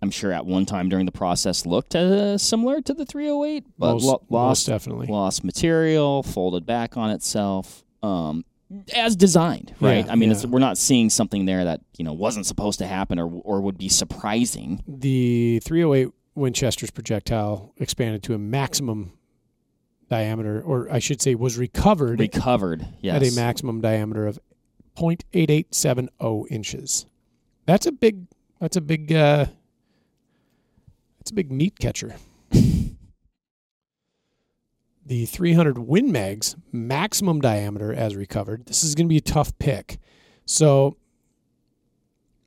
I'm 0.00 0.10
sure 0.10 0.32
at 0.32 0.46
one 0.46 0.64
time 0.64 0.88
during 0.88 1.06
the 1.06 1.12
process 1.12 1.66
looked 1.66 1.94
uh, 1.96 2.38
similar 2.38 2.80
to 2.82 2.94
the 2.94 3.04
308, 3.04 3.64
but 3.78 3.94
most, 3.94 4.04
lo- 4.04 4.12
most 4.12 4.30
lost 4.30 4.66
definitely. 4.66 5.08
lost 5.08 5.42
material, 5.42 6.22
folded 6.22 6.64
back 6.64 6.96
on 6.96 7.10
itself, 7.10 7.84
um, 8.02 8.44
as 8.94 9.16
designed, 9.16 9.74
right? 9.80 10.04
Yeah, 10.04 10.12
I 10.12 10.16
mean, 10.16 10.30
it's, 10.30 10.44
yeah. 10.44 10.50
we're 10.50 10.58
not 10.58 10.78
seeing 10.78 11.10
something 11.10 11.46
there 11.46 11.64
that 11.64 11.80
you 11.96 12.04
know 12.04 12.12
wasn't 12.12 12.46
supposed 12.46 12.78
to 12.80 12.86
happen 12.86 13.18
or 13.18 13.28
or 13.44 13.60
would 13.60 13.78
be 13.78 13.88
surprising. 13.88 14.82
the 14.86 15.60
308 15.64 16.12
Winchester's 16.34 16.90
projectile 16.90 17.72
expanded 17.78 18.22
to 18.24 18.34
a 18.34 18.38
maximum 18.38 19.12
diameter, 20.08 20.60
or 20.60 20.90
I 20.92 20.98
should 20.98 21.20
say, 21.22 21.34
was 21.34 21.56
recovered 21.56 22.20
Recovered, 22.20 22.86
yes. 23.00 23.16
at 23.16 23.22
a 23.22 23.34
maximum 23.34 23.80
diameter 23.80 24.26
of 24.26 24.38
0.8870 24.96 26.50
inches. 26.50 27.06
That's 27.66 27.86
a 27.86 27.92
big. 27.92 28.26
That's 28.60 28.76
a 28.76 28.80
big. 28.80 29.12
Uh, 29.12 29.46
that's 31.18 31.30
a 31.30 31.34
big 31.34 31.50
meat 31.50 31.78
catcher. 31.78 32.14
The 35.06 35.24
300 35.26 35.78
Win 35.78 36.10
Mag's 36.10 36.56
maximum 36.72 37.40
diameter 37.40 37.94
as 37.94 38.16
recovered. 38.16 38.66
This 38.66 38.82
is 38.82 38.94
going 38.94 39.06
to 39.06 39.08
be 39.08 39.18
a 39.18 39.20
tough 39.20 39.56
pick. 39.58 39.98
So 40.44 40.96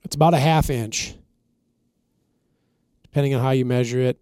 it's 0.04 0.16
about 0.16 0.34
a 0.34 0.40
half 0.40 0.70
inch, 0.70 1.16
depending 3.04 3.34
on 3.34 3.42
how 3.42 3.52
you 3.52 3.64
measure 3.64 4.00
it. 4.00 4.20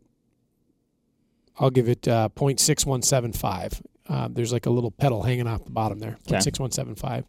I'll 1.59 1.71
give 1.71 1.89
it 1.89 2.07
uh, 2.07 2.29
0.6175. 2.35 3.81
Uh, 4.07 4.29
there's 4.31 4.53
like 4.53 4.67
a 4.67 4.69
little 4.69 4.91
petal 4.91 5.23
hanging 5.23 5.47
off 5.47 5.65
the 5.65 5.71
bottom 5.71 5.97
there. 5.99 6.17
Okay. 6.27 6.37
0.6175. 6.37 7.25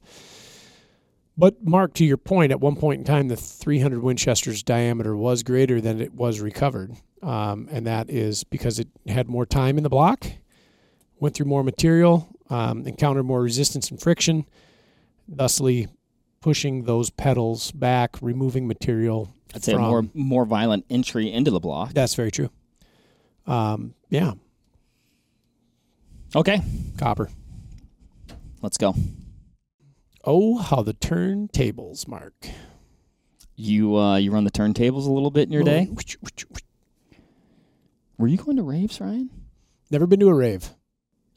But 1.39 1.65
Mark, 1.65 1.95
to 1.95 2.05
your 2.05 2.17
point, 2.17 2.51
at 2.51 2.61
one 2.61 2.75
point 2.77 2.99
in 2.99 3.05
time, 3.05 3.29
the 3.29 3.37
300 3.37 4.03
Winchester's 4.03 4.63
diameter 4.63 5.17
was 5.17 5.45
greater 5.45 5.81
than 5.81 6.01
it 6.01 6.13
was 6.13 6.41
recovered, 6.41 6.97
um, 7.23 7.69
and 7.71 7.87
that 7.87 8.11
is 8.11 8.43
because 8.43 8.81
it 8.81 8.89
had 9.07 9.29
more 9.29 9.47
time 9.47 9.79
in 9.79 9.85
the 9.85 9.89
block, 9.89 10.27
went 11.21 11.35
through 11.35 11.47
more 11.47 11.63
material, 11.65 12.29
um, 12.51 12.87
encountered 12.87 13.25
more 13.25 13.43
resistance 13.43 13.91
and 13.91 14.01
friction, 14.01 14.47
thusly 15.29 15.89
pushing 16.41 16.85
those 16.85 17.11
petals 17.11 17.71
back, 17.73 18.17
removing 18.23 18.67
material. 18.69 19.33
I'd 19.55 19.65
say 19.65 19.73
a 19.73 19.77
from- 19.77 19.85
more 19.85 20.09
more 20.15 20.45
violent 20.45 20.85
entry 20.91 21.33
into 21.33 21.51
the 21.51 21.61
block. 21.61 21.93
That's 21.95 22.15
very 22.15 22.31
true. 22.31 22.51
Um, 23.47 23.95
yeah, 24.11 24.33
Okay, 26.37 26.61
copper. 26.99 27.31
let's 28.61 28.77
go. 28.77 28.95
Oh, 30.25 30.59
how 30.59 30.83
the 30.83 30.93
turntables, 30.93 32.07
Mark. 32.07 32.35
You 33.57 33.97
uh, 33.97 34.17
you 34.19 34.31
run 34.31 34.45
the 34.45 34.51
turntables 34.51 35.07
a 35.07 35.11
little 35.11 35.31
bit 35.31 35.45
in 35.49 35.53
your 35.53 35.63
day. 35.63 35.89
Were 38.19 38.29
you 38.29 38.37
going 38.37 38.57
to 38.59 38.63
raves, 38.63 39.01
Ryan? 39.01 39.31
Never 39.91 40.07
been 40.07 40.21
to 40.21 40.29
a 40.29 40.35
rave. 40.35 40.71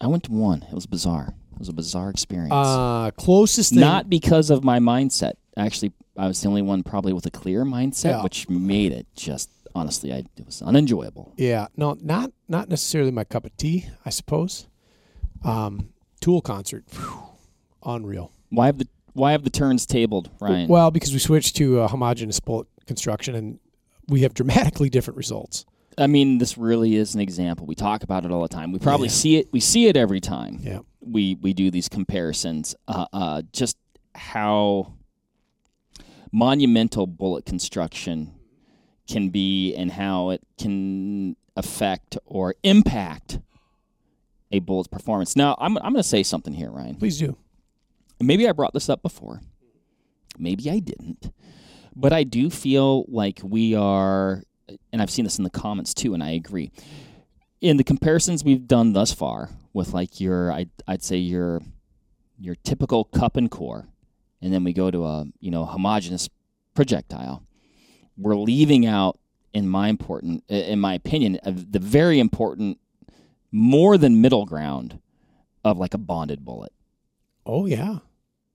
I 0.01 0.07
went 0.07 0.23
to 0.25 0.31
one. 0.31 0.63
It 0.63 0.73
was 0.73 0.85
bizarre. 0.85 1.35
It 1.53 1.59
was 1.59 1.69
a 1.69 1.73
bizarre 1.73 2.09
experience. 2.09 2.51
Uh, 2.53 3.11
closest 3.11 3.71
thing. 3.71 3.79
Not 3.79 4.09
because 4.09 4.49
of 4.49 4.63
my 4.63 4.79
mindset. 4.79 5.33
Actually, 5.55 5.93
I 6.17 6.27
was 6.27 6.41
the 6.41 6.47
only 6.49 6.61
one 6.63 6.83
probably 6.83 7.13
with 7.13 7.25
a 7.25 7.31
clear 7.31 7.63
mindset, 7.63 8.05
Yeah. 8.11 8.23
which 8.23 8.49
made 8.49 8.91
it 8.91 9.05
just 9.15 9.49
honestly, 9.75 10.11
I, 10.11 10.17
it 10.37 10.45
was 10.45 10.61
unenjoyable. 10.61 11.33
Yeah, 11.37 11.67
no, 11.77 11.95
not 12.01 12.31
not 12.49 12.67
necessarily 12.69 13.11
my 13.11 13.23
cup 13.23 13.45
of 13.45 13.55
tea. 13.57 13.87
I 14.05 14.09
suppose. 14.09 14.67
Um, 15.43 15.89
Tool 16.19 16.41
concert, 16.41 16.83
Phew, 16.87 17.23
unreal. 17.83 18.31
Why 18.49 18.67
have 18.67 18.77
the 18.77 18.87
why 19.13 19.31
have 19.31 19.43
the 19.43 19.49
turns 19.49 19.85
tabled, 19.85 20.29
Ryan? 20.39 20.67
Well, 20.67 20.91
because 20.91 21.13
we 21.13 21.19
switched 21.19 21.55
to 21.57 21.81
uh, 21.81 21.87
homogeneous 21.87 22.39
bullet 22.39 22.67
construction, 22.85 23.33
and 23.35 23.59
we 24.07 24.21
have 24.21 24.33
dramatically 24.33 24.89
different 24.89 25.17
results. 25.17 25.65
I 26.01 26.07
mean, 26.07 26.37
this 26.39 26.57
really 26.57 26.95
is 26.95 27.13
an 27.15 27.21
example. 27.21 27.65
We 27.65 27.75
talk 27.75 28.03
about 28.03 28.25
it 28.25 28.31
all 28.31 28.41
the 28.41 28.47
time. 28.49 28.71
We 28.71 28.79
probably 28.79 29.07
Yeah. 29.07 29.13
see 29.13 29.35
it. 29.37 29.49
We 29.53 29.59
see 29.59 29.87
it 29.87 29.95
every 29.95 30.19
time. 30.19 30.59
Yeah, 30.63 30.79
we 30.99 31.35
we 31.35 31.53
do 31.53 31.69
these 31.71 31.87
comparisons. 31.87 32.75
Uh, 32.87 33.05
uh, 33.13 33.41
just 33.53 33.77
how 34.15 34.93
monumental 36.31 37.07
bullet 37.07 37.45
construction 37.45 38.33
can 39.07 39.29
be, 39.29 39.75
and 39.75 39.91
how 39.91 40.29
it 40.29 40.41
can 40.57 41.35
affect 41.55 42.17
or 42.25 42.55
impact 42.63 43.39
a 44.51 44.59
bullet's 44.59 44.87
performance. 44.87 45.35
Now, 45.35 45.55
I'm 45.59 45.77
I'm 45.77 45.93
going 45.93 45.95
to 45.97 46.03
say 46.03 46.23
something 46.23 46.53
here, 46.53 46.71
Ryan. 46.71 46.95
Please 46.95 47.19
do. 47.19 47.35
Maybe 48.19 48.47
I 48.47 48.51
brought 48.51 48.73
this 48.73 48.89
up 48.89 49.01
before. 49.01 49.41
Maybe 50.37 50.69
I 50.69 50.79
didn't. 50.79 51.31
But 51.95 52.13
I 52.13 52.23
do 52.23 52.49
feel 52.49 53.03
like 53.09 53.41
we 53.43 53.75
are, 53.75 54.43
and 54.91 55.01
I've 55.01 55.09
seen 55.09 55.25
this 55.25 55.37
in 55.37 55.43
the 55.43 55.49
comments 55.49 55.93
too, 55.93 56.13
and 56.13 56.23
I 56.23 56.31
agree. 56.31 56.71
In 57.61 57.77
the 57.77 57.83
comparisons 57.83 58.43
we've 58.43 58.67
done 58.67 58.93
thus 58.93 59.11
far 59.13 59.49
with 59.73 59.93
like 59.93 60.19
your, 60.19 60.51
I'd, 60.51 60.69
I'd 60.87 61.03
say 61.03 61.17
your, 61.17 61.61
your 62.39 62.55
typical 62.63 63.03
cup 63.05 63.37
and 63.37 63.49
core, 63.51 63.87
and 64.41 64.51
then 64.53 64.63
we 64.63 64.73
go 64.73 64.89
to 64.89 65.05
a 65.05 65.25
you 65.39 65.51
know 65.51 65.65
homogeneous 65.65 66.29
projectile. 66.73 67.43
We're 68.17 68.35
leaving 68.35 68.85
out, 68.85 69.19
in 69.53 69.67
my 69.67 69.89
important, 69.89 70.43
in 70.47 70.79
my 70.79 70.93
opinion, 70.93 71.39
the 71.45 71.79
very 71.79 72.19
important, 72.19 72.79
more 73.51 73.97
than 73.97 74.21
middle 74.21 74.45
ground 74.45 74.99
of 75.63 75.77
like 75.77 75.93
a 75.93 75.97
bonded 75.97 76.43
bullet. 76.45 76.71
Oh 77.45 77.65
yeah. 77.65 77.99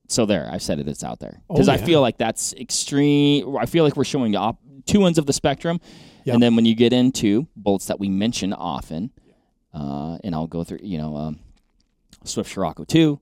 So 0.09 0.25
there, 0.25 0.49
I've 0.51 0.63
said 0.63 0.79
it. 0.79 0.89
It's 0.89 1.03
out 1.05 1.19
there 1.19 1.41
Oh, 1.51 1.55
because 1.55 1.69
I 1.69 1.79
feel 1.79 2.01
like 2.01 2.17
that's 2.17 2.53
extreme. 2.55 3.57
I 3.57 3.67
feel 3.67 3.83
like 3.85 3.97
we're 3.97 4.05
showing 4.05 4.33
the 4.33 4.39
op- 4.39 4.61
two 4.87 5.05
ends 5.05 5.19
of 5.19 5.27
the 5.27 5.33
spectrum, 5.33 5.81
Yep. 6.25 6.35
and 6.35 6.43
then 6.43 6.57
when 6.57 6.65
you 6.65 6.75
get 6.75 6.93
into 6.93 7.47
bolts 7.57 7.87
that 7.87 8.01
we 8.01 8.09
mention 8.09 8.53
often, 8.53 9.11
uh, 9.75 10.19
and 10.25 10.35
I'll 10.35 10.47
go 10.47 10.65
through, 10.65 10.81
you 10.83 10.99
know, 10.99 11.17
um, 11.17 11.39
Swift 12.25 12.51
Scirocco 12.51 12.85
two, 12.85 13.21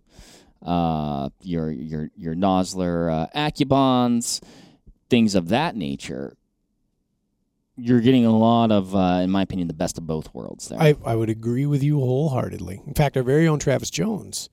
uh, 0.63 1.29
your 1.43 1.71
your 1.71 2.11
your 2.17 2.35
Nosler 2.35 3.13
uh, 3.13 3.27
Accubons, 3.35 4.41
things 5.11 5.35
of 5.35 5.49
that 5.49 5.77
nature. 5.77 6.37
You're 7.77 8.01
getting 8.01 8.25
a 8.25 8.31
lot 8.31 8.71
of, 8.71 8.95
uh, 8.95 9.21
in 9.25 9.31
my 9.31 9.43
opinion, 9.43 9.67
the 9.67 9.75
best 9.75 9.99
of 9.99 10.07
both 10.07 10.33
worlds 10.33 10.69
there. 10.69 10.81
I, 10.81 10.95
I 11.05 11.17
would 11.17 11.29
agree 11.29 11.67
with 11.67 11.83
you 11.83 11.99
wholeheartedly. 11.99 12.81
In 12.87 12.95
fact, 12.95 13.17
our 13.17 13.25
very 13.25 13.49
own 13.49 13.59
Travis 13.59 13.91
Jones 13.91 14.49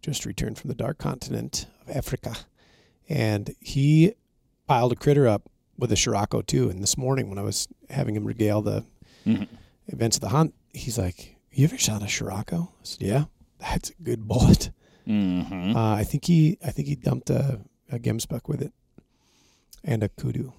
just 0.00 0.24
returned 0.24 0.56
from 0.56 0.68
the 0.68 0.74
dark 0.74 0.96
continent 0.96 1.66
of 1.86 1.94
Africa, 1.94 2.34
and 3.06 3.54
he 3.60 4.14
piled 4.66 4.92
a 4.92 4.96
critter 4.96 5.28
up 5.28 5.50
with 5.78 5.90
a 5.92 5.96
Scirocco 5.96 6.42
too. 6.42 6.68
And 6.70 6.82
this 6.82 6.96
morning, 6.96 7.28
when 7.28 7.38
I 7.38 7.42
was 7.42 7.68
having 7.90 8.14
him 8.16 8.24
regale 8.24 8.62
the 8.62 8.84
Mhm. 9.26 9.48
events 9.88 10.16
of 10.16 10.20
the 10.22 10.28
hunt, 10.30 10.54
he's 10.72 10.98
like, 10.98 11.36
"You 11.52 11.64
ever 11.64 11.78
shot 11.78 12.02
a 12.02 12.08
Scirocco?" 12.08 12.70
I 12.80 12.84
said, 12.84 13.02
"Yeah, 13.06 13.24
that's 13.58 13.90
a 13.90 14.02
good 14.02 14.26
bullet." 14.28 14.70
Mhm. 15.06 15.74
Uh, 15.76 15.94
I 15.94 16.04
think 16.04 16.24
he 16.26 16.56
I 16.64 16.70
think 16.70 16.88
he 16.88 16.94
dumped 16.96 17.30
a, 17.30 17.60
a 17.90 17.98
gemsbuck 17.98 18.48
with 18.48 18.62
it 18.62 18.72
and 19.82 20.02
a 20.02 20.08
kudu. 20.08 20.52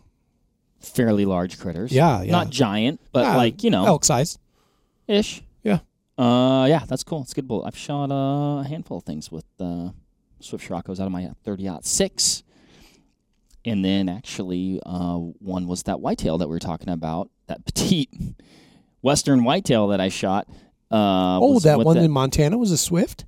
Fairly 0.80 1.26
large 1.26 1.57
critters. 1.57 1.91
Yeah, 1.91 2.22
yeah, 2.22 2.32
Not 2.32 2.49
giant, 2.51 2.99
but 3.11 3.24
Yeah, 3.24 3.38
like 3.38 3.63
you 3.63 3.72
know, 3.72 3.86
elk 3.86 4.05
size. 4.05 4.38
ish. 5.07 5.41
Yeah. 5.63 5.80
Uh, 6.18 6.66
yeah, 6.70 6.86
that's 6.88 7.03
cool. 7.03 7.24
It's 7.24 7.32
a 7.32 7.36
good 7.36 7.47
bullet. 7.47 7.66
I've 7.66 7.76
shot 7.78 8.11
uh, 8.11 8.59
a 8.61 8.66
handful 8.68 8.97
of 8.99 9.03
things 9.03 9.32
with 9.32 9.45
uh, 9.59 9.89
Swift 10.39 10.63
Scirocco's 10.68 10.99
out 10.99 11.07
of 11.07 11.11
my 11.11 11.32
30 11.43 11.68
six, 11.82 12.43
and 13.66 13.84
then 13.84 14.07
actually 14.09 14.80
uh, 14.86 15.16
one 15.18 15.68
was 15.68 15.84
that 15.84 15.99
whitetail 15.99 16.38
that 16.38 16.47
we 16.47 16.55
were 16.55 16.59
talking 16.59 16.89
about, 16.89 17.30
that 17.47 17.66
petite 17.66 18.09
western 19.01 19.43
whitetail 19.43 19.88
that 19.88 19.99
I 19.99 20.09
shot. 20.09 20.47
Uh, 20.91 21.39
oh, 21.41 21.59
that 21.59 21.80
one 21.80 21.97
in 21.97 22.11
Montana 22.11 22.57
was 22.57 22.72
a 22.72 22.78
Swift. 22.78 23.26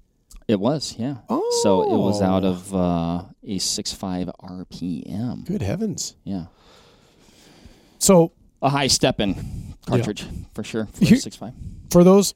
it 0.47 0.59
was, 0.59 0.95
yeah. 0.97 1.17
Oh, 1.27 1.59
So 1.63 1.81
it 1.83 1.97
was 1.97 2.21
out 2.21 2.43
of 2.45 2.73
uh, 2.73 3.23
a 3.43 3.57
6.5 3.57 4.31
RPM. 4.41 5.45
Good 5.45 5.61
heavens! 5.63 6.15
Yeah. 6.23 6.45
So 7.99 8.31
A 8.61 8.69
high 8.69 8.87
stepping 8.87 9.75
cartridge 9.85 10.25
for 10.53 10.63
sure 10.63 10.85
for 10.93 11.05
Here- 11.05 11.17
6.5. 11.17 11.53
for 11.91 12.03
those 12.03 12.33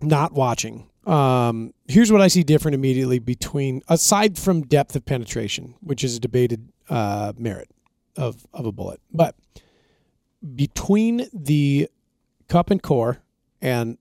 not 0.00 0.32
watching, 0.32 0.88
um, 1.10 1.74
here's 1.88 2.12
what 2.12 2.20
I 2.20 2.28
see 2.28 2.42
different 2.42 2.74
immediately 2.74 3.18
between, 3.18 3.82
aside 3.88 4.38
from 4.38 4.62
depth 4.62 4.94
of 4.96 5.04
penetration, 5.04 5.74
which 5.80 6.04
is 6.04 6.16
a 6.16 6.20
debated 6.20 6.68
uh, 6.88 7.32
merit 7.36 7.68
of, 8.16 8.46
of 8.52 8.66
a 8.66 8.72
bullet, 8.72 9.00
but 9.12 9.34
between 10.54 11.28
the 11.32 11.88
cup 12.48 12.70
and 12.70 12.82
core 12.82 13.18
and 13.60 13.98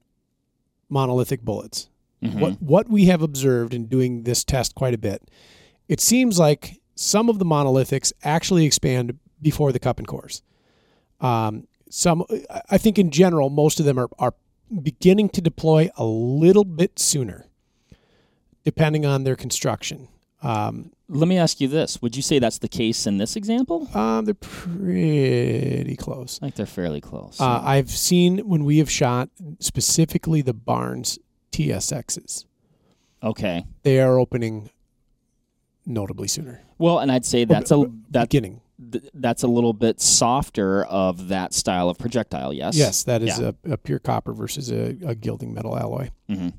monolithic 0.90 1.42
bullets, 1.42 1.90
Mhm. 2.24 2.40
what 2.40 2.62
what 2.62 2.90
we 2.90 3.06
have 3.06 3.22
observed 3.22 3.74
in 3.74 3.86
doing 3.86 4.24
this 4.24 4.44
test 4.44 4.76
quite 4.76 4.94
a 4.94 4.98
bit, 4.98 5.30
it 5.88 6.00
seems 6.02 6.38
like 6.40 6.80
some 6.96 7.30
of 7.30 7.40
the 7.40 7.46
monolithics 7.46 8.12
actually 8.24 8.66
expand 8.66 9.18
before 9.42 9.72
the 9.72 9.80
cup 9.80 10.00
and 10.00 10.08
cores. 10.08 10.42
Um, 11.22 11.68
some, 11.90 12.24
I 12.70 12.78
think, 12.78 13.00
in 13.00 13.10
general, 13.10 13.50
most 13.50 13.80
of 13.80 13.86
them 13.86 13.98
are 13.98 14.10
are 14.20 14.34
beginning 14.84 15.30
to 15.30 15.42
deploy 15.42 15.90
a 15.98 16.06
little 16.06 16.64
bit 16.64 17.00
sooner, 17.00 17.46
depending 18.64 19.06
on 19.06 19.24
their 19.24 19.36
construction. 19.36 20.08
Um, 20.42 20.92
Let 21.10 21.28
me 21.28 21.38
ask 21.38 21.60
you 21.60 21.68
this: 21.68 22.02
Would 22.02 22.16
you 22.16 22.22
say 22.22 22.40
that's 22.40 22.60
the 22.60 22.68
case 22.68 23.06
in 23.06 23.18
this 23.18 23.36
example? 23.36 23.90
um, 23.96 24.26
they're 24.26 24.34
pretty 24.34 25.96
close. 25.96 26.40
I 26.42 26.46
think 26.46 26.56
they're 26.56 26.66
fairly 26.66 27.02
close. 27.02 27.40
Uh, 27.40 27.62
I've 27.64 27.92
seen 27.92 28.40
when 28.40 28.64
we 28.64 28.78
have 28.78 28.90
shot 28.90 29.30
specifically 29.60 30.42
the 30.42 30.54
Barnes 30.54 31.20
TSXs, 31.52 32.46
okay. 33.24 33.66
they 33.84 34.00
are 34.00 34.18
opening 34.18 34.70
notably 35.86 36.28
sooner. 36.28 36.62
Well, 36.78 37.00
and 37.00 37.12
I'd 37.12 37.26
say 37.26 37.44
that's 37.44 37.72
a 37.72 37.86
that 38.12 38.30
beginning. 38.30 38.62
Th- 38.92 39.04
that's 39.14 39.44
a 39.44 39.48
little 39.48 39.74
bit 39.74 40.00
softer 40.02 40.84
of 40.86 41.28
that 41.30 41.54
style 41.54 41.90
of 41.90 41.98
projectile. 41.98 42.54
Yes. 42.54 42.76
Yes, 42.76 43.04
that 43.04 43.22
is 43.22 43.40
Yeah. 43.40 43.52
a, 43.66 43.74
a 43.74 43.78
pure 43.78 44.00
copper 44.00 44.34
versus 44.34 44.72
a, 44.72 44.96
a 45.06 45.16
gilding 45.16 45.54
metal 45.54 45.78
alloy. 45.78 46.10
hmm 46.28 46.50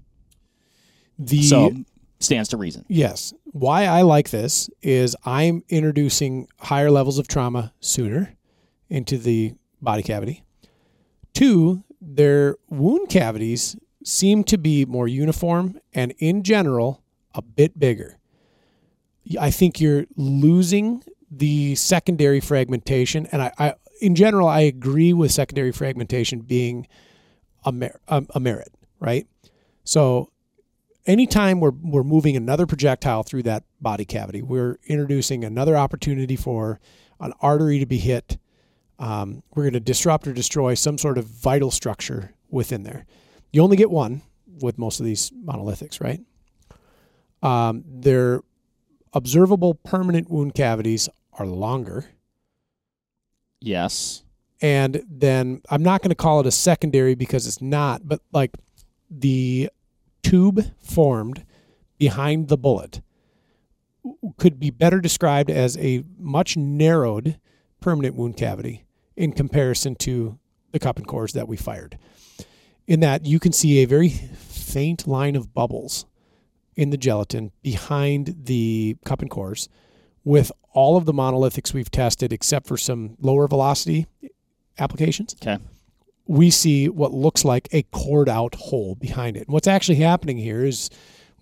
The 1.18 1.43
So 1.43 1.73
stands 2.18 2.49
to 2.51 2.57
reason. 2.57 2.85
yes, 2.89 3.33
why 3.45 3.85
I 3.87 4.03
like 4.03 4.31
this 4.31 4.68
is 4.83 5.16
I'm 5.25 5.62
introducing 5.68 6.49
higher 6.59 6.91
levels 6.91 7.18
of 7.18 7.27
trauma 7.29 7.73
sooner 7.81 8.35
into 8.89 9.16
the 9.18 9.55
body 9.81 10.03
cavity. 10.03 10.43
Two, 11.33 11.85
their 12.01 12.57
wound 12.68 13.09
cavities 13.09 13.77
seem 14.05 14.45
to 14.45 14.57
be 14.59 14.85
more 14.85 15.07
uniform 15.09 15.79
and 15.93 16.12
in 16.18 16.43
general 16.43 17.03
a 17.35 17.43
bit 17.43 17.79
bigger. 17.79 18.16
I 19.39 19.51
think 19.51 19.81
you're 19.81 20.07
losing 20.16 21.03
the 21.31 21.74
secondary 21.76 22.41
fragmentation, 22.41 23.26
and 23.26 23.43
I, 23.43 23.53
I 23.59 23.74
in 24.01 24.14
general 24.14 24.49
I 24.49 24.61
agree 24.61 25.12
with 25.12 25.31
secondary 25.31 25.72
fragmentation 25.72 26.41
being 26.41 26.87
a, 27.64 27.72
mer- 27.72 28.01
a, 28.09 28.24
a 28.35 28.41
merit, 28.41 28.74
right? 28.99 29.26
So 29.85 30.31
anytime 31.07 31.61
we're 31.61 31.72
we're 31.83 32.03
moving 32.03 32.37
another 32.37 32.66
projectile 32.66 33.22
through 33.22 33.45
that 33.45 33.64
body 33.81 34.05
cavity, 34.05 34.43
we're 34.43 34.78
introducing 34.87 35.45
another 35.45 35.76
opportunity 35.76 36.37
for 36.37 36.81
an 37.20 37.33
artery 37.41 37.78
to 37.78 37.87
be 37.87 37.99
hit. 37.99 38.39
Um, 38.99 39.43
we're 39.55 39.64
going 39.64 39.74
to 39.74 39.81
disrupt 39.81 40.26
or 40.26 40.33
destroy 40.33 40.74
some 40.74 40.99
sort 40.99 41.16
of 41.16 41.24
vital 41.24 41.70
structure 41.70 42.35
within 42.51 42.83
there. 42.83 43.07
You 43.53 43.62
only 43.62 43.76
get 43.76 43.91
one 43.91 44.22
with 44.61 44.78
most 44.78 45.01
of 45.01 45.07
these 45.07 45.31
monolithics, 45.31 46.01
right? 46.01 46.20
Um, 47.43 47.85
their 47.87 48.43
observable 49.12 49.74
permanent 49.74 50.31
wound 50.31 50.55
cavities 50.55 51.09
are 51.41 51.47
longer. 51.47 52.05
Yes. 53.61 54.22
and 54.62 55.03
then 55.09 55.62
I'm 55.70 55.82
not 55.82 56.03
going 56.03 56.11
to 56.11 56.14
call 56.14 56.41
it 56.41 56.47
a 56.47 56.51
secondary 56.51 57.14
because 57.14 57.47
it's 57.47 57.61
not, 57.62 58.07
but 58.07 58.20
like 58.32 58.53
the 59.11 59.70
tube 60.22 60.61
formed 60.82 61.45
behind 61.99 62.49
the 62.49 62.59
bullet 62.59 63.01
could 64.38 64.59
be 64.61 64.70
better 64.70 65.01
described 65.01 65.51
as 65.51 65.76
a 65.78 66.05
much 66.18 66.57
narrowed 66.57 67.38
permanent 67.80 68.14
wound 68.14 68.36
cavity 68.36 68.84
in 69.16 69.32
comparison 69.32 69.95
to 69.95 70.38
the 70.72 70.78
cup 70.78 70.97
and 70.97 71.07
cores 71.07 71.32
that 71.32 71.49
we 71.49 71.57
fired. 71.57 71.99
In 72.86 73.01
that 73.01 73.24
you 73.26 73.38
can 73.38 73.53
see 73.53 73.78
a 73.78 73.86
very 73.86 74.09
faint 74.09 75.07
line 75.07 75.36
of 75.36 75.55
bubbles 75.55 76.07
in 76.76 76.91
the 76.91 76.97
gelatin 76.97 77.53
behind 77.62 78.45
the 78.45 78.97
cup 79.05 79.20
and 79.20 79.30
cores 79.30 79.68
with 80.25 80.53
all 80.73 80.97
of 80.97 81.05
the 81.05 81.12
monolithics 81.12 81.73
we've 81.75 81.91
tested 81.91 82.33
except 82.33 82.66
for 82.66 82.77
some 82.77 83.16
lower 83.21 83.49
velocity 83.49 84.07
applications 84.79 85.35
Okay. 85.43 85.59
we 86.27 86.51
see 86.51 86.89
what 86.89 87.12
looks 87.12 87.45
like 87.45 87.68
a 87.73 87.83
cored 87.91 88.29
out 88.29 88.55
hole 88.55 88.95
behind 88.95 89.37
it. 89.37 89.47
And 89.47 89.53
what's 89.53 89.66
actually 89.66 89.97
happening 89.97 90.39
here 90.39 90.64
is 90.64 90.89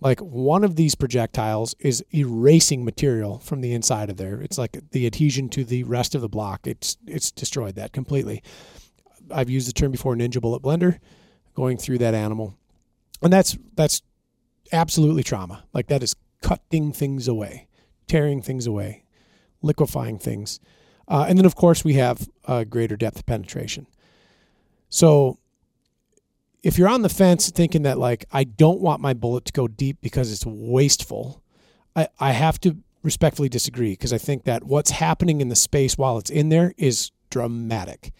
like 0.01 0.19
one 0.19 0.63
of 0.63 0.75
these 0.77 0.95
projectiles 0.95 1.75
is 1.79 2.03
erasing 2.13 2.83
material 2.85 3.39
from 3.39 3.61
the 3.61 3.73
inside 3.73 4.09
of 4.09 4.17
there. 4.17 4.41
It's 4.41 4.57
like 4.57 4.79
the 4.91 5.05
adhesion 5.05 5.49
to 5.49 5.63
the 5.63 5.83
rest 5.83 6.15
of 6.15 6.21
the 6.21 6.29
block. 6.29 6.65
It's 6.65 6.97
it's 7.05 7.31
destroyed 7.31 7.75
that 7.75 7.91
completely. 7.93 8.41
I've 9.29 9.49
used 9.49 9.67
the 9.67 9.73
term 9.73 9.91
before 9.91 10.15
ninja 10.15 10.41
bullet 10.41 10.61
blender 10.63 10.99
going 11.53 11.77
through 11.77 11.99
that 11.99 12.13
animal. 12.15 12.57
And 13.21 13.31
that's 13.31 13.57
that's 13.75 14.01
absolutely 14.71 15.23
trauma. 15.23 15.65
Like 15.73 15.87
that 15.87 16.01
is 16.01 16.15
cutting 16.41 16.93
things 16.93 17.27
away, 17.27 17.67
tearing 18.09 18.41
things 18.41 18.67
away, 18.67 19.03
liquefying 19.61 20.19
things. 20.19 20.59
Uh, 21.07 21.25
and 21.29 21.37
then 21.37 21.45
of 21.45 21.55
course 21.55 21.83
we 21.85 21.93
have 21.93 22.27
uh, 22.45 22.63
greater 22.65 22.97
depth 22.97 23.19
of 23.19 23.25
penetration. 23.25 23.87
So 24.89 25.37
if 26.61 26.77
you're 26.77 26.89
on 26.89 27.03
the 27.03 27.09
fence 27.09 27.49
thinking 27.51 27.83
that 27.83 27.97
like 27.97 28.25
I 28.31 28.43
don't 28.43 28.81
want 28.81 29.01
my 29.01 29.13
bullet 29.13 29.45
to 29.45 29.53
go 29.53 29.67
deep 29.67 29.97
because 30.01 30.31
it's 30.31 30.45
wasteful, 30.45 31.41
I, 31.95 32.09
I 32.19 32.31
have 32.31 32.59
to 32.61 32.75
respectfully 33.01 33.47
disagree 33.49 33.91
because 33.91 34.11
I 34.11 34.17
think 34.17 34.43
that 34.43 34.63
what's 34.65 34.91
happening 34.91 35.39
in 35.39 35.47
the 35.47 35.55
space 35.55 35.97
while 35.97 36.17
it's 36.17 36.29
in 36.29 36.49
there 36.49 36.73
is 36.77 37.11
dramatic. 37.29 38.11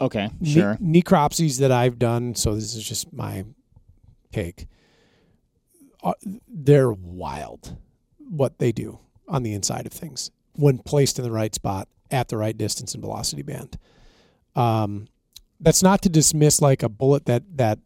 Okay, 0.00 0.28
Ne- 0.40 0.50
sure. 0.52 0.76
necropsies 0.82 1.60
that 1.60 1.70
I've 1.70 1.98
done, 2.00 2.34
so 2.34 2.54
this 2.56 2.74
is 2.74 2.82
just 2.82 3.12
my 3.12 3.44
take. 4.32 4.66
uh, 6.02 6.14
They're 6.48 6.92
wild 6.92 7.76
what 8.18 8.58
they 8.58 8.72
do 8.72 8.98
on 9.28 9.42
the 9.42 9.52
inside 9.52 9.86
of 9.86 9.92
things 9.92 10.30
when 10.54 10.78
placed 10.78 11.18
in 11.18 11.24
the 11.24 11.30
right 11.30 11.54
spot 11.54 11.88
at 12.10 12.28
the 12.28 12.36
right 12.36 12.56
distance 12.56 12.94
and 12.94 13.02
velocity 13.02 13.42
band. 13.42 13.78
Um, 14.54 15.08
that's 15.60 15.82
not 15.82 16.02
to 16.02 16.08
dismiss 16.08 16.60
like 16.60 16.82
a 16.82 16.88
bullet 16.88 17.26
that 17.26 17.42
that 17.56 17.78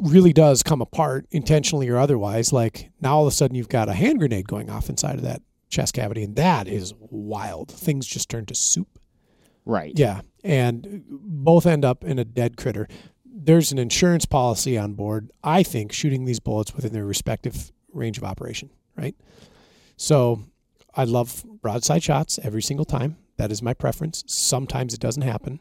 really 0.00 0.32
does 0.32 0.62
come 0.62 0.80
apart 0.80 1.26
intentionally 1.30 1.88
or 1.88 1.98
otherwise. 1.98 2.52
Like 2.52 2.90
now 3.00 3.16
all 3.16 3.26
of 3.26 3.32
a 3.32 3.34
sudden 3.34 3.54
you've 3.54 3.68
got 3.68 3.88
a 3.88 3.92
hand 3.92 4.18
grenade 4.18 4.48
going 4.48 4.70
off 4.70 4.88
inside 4.88 5.16
of 5.16 5.22
that 5.22 5.42
chest 5.68 5.94
cavity, 5.94 6.22
and 6.22 6.36
that 6.36 6.66
is 6.66 6.92
wild. 6.98 7.70
Things 7.70 8.06
just 8.06 8.28
turn 8.28 8.46
to 8.46 8.54
soup. 8.54 8.98
Right. 9.64 9.92
Yeah, 9.94 10.22
and 10.42 11.04
both 11.08 11.66
end 11.66 11.84
up 11.84 12.04
in 12.04 12.18
a 12.18 12.24
dead 12.24 12.56
critter. 12.56 12.88
There's 13.24 13.72
an 13.72 13.78
insurance 13.78 14.26
policy 14.26 14.76
on 14.76 14.94
board. 14.94 15.30
I 15.44 15.62
think 15.62 15.92
shooting 15.92 16.24
these 16.24 16.40
bullets 16.40 16.74
within 16.74 16.92
their 16.92 17.06
respective 17.06 17.70
range 17.92 18.18
of 18.18 18.24
operation. 18.24 18.70
Right. 18.96 19.14
So 20.00 20.44
I 20.94 21.04
love 21.04 21.44
broadside 21.60 22.02
shots 22.02 22.38
every 22.42 22.62
single 22.62 22.86
time. 22.86 23.18
That 23.36 23.52
is 23.52 23.60
my 23.60 23.74
preference. 23.74 24.24
Sometimes 24.26 24.94
it 24.94 25.00
doesn't 25.00 25.24
happen. 25.24 25.60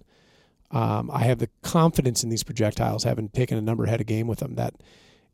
Um, 0.72 1.12
I 1.12 1.26
have 1.26 1.40
the 1.40 1.50
confidence 1.62 2.24
in 2.24 2.30
these 2.30 2.46
projectiles, 2.46 3.04
having 3.04 3.28
taken 3.28 3.58
a 3.58 3.62
number 3.62 3.86
head 3.86 4.00
of 4.00 4.08
game 4.08 4.28
with 4.28 4.40
them, 4.40 4.56
that 4.56 4.76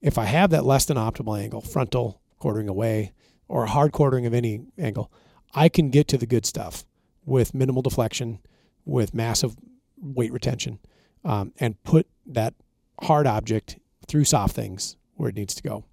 if 0.02 0.18
I 0.18 0.26
have 0.26 0.50
that 0.50 0.66
less 0.66 0.86
than 0.86 0.98
optimal 0.98 1.40
angle, 1.40 1.62
frontal 1.62 2.20
quartering 2.40 2.68
away, 2.68 3.14
or 3.48 3.68
hard 3.68 3.92
quartering 3.92 4.26
of 4.26 4.34
any 4.34 4.62
angle, 4.76 5.12
I 5.54 5.70
can 5.70 5.92
get 5.92 6.08
to 6.08 6.18
the 6.18 6.26
good 6.26 6.48
stuff 6.48 6.84
with 7.26 7.54
minimal 7.54 7.84
deflection, 7.84 8.40
with 8.86 9.14
massive 9.14 9.56
weight 10.02 10.34
retention, 10.34 10.80
um, 11.24 11.54
and 11.60 11.82
put 11.84 12.08
that 12.26 12.56
hard 13.04 13.28
object 13.28 13.78
through 14.08 14.26
soft 14.26 14.56
things 14.56 14.96
where 15.14 15.30
it 15.30 15.36
needs 15.36 15.54
to 15.54 15.62
go. 15.62 15.84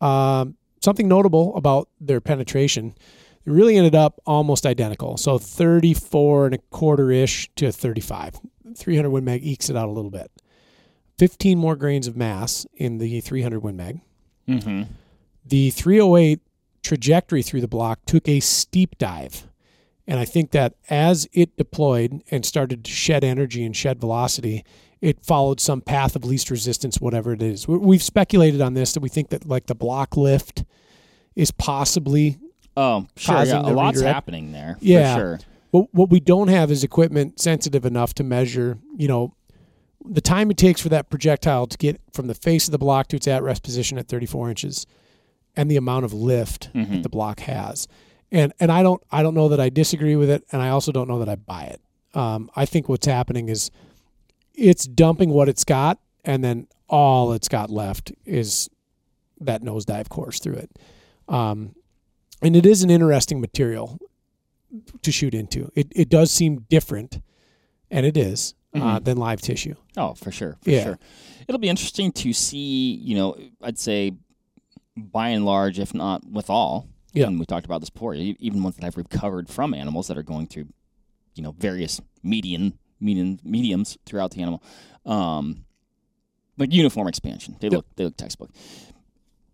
Um, 0.00 0.56
something 0.80 1.08
notable 1.08 1.54
about 1.56 1.88
their 2.00 2.20
penetration, 2.20 2.94
it 3.46 3.50
really 3.50 3.76
ended 3.76 3.94
up 3.94 4.20
almost 4.26 4.66
identical. 4.66 5.16
So 5.16 5.38
34 5.38 6.46
and 6.46 6.54
a 6.54 6.58
quarter 6.70 7.10
ish 7.10 7.50
to 7.56 7.72
35. 7.72 8.40
300 8.76 9.10
Win 9.10 9.24
Mag 9.24 9.44
ekes 9.44 9.70
it 9.70 9.76
out 9.76 9.88
a 9.88 9.92
little 9.92 10.10
bit. 10.10 10.30
15 11.18 11.58
more 11.58 11.76
grains 11.76 12.06
of 12.06 12.16
mass 12.16 12.66
in 12.74 12.98
the 12.98 13.20
300 13.20 13.60
Win 13.60 13.76
Mag. 13.76 14.00
Mm-hmm. 14.48 14.82
The 15.44 15.70
308 15.70 16.40
trajectory 16.82 17.42
through 17.42 17.60
the 17.60 17.68
block 17.68 18.00
took 18.06 18.28
a 18.28 18.40
steep 18.40 18.96
dive. 18.98 19.46
And 20.06 20.18
I 20.18 20.24
think 20.24 20.50
that 20.52 20.74
as 20.88 21.28
it 21.32 21.56
deployed 21.56 22.22
and 22.30 22.44
started 22.44 22.84
to 22.84 22.90
shed 22.90 23.22
energy 23.22 23.64
and 23.64 23.76
shed 23.76 24.00
velocity, 24.00 24.64
it 25.00 25.24
followed 25.24 25.60
some 25.60 25.80
path 25.80 26.14
of 26.16 26.24
least 26.24 26.50
resistance, 26.50 27.00
whatever 27.00 27.32
it 27.32 27.42
is. 27.42 27.66
We- 27.66 27.78
We've 27.78 28.02
speculated 28.02 28.60
on 28.60 28.74
this 28.74 28.92
that 28.92 29.00
we 29.00 29.08
think 29.08 29.28
that 29.30 29.46
like 29.46 29.66
the 29.66 29.74
block 29.74 30.16
lift 30.16 30.64
is 31.36 31.50
possibly 31.50 32.38
Oh, 32.76 33.06
sure. 33.16 33.44
Yeah, 33.44 33.60
a 33.60 33.72
lot's 33.72 33.96
redirect. 33.98 34.14
happening 34.14 34.52
there. 34.52 34.76
Yeah. 34.80 35.14
For 35.14 35.20
sure. 35.20 35.38
what 35.72 35.88
what 35.94 36.10
we 36.10 36.20
don't 36.20 36.48
have 36.48 36.70
is 36.70 36.84
equipment 36.84 37.40
sensitive 37.40 37.84
enough 37.84 38.14
to 38.14 38.24
measure, 38.24 38.78
you 38.96 39.08
know, 39.08 39.34
the 40.04 40.20
time 40.20 40.50
it 40.50 40.56
takes 40.56 40.80
for 40.80 40.88
that 40.88 41.10
projectile 41.10 41.66
to 41.66 41.76
get 41.76 42.00
from 42.12 42.26
the 42.26 42.34
face 42.34 42.68
of 42.68 42.72
the 42.72 42.78
block 42.78 43.08
to 43.08 43.16
its 43.16 43.26
at 43.28 43.42
rest 43.42 43.62
position 43.62 43.98
at 43.98 44.08
34 44.08 44.48
inches, 44.50 44.86
and 45.56 45.70
the 45.70 45.76
amount 45.76 46.04
of 46.06 46.12
lift 46.14 46.70
Mhm. 46.74 46.88
that 46.90 47.02
the 47.02 47.08
block 47.08 47.40
has. 47.40 47.86
And 48.32 48.52
and 48.60 48.70
I 48.70 48.82
don't 48.82 49.02
I 49.10 49.22
don't 49.22 49.34
know 49.34 49.48
that 49.48 49.60
I 49.60 49.68
disagree 49.68 50.16
with 50.16 50.30
it, 50.30 50.44
and 50.52 50.62
I 50.62 50.68
also 50.70 50.92
don't 50.92 51.08
know 51.08 51.18
that 51.18 51.28
I 51.28 51.34
buy 51.36 51.64
it. 51.64 51.80
Um, 52.18 52.50
I 52.56 52.64
think 52.66 52.88
what's 52.88 53.06
happening 53.06 53.48
is 53.48 53.70
it's 54.54 54.86
dumping 54.86 55.30
what 55.30 55.48
it's 55.48 55.64
got, 55.64 55.98
and 56.24 56.42
then 56.44 56.66
all 56.88 57.32
it's 57.32 57.48
got 57.48 57.70
left 57.70 58.12
is 58.24 58.68
that 59.40 59.62
nosedive 59.62 60.08
course 60.08 60.38
through 60.38 60.54
it. 60.56 60.70
Um, 61.28 61.74
and 62.42 62.56
it 62.56 62.66
is 62.66 62.82
an 62.82 62.90
interesting 62.90 63.40
material 63.40 63.98
to 65.02 65.12
shoot 65.12 65.34
into. 65.34 65.70
It 65.74 65.88
it 65.94 66.08
does 66.08 66.30
seem 66.30 66.66
different, 66.68 67.20
and 67.90 68.04
it 68.06 68.16
is, 68.16 68.54
uh, 68.74 68.98
Mhm. 69.00 69.04
than 69.04 69.16
live 69.18 69.40
tissue. 69.40 69.74
Oh, 69.96 70.14
for 70.14 70.30
sure. 70.30 70.58
For 70.62 70.70
Yeah. 70.70 70.84
sure. 70.84 70.98
It'll 71.48 71.58
be 71.58 71.68
interesting 71.68 72.12
to 72.12 72.32
see, 72.32 72.94
you 72.94 73.14
know, 73.16 73.36
I'd 73.62 73.78
say 73.78 74.12
by 74.96 75.30
and 75.30 75.44
large, 75.44 75.78
if 75.78 75.94
not 75.94 76.24
with 76.30 76.50
all. 76.50 76.86
Yeah. 77.12 77.26
And 77.26 77.40
we 77.40 77.46
talked 77.46 77.66
about 77.66 77.80
this 77.80 77.90
before, 77.90 78.14
even 78.14 78.62
ones 78.62 78.76
that 78.76 78.84
I've 78.84 78.96
recovered 78.96 79.48
from 79.48 79.74
animals 79.74 80.06
that 80.08 80.16
are 80.18 80.22
going 80.22 80.46
through, 80.46 80.68
you 81.34 81.42
know, 81.42 81.52
various 81.52 82.00
median, 82.22 82.78
median 83.00 83.40
mediums 83.44 83.98
throughout 84.06 84.30
the 84.32 84.42
animal. 84.42 84.62
Um, 85.06 85.64
like 86.58 86.72
uniform 86.72 87.08
expansion. 87.08 87.56
They 87.60 87.68
look 87.70 87.86
they 87.96 88.04
look 88.04 88.16
textbook. 88.16 88.50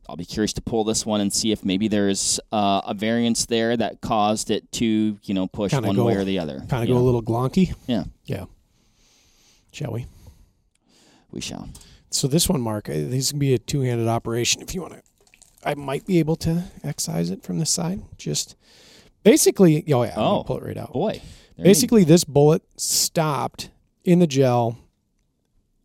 I'll 0.09 0.17
be 0.17 0.25
curious 0.25 0.53
to 0.55 0.63
pull 0.63 0.85
this 0.85 1.05
one 1.05 1.21
and 1.21 1.33
see 1.33 1.51
if 1.51 1.65
maybe 1.65 1.89
there's 1.89 2.39
uh, 2.53 2.81
a 2.87 2.95
variance 2.95 3.47
there 3.47 3.77
that 3.77 4.01
caused 4.01 4.51
it 4.53 4.71
to, 4.73 5.19
you 5.23 5.35
know, 5.35 5.49
push 5.49 5.73
Kinda 5.73 5.89
one 5.89 5.97
go- 5.97 6.05
way 6.07 6.15
or 6.15 6.25
the 6.25 6.39
other. 6.39 6.61
Kind 6.69 6.85
of 6.85 6.89
go 6.89 6.97
a 6.97 7.03
little 7.03 7.23
glonky. 7.23 7.75
Yeah. 7.89 8.05
Yeah. 8.25 8.45
Shall 9.73 9.91
we? 9.93 10.07
We 11.33 11.41
shall. 11.41 11.69
So 12.11 12.29
this 12.29 12.49
one, 12.49 12.61
Mark, 12.61 12.89
uh, 12.89 12.93
this 12.93 13.31
can 13.31 13.41
be 13.41 13.53
a 13.53 13.59
two-handed 13.59 14.07
operation. 14.07 14.63
If 14.63 14.75
you 14.77 14.81
want 14.83 14.95
to, 14.95 15.03
I 15.65 15.75
might 15.75 16.07
be 16.07 16.21
able 16.21 16.37
to 16.37 16.63
excise 16.85 17.31
it 17.31 17.43
from 17.43 17.59
this 17.59 17.71
side. 17.71 18.01
Just 18.17 18.55
basically, 19.25 19.85
oh 19.93 20.05
yeah, 20.05 20.15
Oh. 20.17 20.45
pull 20.47 20.59
it 20.59 20.63
right 20.63 20.77
out. 20.79 20.93
Boy. 20.93 21.21
Basically, 21.65 22.05
this 22.05 22.25
bullet 22.25 22.63
stopped 22.77 23.71
in 24.05 24.19
the 24.19 24.27
gel 24.27 24.79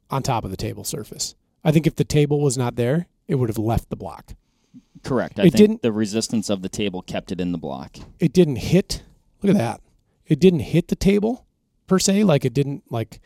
on 0.09 0.21
top 0.23 0.43
of 0.43 0.51
the 0.51 0.57
table 0.57 0.83
surface. 0.83 1.35
I 1.63 1.71
think 1.71 1.87
if 1.87 1.95
the 1.95 2.03
table 2.03 2.41
was 2.41 2.57
not 2.57 2.75
there, 2.75 3.07
it 3.27 3.35
would 3.35 3.49
have 3.49 3.57
left 3.57 3.89
the 3.89 3.95
block. 3.95 4.33
Correct. 5.03 5.39
I 5.39 5.43
It 5.43 5.51
think 5.51 5.55
didn't- 5.55 5.81
the 5.81 5.91
resistance 5.91 6.49
of 6.49 6.61
the 6.61 6.69
table 6.69 7.01
kept 7.01 7.31
it 7.31 7.39
in 7.39 7.51
the 7.53 7.57
block. 7.57 7.97
It 8.19 8.33
didn't 8.33 8.57
hit. 8.57 9.03
Look 9.41 9.51
at 9.51 9.57
that. 9.57 9.81
It 10.27 10.39
didn't 10.39 10.59
hit 10.61 10.89
the 10.89 10.95
table 10.95 11.45
per 11.87 11.97
se. 11.99 12.23
Like 12.23 12.45
it 12.45 12.53
didn't 12.53 12.83
like 12.91 13.19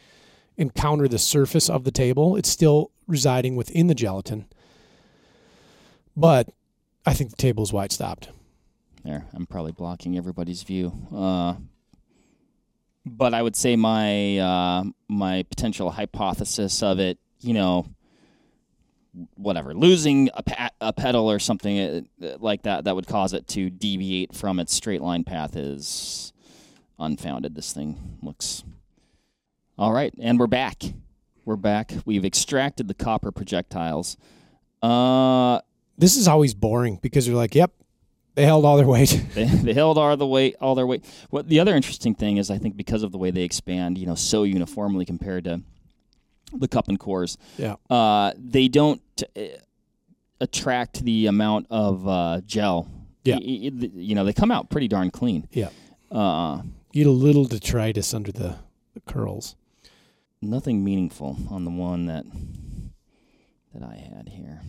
encounter 0.58 1.08
the 1.08 1.20
surface 1.20 1.70
of 1.70 1.84
the 1.84 1.92
table. 1.92 2.36
It's 2.36 2.50
still 2.50 2.92
residing 3.08 3.56
within 3.56 3.88
the 3.88 3.96
gelatin. 3.96 4.46
But 6.16 6.50
I 7.06 7.14
think 7.14 7.30
the 7.32 7.36
table 7.36 7.64
is 7.64 7.74
why 7.74 7.86
it 7.86 7.92
stopped. 7.92 8.30
There, 9.04 9.26
I'm 9.34 9.46
probably 9.46 9.72
blocking 9.74 10.18
everybody's 10.18 10.64
view. 10.64 10.94
Uh, 11.14 11.56
but 13.06 13.34
I 13.34 13.42
would 13.42 13.56
say 13.56 13.76
my 13.76 14.38
uh, 14.40 14.84
my 15.08 15.44
potential 15.44 15.92
hypothesis 15.92 16.82
of 16.84 17.00
it, 17.00 17.18
you 17.42 17.54
know, 17.54 17.86
whatever, 19.36 19.74
losing 19.74 20.30
a, 20.34 20.44
pa- 20.44 20.70
a 20.82 20.92
petal 20.92 21.30
or 21.32 21.40
something 21.40 22.08
uh, 22.22 22.38
like 22.40 22.64
that 22.64 22.84
that 22.86 22.96
would 22.96 23.08
cause 23.08 23.34
it 23.34 23.48
to 23.50 23.70
deviate 23.70 24.34
from 24.34 24.60
its 24.60 24.74
straight 24.74 25.02
line 25.02 25.24
path 25.24 25.56
is 25.56 26.34
unfounded. 27.00 27.56
This 27.56 27.72
thing 27.74 28.18
looks 28.22 28.64
all 29.78 29.92
right, 29.94 30.14
and 30.20 30.40
we're 30.40 30.48
back. 30.48 30.82
We're 31.46 31.58
back. 31.58 31.94
We've 32.06 32.26
extracted 32.26 32.88
the 32.88 32.94
copper 32.96 33.32
projectiles. 33.32 34.18
Uh, 34.82 35.60
This 35.98 36.18
is 36.18 36.28
always 36.28 36.54
boring 36.54 36.98
because 37.02 37.28
you're 37.28 37.38
like, 37.38 37.54
yep, 37.56 37.72
they 38.36 38.46
held 38.46 38.66
all 38.66 38.78
their 38.78 38.88
weight. 38.88 39.26
they, 39.34 39.46
they 39.46 39.74
held 39.74 39.98
all 39.98 40.16
the 40.18 40.28
weight, 40.28 40.56
all 40.62 40.76
their 40.76 40.86
weight. 40.88 41.04
What 41.30 41.48
the 41.48 41.60
other 41.60 41.76
interesting 41.76 42.14
thing 42.16 42.38
is, 42.38 42.52
I 42.52 42.58
think 42.58 42.76
because 42.78 43.02
of 43.04 43.12
the 43.12 43.18
way 43.18 43.32
they 43.32 43.44
expand, 43.44 43.98
you 43.98 44.06
know, 44.06 44.16
so 44.16 44.44
uniformly 44.44 45.06
compared 45.06 45.46
to 45.46 45.62
the 46.54 46.68
cup 46.68 46.88
and 46.88 47.00
cores, 47.00 47.38
yeah. 47.58 47.76
uh, 47.90 48.34
they 48.38 48.68
don't 48.68 49.02
uh, 49.38 49.42
attract 50.40 51.04
the 51.04 51.28
amount 51.28 51.68
of 51.70 52.08
uh, 52.08 52.42
gel. 52.46 52.88
Yeah. 53.24 53.36
Y- 53.38 53.72
y- 53.74 53.90
you 53.96 54.16
know, 54.16 54.24
they 54.24 54.34
come 54.34 54.52
out 54.52 54.70
pretty 54.70 54.88
darn 54.88 55.10
clean. 55.12 55.48
Yeah. 55.52 55.70
Uh, 56.12 56.62
You 56.94 57.04
get 57.04 57.10
a 57.10 57.12
little 57.12 57.46
detritus 57.46 58.14
under 58.14 58.32
the, 58.32 58.58
the 58.94 59.00
curls. 59.02 59.56
nothing 60.42 60.84
meaningful 60.84 61.38
on 61.50 61.64
the 61.66 61.72
one 61.72 62.06
that 62.06 62.26
that 63.74 63.84
I 63.84 63.96
had 63.96 64.30
here. 64.30 64.62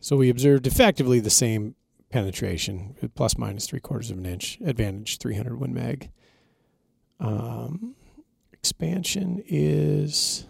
So 0.00 0.16
we 0.16 0.28
observed 0.28 0.66
effectively 0.66 1.20
the 1.20 1.30
same 1.30 1.76
penetration, 2.12 2.94
plus 3.14 3.36
minus 3.36 3.66
three 3.66 3.80
quarters 3.80 4.10
of 4.10 4.18
an 4.18 4.26
inch, 4.26 4.58
advantage 4.64 5.18
300 5.18 5.58
Win 5.58 5.74
Mag. 5.74 6.10
Um, 7.18 7.96
expansion 8.52 9.42
is 9.46 10.46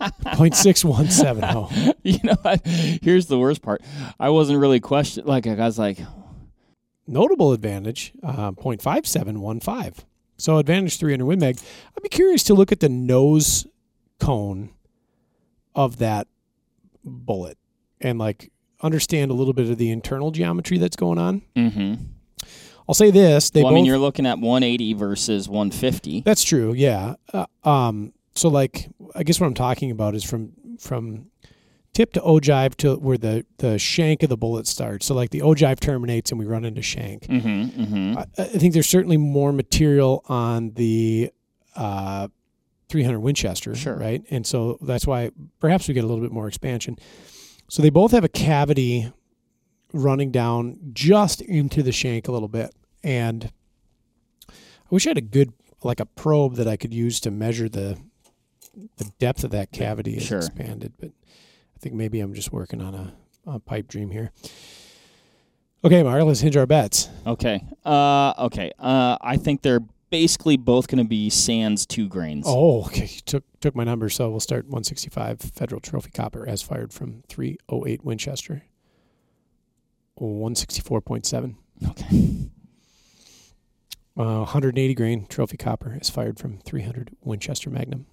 0.6170. 0.00 1.94
you 2.02 2.18
know, 2.22 2.36
I, 2.44 2.60
here's 3.02 3.26
the 3.26 3.38
worst 3.38 3.62
part. 3.62 3.82
I 4.20 4.28
wasn't 4.28 4.60
really 4.60 4.80
questioned. 4.80 5.26
Like 5.26 5.46
I 5.46 5.54
was 5.54 5.78
like, 5.78 5.98
Notable 7.06 7.52
advantage, 7.52 8.12
uh, 8.22 8.50
0.5715. 8.52 10.04
So 10.38 10.58
advantage 10.58 10.98
300 10.98 11.24
Win 11.24 11.38
Mag. 11.38 11.58
I'd 11.96 12.02
be 12.02 12.08
curious 12.08 12.42
to 12.44 12.54
look 12.54 12.72
at 12.72 12.80
the 12.80 12.88
nose 12.88 13.66
cone 14.20 14.70
of 15.74 15.98
that 15.98 16.26
bullet 17.04 17.58
and 18.00 18.18
like 18.18 18.50
understand 18.82 19.30
a 19.30 19.34
little 19.34 19.52
bit 19.54 19.70
of 19.70 19.78
the 19.78 19.90
internal 19.90 20.30
geometry 20.30 20.78
that's 20.78 20.96
going 20.96 21.18
on. 21.18 21.42
mm-hmm. 21.54 21.94
I'll 22.88 22.94
say 22.94 23.10
this: 23.10 23.50
they 23.50 23.62
Well, 23.62 23.68
I 23.68 23.70
both. 23.70 23.74
mean, 23.76 23.84
you're 23.86 23.98
looking 23.98 24.26
at 24.26 24.38
180 24.38 24.92
versus 24.94 25.48
150. 25.48 26.20
that's 26.20 26.44
true. 26.44 26.72
Yeah. 26.72 27.14
Uh, 27.32 27.46
um. 27.64 28.12
So 28.34 28.48
like, 28.48 28.88
I 29.14 29.22
guess 29.24 29.40
what 29.40 29.46
I'm 29.48 29.54
talking 29.54 29.90
about 29.90 30.14
is 30.14 30.22
from 30.22 30.52
from 30.78 31.26
tip 31.96 32.12
to 32.12 32.20
ogive 32.20 32.74
to 32.76 32.96
where 32.96 33.16
the 33.16 33.44
the 33.58 33.78
shank 33.78 34.22
of 34.22 34.28
the 34.28 34.36
bullet 34.36 34.66
starts. 34.66 35.06
So 35.06 35.14
like 35.14 35.30
the 35.30 35.40
ogive 35.40 35.80
terminates 35.80 36.30
and 36.30 36.38
we 36.38 36.44
run 36.44 36.64
into 36.64 36.82
shank. 36.82 37.22
Mm-hmm. 37.26 37.82
Mm-hmm. 37.82 38.18
I, 38.18 38.22
I 38.38 38.44
think 38.44 38.74
there's 38.74 38.88
certainly 38.88 39.16
more 39.16 39.50
material 39.52 40.22
on 40.28 40.72
the 40.74 41.30
uh, 41.74 42.28
300 42.90 43.18
Winchester, 43.20 43.74
Sure. 43.74 43.96
right? 43.96 44.22
And 44.30 44.46
so 44.46 44.78
that's 44.82 45.06
why 45.06 45.30
perhaps 45.58 45.88
we 45.88 45.94
get 45.94 46.04
a 46.04 46.06
little 46.06 46.22
bit 46.22 46.32
more 46.32 46.46
expansion. 46.48 46.98
So 47.68 47.82
they 47.82 47.90
both 47.90 48.10
have 48.12 48.24
a 48.24 48.28
cavity 48.28 49.10
running 49.92 50.30
down 50.30 50.78
just 50.92 51.40
into 51.40 51.82
the 51.82 51.92
shank 51.92 52.28
a 52.28 52.32
little 52.32 52.48
bit, 52.48 52.74
and 53.02 53.50
I 54.50 54.54
wish 54.90 55.06
I 55.06 55.10
had 55.10 55.18
a 55.18 55.22
good 55.22 55.52
like 55.82 56.00
a 56.00 56.06
probe 56.06 56.56
that 56.56 56.68
I 56.68 56.76
could 56.76 56.92
use 56.92 57.20
to 57.20 57.30
measure 57.30 57.68
the 57.68 57.96
the 58.98 59.10
depth 59.18 59.42
of 59.44 59.50
that 59.52 59.72
cavity 59.72 60.18
Sure. 60.20 60.38
expanded. 60.38 60.92
But 61.00 61.10
I 61.76 61.78
think 61.78 61.94
maybe 61.94 62.20
I'm 62.20 62.32
just 62.32 62.52
working 62.52 62.80
on 62.80 62.94
a, 62.94 63.12
a 63.46 63.58
pipe 63.58 63.86
dream 63.86 64.10
here. 64.10 64.32
Okay, 65.84 66.02
Mark, 66.02 66.22
let's 66.24 66.40
hinge 66.40 66.56
our 66.56 66.66
bets. 66.66 67.10
Okay. 67.26 67.62
Uh, 67.84 68.32
okay. 68.38 68.72
Uh, 68.78 69.18
I 69.20 69.36
think 69.36 69.62
they're 69.62 69.84
basically 70.10 70.56
both 70.56 70.88
going 70.88 71.04
to 71.04 71.08
be 71.08 71.28
Sands 71.28 71.84
two 71.84 72.08
grains. 72.08 72.46
Oh, 72.48 72.84
okay. 72.86 73.04
You 73.04 73.20
took 73.26 73.44
took 73.60 73.76
my 73.76 73.84
number, 73.84 74.08
so 74.08 74.30
we'll 74.30 74.40
start 74.40 74.64
165 74.64 75.40
Federal 75.40 75.80
Trophy 75.80 76.10
Copper 76.10 76.48
as 76.48 76.62
fired 76.62 76.92
from 76.92 77.22
308 77.28 78.04
Winchester. 78.04 78.62
164.7. 80.18 81.56
Okay. 81.90 82.50
Uh, 84.18 84.38
180 84.38 84.94
grain 84.94 85.26
Trophy 85.26 85.58
Copper 85.58 85.98
is 86.00 86.08
fired 86.08 86.38
from 86.38 86.58
300 86.60 87.10
Winchester 87.22 87.68
Magnum. 87.68 88.06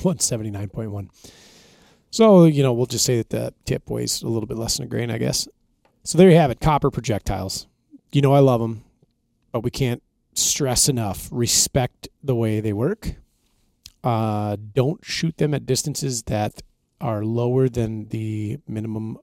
179.1. 0.00 1.08
So, 2.16 2.46
you 2.46 2.62
know, 2.62 2.72
we'll 2.72 2.86
just 2.86 3.04
say 3.04 3.18
that 3.18 3.28
the 3.28 3.52
tip 3.66 3.90
weighs 3.90 4.22
a 4.22 4.26
little 4.26 4.46
bit 4.46 4.56
less 4.56 4.78
than 4.78 4.86
a 4.86 4.88
grain, 4.88 5.10
I 5.10 5.18
guess. 5.18 5.46
So 6.02 6.16
there 6.16 6.30
you 6.30 6.36
have 6.36 6.50
it, 6.50 6.60
copper 6.60 6.90
projectiles. 6.90 7.66
You 8.10 8.22
know 8.22 8.32
I 8.32 8.38
love 8.38 8.58
them, 8.58 8.84
but 9.52 9.60
we 9.60 9.70
can't 9.70 10.02
stress 10.32 10.88
enough 10.88 11.28
respect 11.30 12.08
the 12.24 12.34
way 12.34 12.60
they 12.60 12.72
work. 12.72 13.16
Uh, 14.02 14.56
don't 14.72 15.04
shoot 15.04 15.36
them 15.36 15.52
at 15.52 15.66
distances 15.66 16.22
that 16.22 16.62
are 17.02 17.22
lower 17.22 17.68
than 17.68 18.08
the 18.08 18.60
minimum 18.66 19.18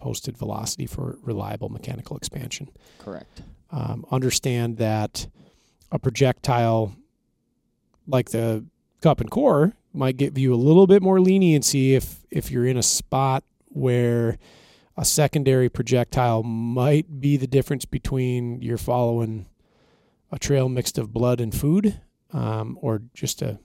posted 0.00 0.36
velocity 0.36 0.86
for 0.86 1.18
reliable 1.22 1.68
mechanical 1.68 2.16
expansion. 2.16 2.68
Correct. 2.98 3.42
Um, 3.70 4.04
understand 4.10 4.78
that 4.78 5.28
a 5.92 6.00
projectile 6.00 6.96
like 8.08 8.30
the 8.30 8.64
cup 9.04 9.20
and 9.20 9.30
core 9.30 9.74
might 9.92 10.16
give 10.16 10.38
you 10.38 10.54
a 10.54 10.56
little 10.56 10.86
bit 10.86 11.02
more 11.02 11.20
leniency 11.20 11.94
if 11.94 12.24
if 12.30 12.50
you're 12.50 12.64
in 12.66 12.78
a 12.78 12.82
spot 12.82 13.44
where 13.66 14.38
a 14.96 15.04
secondary 15.04 15.68
projectile 15.68 16.42
might 16.42 17.20
be 17.20 17.36
the 17.36 17.46
difference 17.46 17.84
between 17.84 18.62
you're 18.62 18.78
following 18.78 19.44
a 20.32 20.38
trail 20.38 20.70
mixed 20.70 20.96
of 20.96 21.12
blood 21.12 21.38
and 21.38 21.54
food 21.54 22.00
um, 22.32 22.78
or 22.80 23.02
just 23.12 23.42
a 23.42 23.58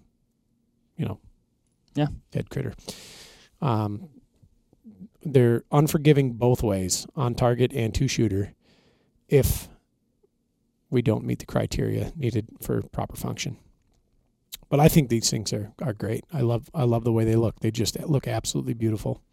you 0.97 1.05
know 1.05 1.17
Yeah. 1.95 2.07
dead 2.31 2.49
critter 2.49 2.73
um, 3.61 4.09
they're 5.23 5.63
unforgiving 5.71 6.33
both 6.33 6.61
ways 6.61 7.07
on 7.15 7.33
target 7.33 7.71
and 7.73 7.93
two 7.93 8.09
shooter 8.09 8.55
if 9.29 9.69
we 10.89 11.01
don't 11.01 11.23
meet 11.23 11.39
the 11.39 11.45
criteria 11.45 12.11
needed 12.17 12.47
for 12.61 12.81
proper 12.81 13.15
function. 13.15 13.55
But 14.69 14.79
I 14.79 14.87
think 14.87 15.09
these 15.09 15.29
things 15.29 15.51
are, 15.51 15.71
are 15.81 15.93
great. 15.93 16.23
I 16.31 16.41
love 16.41 16.69
I 16.73 16.83
love 16.83 17.03
the 17.03 17.11
way 17.11 17.25
they 17.25 17.35
look. 17.35 17.59
They 17.59 17.71
just 17.71 17.99
look 18.01 18.27
absolutely 18.27 18.73
beautiful 18.73 19.23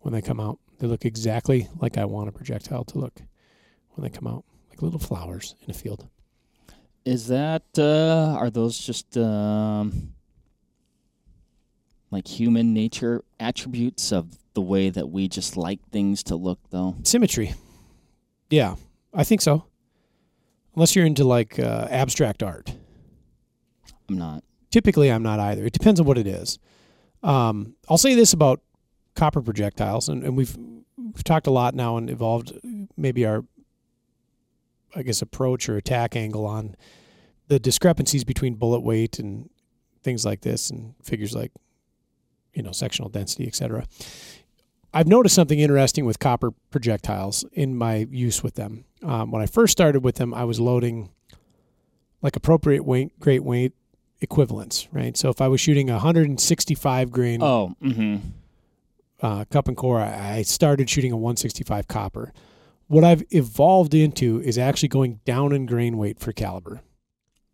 when 0.00 0.14
they 0.14 0.22
come 0.22 0.40
out. 0.40 0.58
They 0.78 0.86
look 0.86 1.04
exactly 1.04 1.68
like 1.80 1.98
I 1.98 2.04
want 2.04 2.28
a 2.28 2.32
projectile 2.32 2.84
to 2.84 2.98
look 2.98 3.20
when 3.90 4.04
they 4.04 4.16
come 4.16 4.26
out, 4.26 4.44
like 4.70 4.80
little 4.80 5.00
flowers 5.00 5.54
in 5.64 5.70
a 5.70 5.74
field. 5.74 6.08
Is 7.04 7.28
that 7.28 7.64
uh, 7.76 8.36
are 8.38 8.50
those 8.50 8.78
just 8.78 9.16
um, 9.16 10.14
like 12.10 12.28
human 12.28 12.72
nature 12.72 13.24
attributes 13.38 14.12
of 14.12 14.38
the 14.54 14.60
way 14.60 14.90
that 14.90 15.08
we 15.08 15.28
just 15.28 15.56
like 15.56 15.80
things 15.90 16.22
to 16.24 16.36
look, 16.36 16.58
though? 16.70 16.96
Symmetry. 17.02 17.54
Yeah, 18.50 18.76
I 19.14 19.24
think 19.24 19.40
so. 19.40 19.64
Unless 20.74 20.94
you're 20.96 21.06
into 21.06 21.24
like 21.24 21.58
uh, 21.58 21.88
abstract 21.90 22.42
art. 22.42 22.72
I'm 24.08 24.18
not. 24.18 24.44
Typically, 24.70 25.10
I'm 25.10 25.22
not 25.22 25.40
either. 25.40 25.64
It 25.64 25.72
depends 25.72 26.00
on 26.00 26.06
what 26.06 26.18
it 26.18 26.26
is. 26.26 26.58
Um, 27.22 27.74
I'll 27.88 27.98
say 27.98 28.14
this 28.14 28.32
about 28.32 28.60
copper 29.14 29.42
projectiles, 29.42 30.08
and, 30.08 30.22
and 30.22 30.36
we've 30.36 30.56
we've 30.96 31.24
talked 31.24 31.46
a 31.46 31.50
lot 31.50 31.74
now 31.74 31.96
and 31.96 32.08
evolved 32.08 32.52
maybe 32.96 33.26
our, 33.26 33.44
I 34.94 35.02
guess, 35.02 35.22
approach 35.22 35.68
or 35.68 35.76
attack 35.76 36.14
angle 36.14 36.46
on 36.46 36.76
the 37.48 37.58
discrepancies 37.58 38.22
between 38.24 38.54
bullet 38.54 38.80
weight 38.80 39.18
and 39.18 39.50
things 40.02 40.24
like 40.24 40.42
this, 40.42 40.70
and 40.70 40.94
figures 41.02 41.34
like, 41.34 41.52
you 42.54 42.62
know, 42.62 42.72
sectional 42.72 43.08
density, 43.08 43.46
et 43.46 43.54
cetera. 43.54 43.86
I've 44.94 45.08
noticed 45.08 45.34
something 45.34 45.58
interesting 45.58 46.04
with 46.04 46.18
copper 46.18 46.52
projectiles 46.70 47.44
in 47.52 47.76
my 47.76 48.06
use 48.10 48.42
with 48.42 48.54
them. 48.54 48.84
Um, 49.02 49.30
when 49.30 49.42
I 49.42 49.46
first 49.46 49.72
started 49.72 50.04
with 50.04 50.16
them, 50.16 50.32
I 50.32 50.44
was 50.44 50.58
loading 50.58 51.10
like 52.22 52.34
appropriate 52.36 52.84
weight, 52.84 53.18
great 53.20 53.44
weight 53.44 53.72
equivalents, 54.20 54.88
right? 54.92 55.16
So 55.16 55.28
if 55.30 55.40
I 55.40 55.48
was 55.48 55.60
shooting 55.60 55.88
a 55.90 55.94
165 55.94 57.10
grain 57.10 57.42
Oh, 57.42 57.74
mm-hmm. 57.82 58.16
uh, 59.22 59.44
cup 59.46 59.68
and 59.68 59.76
core, 59.76 60.00
I 60.00 60.42
started 60.42 60.88
shooting 60.90 61.12
a 61.12 61.16
165 61.16 61.88
copper. 61.88 62.32
What 62.86 63.04
I've 63.04 63.22
evolved 63.30 63.94
into 63.94 64.40
is 64.40 64.58
actually 64.58 64.88
going 64.88 65.20
down 65.24 65.52
in 65.52 65.66
grain 65.66 65.96
weight 65.96 66.18
for 66.18 66.32
caliber. 66.32 66.80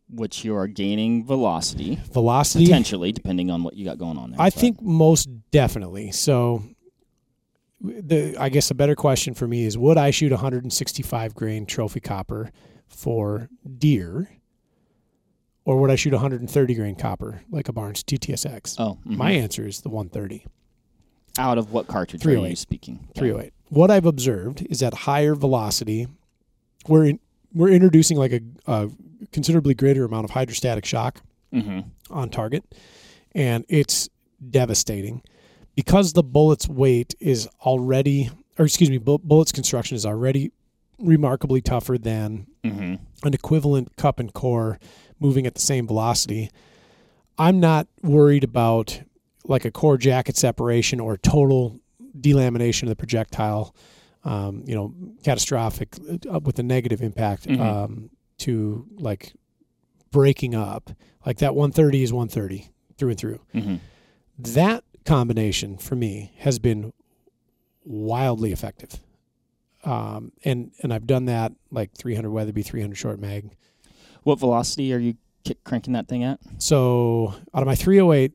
Which 0.08 0.44
you 0.44 0.54
are 0.56 0.68
gaining 0.68 1.26
velocity 1.26 1.98
Velocity, 2.12 2.66
potentially, 2.66 3.10
depending 3.12 3.50
on 3.50 3.64
what 3.64 3.74
you 3.74 3.84
got 3.84 3.98
going 3.98 4.16
on 4.16 4.30
there. 4.30 4.40
I 4.40 4.46
but- 4.50 4.54
think 4.54 4.80
most 4.80 5.28
definitely. 5.50 6.12
So, 6.12 6.62
the 7.80 8.36
I 8.38 8.48
guess 8.48 8.70
a 8.70 8.74
better 8.74 8.94
question 8.94 9.34
for 9.34 9.48
me 9.48 9.64
is: 9.64 9.76
Would 9.76 9.98
I 9.98 10.10
shoot 10.12 10.30
165 10.30 11.34
grain 11.34 11.66
trophy 11.66 11.98
copper 12.00 12.50
for 12.88 13.48
deer, 13.78 14.30
or 15.66 15.78
would 15.78 15.90
I 15.90 15.96
shoot 15.96 16.12
130 16.14 16.74
grain 16.74 16.94
copper 16.94 17.42
like 17.50 17.68
a 17.68 17.72
Barnes 17.74 18.02
TTSX? 18.02 18.76
Oh, 18.78 18.98
mhm. 19.06 19.16
My 19.18 19.32
answer 19.32 19.66
is 19.66 19.82
the 19.82 19.90
130. 19.90 20.46
out 21.38 21.58
of 21.58 21.70
what 21.70 21.86
cartridge 21.86 22.24
are 22.24 22.30
you 22.30 22.36
308. 22.36 22.56
speaking? 22.58 23.08
308. 23.14 23.52
What 23.68 23.90
I've 23.90 24.06
observed 24.06 24.66
is 24.70 24.82
at 24.82 24.94
higher 24.94 25.34
velocity, 25.34 26.06
we're 26.88 27.04
in, 27.04 27.20
we're 27.52 27.68
introducing 27.68 28.16
like 28.16 28.32
a, 28.32 28.40
a 28.66 28.88
considerably 29.32 29.74
greater 29.74 30.04
amount 30.06 30.24
of 30.24 30.30
hydrostatic 30.30 30.86
shock 30.86 31.20
Mm-hmm. 31.54 31.80
on 32.10 32.28
target, 32.28 32.64
and 33.34 33.64
it's 33.68 34.08
devastating 34.50 35.22
because 35.74 36.12
the 36.12 36.22
bullet's 36.22 36.68
weight 36.68 37.14
is 37.20 37.48
already, 37.64 38.30
or 38.58 38.64
excuse 38.66 38.90
me, 38.90 38.98
bu- 38.98 39.18
bullet's 39.18 39.52
construction 39.52 39.94
is 39.94 40.04
already 40.04 40.50
remarkably 40.98 41.60
tougher 41.60 41.98
than 41.98 42.46
Mm-hmm. 42.64 42.94
an 43.26 43.32
equivalent 43.34 43.94
cup 43.96 44.18
and 44.18 44.34
core 44.34 44.78
moving 45.20 45.46
at 45.46 45.54
the 45.54 45.60
same 45.60 45.86
velocity. 45.86 46.50
I'm 47.38 47.60
not 47.60 47.86
worried 48.02 48.44
about 48.44 49.02
like 49.44 49.64
a 49.64 49.70
core 49.70 49.96
jacket 49.98 50.36
separation 50.36 51.00
or 51.00 51.16
total 51.16 51.80
delamination 52.18 52.84
of 52.84 52.88
the 52.88 52.96
projectile, 52.96 53.74
um, 54.24 54.62
you 54.66 54.74
know, 54.74 54.94
catastrophic 55.22 55.94
uh, 56.32 56.40
with 56.40 56.58
a 56.58 56.62
negative 56.62 57.00
impact 57.02 57.46
Mhm. 57.46 57.60
um, 57.60 58.10
to 58.38 58.86
like 58.98 59.34
breaking 60.10 60.54
up. 60.54 60.90
Like 61.24 61.38
that 61.38 61.54
130 61.54 62.02
is 62.02 62.12
130 62.12 62.68
through 62.96 63.10
and 63.10 63.18
through. 63.18 63.40
Mm-hmm. 63.54 63.74
That 64.38 64.84
combination 65.04 65.76
for 65.78 65.94
me 65.94 66.32
has 66.38 66.58
been 66.58 66.92
wildly 67.84 68.52
effective. 68.52 69.00
Um, 69.84 70.32
and 70.44 70.72
and 70.82 70.92
I've 70.92 71.06
done 71.06 71.26
that 71.26 71.52
like 71.70 71.92
300 71.94 72.30
Weatherby, 72.30 72.62
300 72.62 72.96
short 72.96 73.20
mag. 73.20 73.50
What 74.26 74.40
velocity 74.40 74.92
are 74.92 74.98
you 74.98 75.14
ki- 75.44 75.56
cranking 75.62 75.92
that 75.92 76.08
thing 76.08 76.24
at? 76.24 76.40
So 76.58 77.32
out 77.54 77.62
of 77.62 77.66
my 77.68 77.76
308 77.76 78.32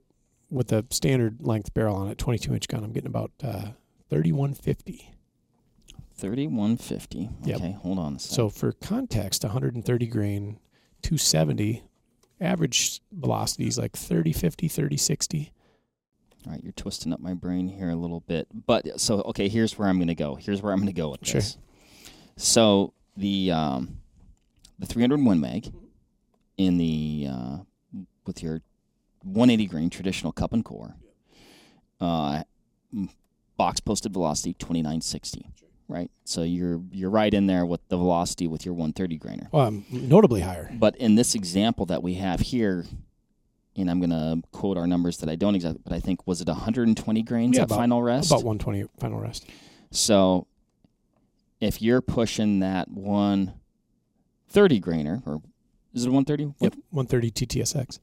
with 0.49 0.69
the 0.69 0.85
standard 0.89 1.39
length 1.41 1.73
barrel 1.73 1.97
on 1.97 2.07
it, 2.07 2.17
22 2.17 2.53
inch 2.53 2.69
gun, 2.69 2.85
I'm 2.85 2.93
getting 2.93 3.09
about 3.09 3.31
uh, 3.43 3.71
3150. 4.09 5.11
3150. 6.15 7.29
Yep. 7.43 7.57
Okay, 7.57 7.71
hold 7.73 7.99
on 7.99 8.15
a. 8.15 8.19
So 8.19 8.47
for 8.47 8.71
context, 8.71 9.43
130 9.43 10.07
grain, 10.07 10.59
270 11.01 11.83
average 12.39 13.01
velocity 13.11 13.67
is 13.67 13.77
like 13.77 13.97
30 13.97 14.31
50, 14.31 14.69
30 14.69 14.95
60. 14.95 15.51
All 16.45 16.53
right, 16.53 16.63
you're 16.63 16.71
twisting 16.71 17.11
up 17.11 17.19
my 17.19 17.33
brain 17.33 17.67
here 17.67 17.89
a 17.89 17.95
little 17.97 18.21
bit. 18.21 18.47
But 18.53 18.97
so 19.01 19.23
okay, 19.23 19.49
here's 19.49 19.77
where 19.77 19.89
I'm 19.89 19.97
going 19.97 20.07
to 20.07 20.15
go. 20.15 20.35
Here's 20.35 20.61
where 20.61 20.71
I'm 20.71 20.79
going 20.79 20.87
to 20.87 20.93
go 20.93 21.09
with 21.09 21.27
Sure. 21.27 21.41
this. 21.41 21.57
So 22.37 22.93
the 23.17 23.51
um, 23.51 23.97
the 24.79 24.85
300 24.87 25.23
Win 25.23 25.39
Mag 25.39 25.71
in 26.65 26.77
the 26.77 27.27
uh, 27.29 27.57
with 28.25 28.41
your 28.43 28.61
180 29.23 29.65
grain 29.67 29.89
traditional 29.89 30.31
cup 30.31 30.53
and 30.53 30.63
core, 30.63 30.95
uh, 31.99 32.43
box 33.57 33.79
posted 33.79 34.13
velocity 34.13 34.53
2960. 34.53 35.47
Right, 35.87 36.09
so 36.23 36.43
you're 36.43 36.79
you're 36.93 37.09
right 37.09 37.33
in 37.33 37.47
there 37.47 37.65
with 37.65 37.81
the 37.89 37.97
velocity 37.97 38.47
with 38.47 38.63
your 38.65 38.73
130 38.73 39.19
grainer. 39.19 39.51
Well, 39.51 39.67
um, 39.67 39.85
notably 39.91 40.39
higher. 40.39 40.71
But 40.73 40.95
in 40.95 41.15
this 41.15 41.35
example 41.35 41.85
that 41.87 42.01
we 42.01 42.13
have 42.13 42.39
here, 42.39 42.85
and 43.75 43.91
I'm 43.91 43.99
going 43.99 44.09
to 44.11 44.41
quote 44.53 44.77
our 44.77 44.87
numbers 44.87 45.17
that 45.17 45.27
I 45.29 45.35
don't 45.35 45.53
exactly, 45.53 45.81
but 45.83 45.91
I 45.91 45.99
think 45.99 46.25
was 46.25 46.39
it 46.39 46.47
120 46.47 47.21
grains 47.23 47.57
Yeah, 47.57 47.63
at 47.63 47.65
about- 47.65 47.75
final 47.77 48.01
rest? 48.01 48.31
About 48.31 48.45
120 48.45 48.85
final 48.99 49.19
rest. 49.19 49.45
So 49.91 50.47
if 51.59 51.81
you're 51.81 51.99
pushing 52.01 52.59
that 52.61 52.87
130 52.89 54.79
grainer, 54.79 55.21
or 55.27 55.41
is 55.93 56.05
it 56.05 56.09
130? 56.09 56.53
Yep, 56.59 56.75
130 56.91 57.31
TTSX, 57.31 57.99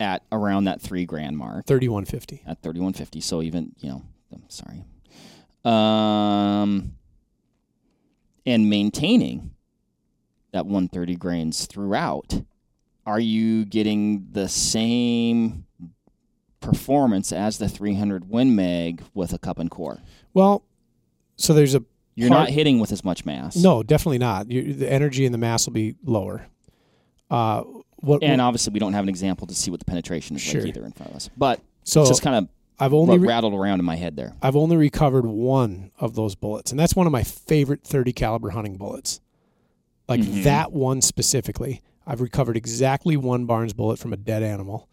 At 0.00 0.22
around 0.32 0.64
that 0.64 0.80
three 0.80 1.04
grand 1.04 1.36
mark 1.36 1.66
3150. 1.66 2.42
at 2.46 2.62
3150. 2.62 3.20
So 3.20 3.42
even, 3.42 3.72
you 3.78 3.90
know, 3.90 4.02
I'm 4.32 4.44
sorry. 4.48 4.84
Um, 5.64 6.92
and 8.46 8.70
maintaining 8.70 9.50
that 10.52 10.64
130 10.64 11.16
grains 11.16 11.66
throughout, 11.66 12.42
are 13.04 13.20
you 13.20 13.64
getting 13.64 14.28
the 14.32 14.48
same 14.48 15.66
performance 16.60 17.32
as 17.32 17.58
the 17.58 17.68
300 17.68 18.28
Win 18.30 18.54
Mag 18.56 19.02
with 19.14 19.32
a 19.32 19.38
cup 19.38 19.58
and 19.58 19.70
core? 19.70 19.98
Well, 20.32 20.64
so 21.36 21.52
there's 21.54 21.74
a 21.74 21.84
You're 22.14 22.28
Part- 22.30 22.40
not 22.40 22.50
hitting 22.50 22.78
with 22.80 22.92
as 22.92 23.04
much 23.04 23.24
mass. 23.26 23.56
no, 23.56 23.82
definitely 23.82 24.18
not. 24.18 24.50
You, 24.50 24.72
the 24.74 24.90
energy 24.90 25.24
and 25.26 25.34
the 25.34 25.38
mass 25.38 25.66
will 25.66 25.74
be 25.74 25.96
lower. 26.04 26.46
Uh, 27.30 27.62
what 28.00 28.22
And 28.22 28.40
obviously, 28.40 28.72
we 28.72 28.78
don't 28.78 28.92
have 28.92 29.02
an 29.02 29.08
example 29.08 29.46
to 29.48 29.54
see 29.54 29.70
what 29.70 29.80
the 29.80 29.84
penetration 29.84 30.36
is 30.36 30.42
Sure. 30.42 30.60
like 30.60 30.68
either 30.68 30.84
in 30.84 30.92
front 30.92 31.10
of 31.10 31.16
us. 31.16 31.30
But 31.36 31.60
so 31.84 32.00
it's 32.02 32.10
just 32.10 32.22
kind 32.22 32.36
of 32.36 32.48
I've 32.78 32.94
only 32.94 33.18
re- 33.18 33.26
rattled 33.28 33.54
around 33.54 33.80
in 33.80 33.84
my 33.84 33.96
head 33.96 34.14
there. 34.14 34.34
I've 34.40 34.54
only 34.54 34.76
recovered 34.76 35.26
one 35.26 35.90
of 35.98 36.14
those 36.14 36.36
bullets, 36.36 36.70
and 36.70 36.78
that's 36.78 36.94
one 36.94 37.06
of 37.06 37.12
my 37.12 37.24
favorite 37.24 37.82
30 37.82 38.12
caliber 38.12 38.50
hunting 38.50 38.76
bullets. 38.76 39.20
Like 40.08 40.20
Mhm. 40.20 40.44
that 40.44 40.72
one 40.72 41.02
specifically, 41.02 41.82
I've 42.06 42.20
recovered 42.20 42.56
exactly 42.56 43.16
one 43.16 43.46
Barnes 43.46 43.72
bullet 43.72 43.98
from 43.98 44.12
a 44.12 44.16
dead 44.16 44.42
animal, 44.44 44.88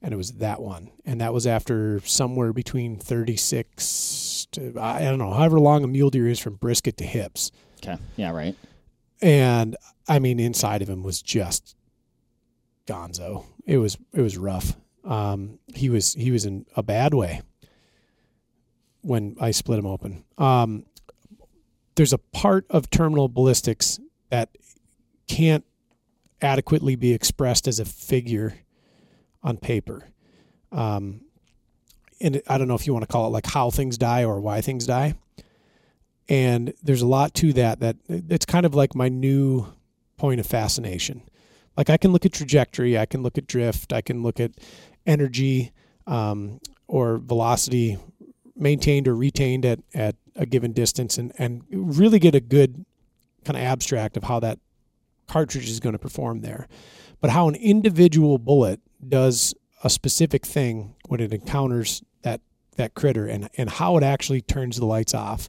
and 0.00 0.14
it 0.14 0.16
was 0.16 0.32
that 0.32 0.62
one. 0.62 0.88
And 1.04 1.20
that 1.20 1.34
was 1.34 1.46
after 1.46 2.00
somewhere 2.06 2.52
between 2.54 2.96
36 2.96 4.46
to 4.52 4.72
I 4.80 5.02
don't 5.02 5.18
know, 5.18 5.32
however 5.32 5.60
long 5.60 5.84
a 5.84 5.86
mule 5.86 6.10
deer 6.10 6.26
is 6.28 6.38
from 6.38 6.54
brisket 6.56 6.96
to 6.96 7.04
hips. 7.04 7.50
Okay. 7.82 7.96
Yeah. 8.16 8.30
Right. 8.30 8.56
And 9.20 9.76
I 10.08 10.18
mean, 10.18 10.40
inside 10.40 10.82
of 10.82 10.88
him 10.88 11.02
was 11.02 11.20
just 11.22 11.75
gonzo. 12.86 13.44
It 13.64 13.78
was 13.78 13.98
it 14.12 14.20
was 14.20 14.38
rough. 14.38 14.76
Um, 15.04 15.58
he 15.74 15.90
was 15.90 16.14
he 16.14 16.30
was 16.30 16.44
in 16.44 16.66
a 16.76 16.82
bad 16.82 17.14
way 17.14 17.42
when 19.02 19.36
I 19.40 19.52
split 19.52 19.78
him 19.78 19.86
open. 19.86 20.24
Um, 20.38 20.84
there's 21.94 22.12
a 22.12 22.18
part 22.18 22.66
of 22.70 22.90
terminal 22.90 23.28
ballistics 23.28 23.98
that 24.30 24.50
can't 25.28 25.64
adequately 26.42 26.96
be 26.96 27.12
expressed 27.12 27.66
as 27.66 27.80
a 27.80 27.84
figure 27.84 28.54
on 29.42 29.56
paper. 29.56 30.08
Um, 30.72 31.22
and 32.20 32.42
I 32.48 32.58
don't 32.58 32.68
know 32.68 32.74
if 32.74 32.86
you 32.86 32.92
want 32.92 33.04
to 33.04 33.12
call 33.12 33.26
it 33.26 33.30
like 33.30 33.46
how 33.46 33.70
things 33.70 33.96
die 33.96 34.24
or 34.24 34.40
why 34.40 34.60
things 34.60 34.86
die. 34.86 35.14
And 36.28 36.74
there's 36.82 37.02
a 37.02 37.06
lot 37.06 37.34
to 37.34 37.52
that 37.54 37.80
that 37.80 37.96
it's 38.08 38.44
kind 38.46 38.66
of 38.66 38.74
like 38.74 38.94
my 38.94 39.08
new 39.08 39.66
point 40.16 40.40
of 40.40 40.46
fascination. 40.46 41.22
Like 41.76 41.90
I 41.90 41.96
can 41.96 42.12
look 42.12 42.24
at 42.24 42.32
trajectory, 42.32 42.98
I 42.98 43.06
can 43.06 43.22
look 43.22 43.36
at 43.38 43.46
drift, 43.46 43.92
I 43.92 44.00
can 44.00 44.22
look 44.22 44.40
at 44.40 44.52
energy 45.06 45.72
um, 46.06 46.60
or 46.88 47.18
velocity 47.18 47.98
maintained 48.56 49.06
or 49.06 49.14
retained 49.14 49.66
at, 49.66 49.80
at 49.94 50.16
a 50.34 50.46
given 50.46 50.72
distance 50.72 51.18
and, 51.18 51.32
and 51.38 51.62
really 51.70 52.18
get 52.18 52.34
a 52.34 52.40
good 52.40 52.84
kind 53.44 53.56
of 53.56 53.62
abstract 53.62 54.16
of 54.16 54.24
how 54.24 54.40
that 54.40 54.58
cartridge 55.26 55.68
is 55.68 55.80
going 55.80 55.92
to 55.92 55.98
perform 55.98 56.40
there. 56.40 56.68
But 57.20 57.30
how 57.30 57.48
an 57.48 57.54
individual 57.54 58.38
bullet 58.38 58.80
does 59.06 59.54
a 59.84 59.90
specific 59.90 60.46
thing 60.46 60.94
when 61.08 61.20
it 61.20 61.32
encounters 61.32 62.02
that 62.22 62.40
that 62.76 62.94
critter 62.94 63.26
and, 63.26 63.48
and 63.56 63.70
how 63.70 63.96
it 63.96 64.02
actually 64.02 64.40
turns 64.40 64.76
the 64.76 64.86
lights 64.86 65.14
off 65.14 65.48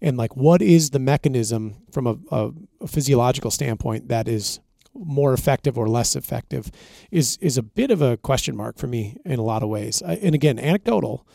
and 0.00 0.16
like 0.18 0.36
what 0.36 0.60
is 0.60 0.90
the 0.90 0.98
mechanism 0.98 1.76
from 1.90 2.06
a, 2.06 2.16
a, 2.30 2.50
a 2.82 2.86
physiological 2.86 3.50
standpoint 3.50 4.08
that 4.08 4.28
is 4.28 4.60
more 4.94 5.32
effective 5.32 5.76
or 5.78 5.88
less 5.88 6.14
effective 6.16 6.70
is 7.10 7.36
is 7.40 7.58
a 7.58 7.62
bit 7.62 7.90
of 7.90 8.00
a 8.02 8.16
question 8.16 8.56
mark 8.56 8.78
for 8.78 8.86
me 8.86 9.16
in 9.24 9.38
a 9.38 9.42
lot 9.42 9.62
of 9.62 9.68
ways. 9.68 10.02
I, 10.02 10.14
and 10.14 10.34
again, 10.34 10.58
anecdotal, 10.58 11.26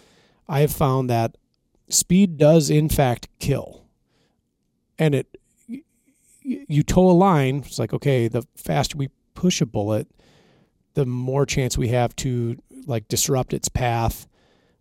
I 0.47 0.62
have 0.62 0.72
found 0.72 1.10
that 1.10 1.36
speed 1.89 2.38
does 2.38 2.70
in 2.70 2.88
fact 2.89 3.28
kill, 3.39 3.86
and 4.97 5.14
it 5.16 5.28
you 6.41 6.84
toe 6.84 7.10
a 7.10 7.12
line. 7.14 7.64
It's 7.66 7.80
like 7.80 7.93
okay, 7.93 8.28
the 8.28 8.43
faster 8.55 8.97
we 8.97 9.10
push 9.36 9.62
a 9.62 9.66
bullet, 9.66 10.07
the 10.93 11.05
more 11.05 11.45
chance 11.45 11.78
we 11.78 11.89
have 11.89 12.16
to 12.18 12.57
like 12.88 13.07
disrupt 13.07 13.53
its 13.53 13.70
path, 13.70 14.28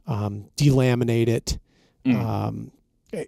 um, 0.06 0.46
delaminate 0.56 1.28
it, 1.28 1.58
Mm. 2.04 2.14
um, 2.24 2.72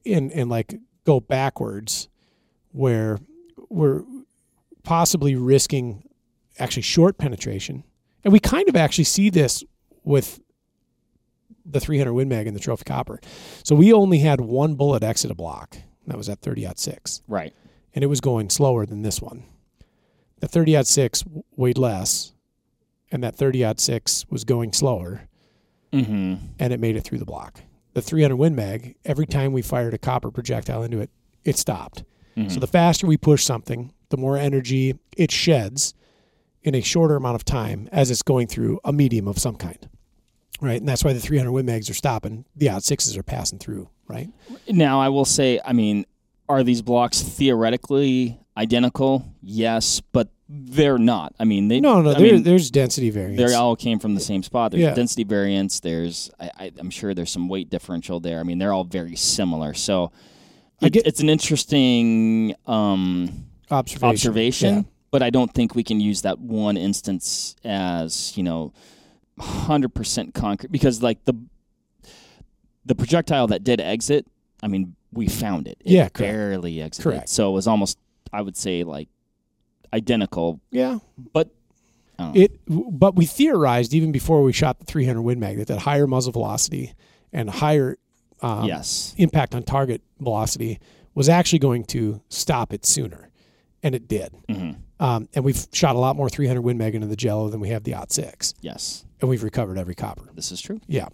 and 0.07 0.31
and 0.33 0.49
like 0.49 0.75
go 1.05 1.19
backwards, 1.21 2.09
where 2.71 3.19
we're 3.69 4.05
possibly 4.83 5.35
risking 5.35 6.03
actually 6.59 6.83
short 6.83 7.19
penetration, 7.19 7.85
and 8.25 8.33
we 8.33 8.41
kind 8.41 8.69
of 8.69 8.77
actually 8.77 9.05
see 9.05 9.31
this 9.31 9.65
with 10.05 10.41
the 11.65 11.81
300 11.81 12.13
Win 12.13 12.29
Mag 12.29 12.47
and 12.47 12.57
the 12.57 12.61
Trophy 12.61 12.85
Copper. 12.85 13.21
So 13.65 13.75
we 13.75 13.93
only 13.93 14.19
had 14.19 14.41
one 14.41 14.75
bullet 14.75 15.03
exit 15.03 15.31
a 15.31 15.35
block. 15.35 15.77
That 16.07 16.17
was 16.17 16.29
at 16.29 16.41
30 16.41 16.67
six, 16.77 17.23
Right. 17.29 17.55
and 17.95 18.03
it 18.03 18.09
was 18.09 18.21
going 18.21 18.51
slower 18.51 18.85
than 18.87 19.03
this 19.03 19.21
one. 19.23 19.45
The 20.41 20.49
30 20.49 20.83
six 20.85 21.23
weighed 21.57 21.79
less, 21.79 22.33
and 23.13 23.23
that 23.23 23.37
30 23.37 23.75
six 23.77 24.27
was 24.31 24.45
going 24.45 24.73
slower 24.73 25.23
Mm-hmm. 25.93 26.35
and 26.61 26.73
it 26.73 26.79
made 26.79 26.95
it 26.95 27.03
through 27.03 27.19
the 27.19 27.25
block. 27.25 27.63
The 27.95 28.03
300 28.03 28.37
Win 28.37 28.55
Mag, 28.55 28.95
every 29.05 29.27
time 29.27 29.53
we 29.53 29.61
fired 29.61 29.93
a 29.93 29.99
copper 29.99 30.31
projectile 30.31 30.85
into 30.85 31.01
it, 31.01 31.11
it 31.45 31.59
stopped. 31.59 32.05
Mm-hmm. 32.37 32.49
So 32.49 32.61
the 32.61 32.69
faster 32.69 33.09
we 33.09 33.17
push 33.17 33.43
something, 33.43 33.93
the 34.11 34.17
more 34.17 34.37
energy 34.37 34.95
it 35.17 35.31
sheds 35.33 35.95
in 36.63 36.75
a 36.75 36.81
shorter 36.83 37.17
amount 37.17 37.37
of 37.37 37.45
time 37.45 37.89
as 37.91 38.11
it's 38.11 38.23
going 38.23 38.47
through 38.47 38.79
a 38.85 38.93
medium 38.93 39.27
of 39.27 39.39
some 39.39 39.57
kind. 39.57 39.89
Right? 40.61 40.79
And 40.79 40.87
that's 40.89 41.03
why 41.03 41.15
the 41.15 41.21
300 41.21 41.51
Win 41.51 41.65
Mags 41.65 41.89
are 41.89 41.95
stopping. 41.95 42.45
The 42.55 42.69
out 42.69 42.85
sixes 42.85 43.17
are 43.17 43.23
passing 43.23 43.59
through, 43.59 43.89
right? 44.07 44.29
Now, 44.69 45.01
I 45.01 45.09
will 45.09 45.25
say, 45.25 45.59
I 45.65 45.73
mean, 45.73 46.05
are 46.51 46.63
these 46.63 46.83
blocks 46.83 47.23
theoretically 47.23 48.39
identical? 48.59 49.33
Yes, 49.43 50.03
but 50.13 50.29
they're 50.51 50.99
not. 50.99 51.33
I 51.41 51.45
mean, 51.45 51.69
they 51.69 51.81
No, 51.81 52.03
no, 52.03 52.13
mean, 52.19 52.43
there's 52.43 52.71
density 52.71 53.09
variance. 53.09 53.41
they 53.41 53.55
all 53.55 53.75
came 53.77 53.99
from 53.99 54.15
the 54.15 54.21
same 54.21 54.43
spot. 54.43 54.73
There's 54.73 54.83
Yeah. 54.83 54.93
density 54.95 55.25
variance. 55.25 55.81
There's, 55.81 56.31
I, 56.39 56.51
I, 56.59 56.73
I'm 56.77 56.91
sure 56.91 57.15
there's 57.15 57.31
some 57.31 57.49
weight 57.49 57.71
differential 57.71 58.21
there. 58.21 58.39
I 58.41 58.43
mean, 58.43 58.59
they're 58.59 58.73
all 58.75 58.85
very 58.85 59.17
similar. 59.17 59.73
So 59.73 60.11
I 60.83 60.87
it- 60.87 60.93
get- 60.93 61.07
it's 61.07 61.21
an 61.21 61.31
interesting 61.31 62.55
um, 62.67 63.47
observation. 63.71 64.09
observation, 64.09 64.75
Yeah. 64.77 64.83
but 65.11 65.23
I 65.23 65.31
don't 65.31 65.53
think 65.53 65.75
we 65.75 65.83
can 65.85 66.01
use 66.01 66.23
that 66.23 66.39
one 66.39 66.77
instance 66.77 67.57
as 67.65 68.37
you 68.37 68.43
know, 68.43 68.73
hundred 69.39 69.95
percent 69.95 70.35
concrete 70.35 70.71
because 70.73 71.03
like 71.03 71.25
the 71.25 71.35
the 72.85 72.95
projectile 72.95 73.47
that 73.49 73.63
did 73.65 73.81
exit, 73.81 74.27
I 74.63 74.69
mean, 74.69 74.95
we 75.13 75.29
found 75.29 75.69
it. 75.69 75.77
It 75.85 75.93
Yeah, 75.93 76.09
correct. 76.09 76.19
barely 76.19 76.81
exited. 76.83 77.05
Correct. 77.13 77.29
So 77.29 77.51
it 77.51 77.53
was 77.53 77.67
almost, 77.67 77.99
I 78.33 78.43
would 78.43 78.57
say, 78.57 78.85
like 78.85 79.09
identical, 79.93 80.61
Yeah. 80.71 80.99
but 81.33 81.51
I 82.19 82.23
don't 82.25 82.35
know. 82.35 82.41
It, 82.43 82.53
but 82.67 83.17
we 83.17 83.27
theorized 83.27 83.95
even 83.95 84.13
before 84.13 84.43
we 84.43 84.53
shot 84.53 84.79
the 84.79 84.85
300 84.85 85.23
Win 85.23 85.41
Mag 85.41 85.57
that 85.59 85.69
that 85.69 85.81
higher 85.81 86.07
muzzle 86.07 86.33
velocity 86.33 86.93
and 87.33 87.49
higher 87.51 87.97
um, 88.43 88.65
yes, 88.65 89.15
impact 89.19 89.55
on 89.55 89.63
target 89.63 90.01
velocity 90.19 90.79
was 91.15 91.29
actually 91.29 91.59
going 91.59 91.85
to 91.85 92.21
stop 92.29 92.73
it 92.73 92.87
sooner, 92.87 93.30
and 93.83 93.95
it 93.95 94.09
did. 94.09 94.33
hmm 94.49 94.71
Um, 94.99 95.29
and 95.35 95.45
we've 95.45 95.67
shot 95.73 95.97
a 95.97 95.99
lot 95.99 96.17
more 96.17 96.29
300 96.29 96.61
Win 96.61 96.77
Mag 96.79 96.95
into 96.95 97.07
the 97.07 97.17
Jello 97.17 97.49
than 97.49 97.61
we 97.61 97.71
have 97.71 97.85
the 97.85 97.95
Aught 97.95 98.13
Six, 98.13 98.55
yes, 98.61 99.05
and 99.21 99.29
we've 99.31 99.43
recovered 99.43 99.79
every 99.79 99.95
copper. 99.95 100.29
This 100.35 100.53
is 100.53 100.61
true. 100.61 100.81
Yeah. 100.87 101.09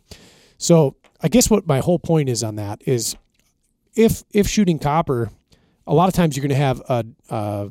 So 0.58 0.96
I 1.20 1.28
guess 1.28 1.48
what 1.50 1.66
my 1.66 1.78
whole 1.80 1.98
point 1.98 2.28
is 2.28 2.42
on 2.42 2.56
that 2.56 2.82
is 2.86 3.14
if 3.94 4.24
if 4.32 4.48
shooting 4.48 4.78
copper, 4.78 5.30
a 5.86 5.94
lot 5.94 6.08
of 6.08 6.14
times 6.14 6.36
you're 6.36 6.42
going 6.42 6.50
to 6.50 6.56
have 6.56 6.80
a 6.88 7.04
uh, 7.30 7.68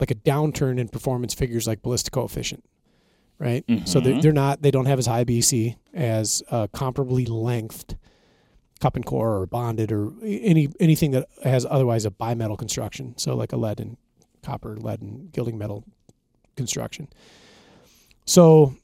like 0.00 0.10
a 0.10 0.14
downturn 0.14 0.78
in 0.78 0.88
performance 0.88 1.34
figures 1.34 1.66
like 1.66 1.82
ballistic 1.82 2.12
coefficient, 2.12 2.64
right? 3.38 3.64
So 3.86 4.00
they're, 4.00 4.14
Mhm. 4.14 4.22
they're 4.22 4.32
not 4.32 4.62
they 4.62 4.70
don't 4.70 4.86
have 4.86 4.98
as 4.98 5.06
high 5.06 5.24
BC 5.24 5.76
as 5.92 6.42
uh, 6.50 6.66
comparably 6.68 7.28
lengthed 7.28 7.96
cup 8.80 8.96
and 8.96 9.06
core 9.06 9.38
or 9.40 9.46
bonded 9.46 9.90
or 9.92 10.12
any 10.22 10.68
anything 10.80 11.12
that 11.12 11.26
has 11.42 11.64
otherwise 11.68 12.04
a 12.04 12.10
bimetal 12.10 12.56
construction. 12.58 13.14
So 13.16 13.34
like 13.34 13.52
a 13.52 13.56
lead 13.56 13.80
and 13.80 13.96
copper, 14.44 14.76
lead 14.76 15.00
and 15.00 15.32
gilding 15.32 15.58
metal 15.58 15.84
construction. 16.56 17.08
So 18.26 18.74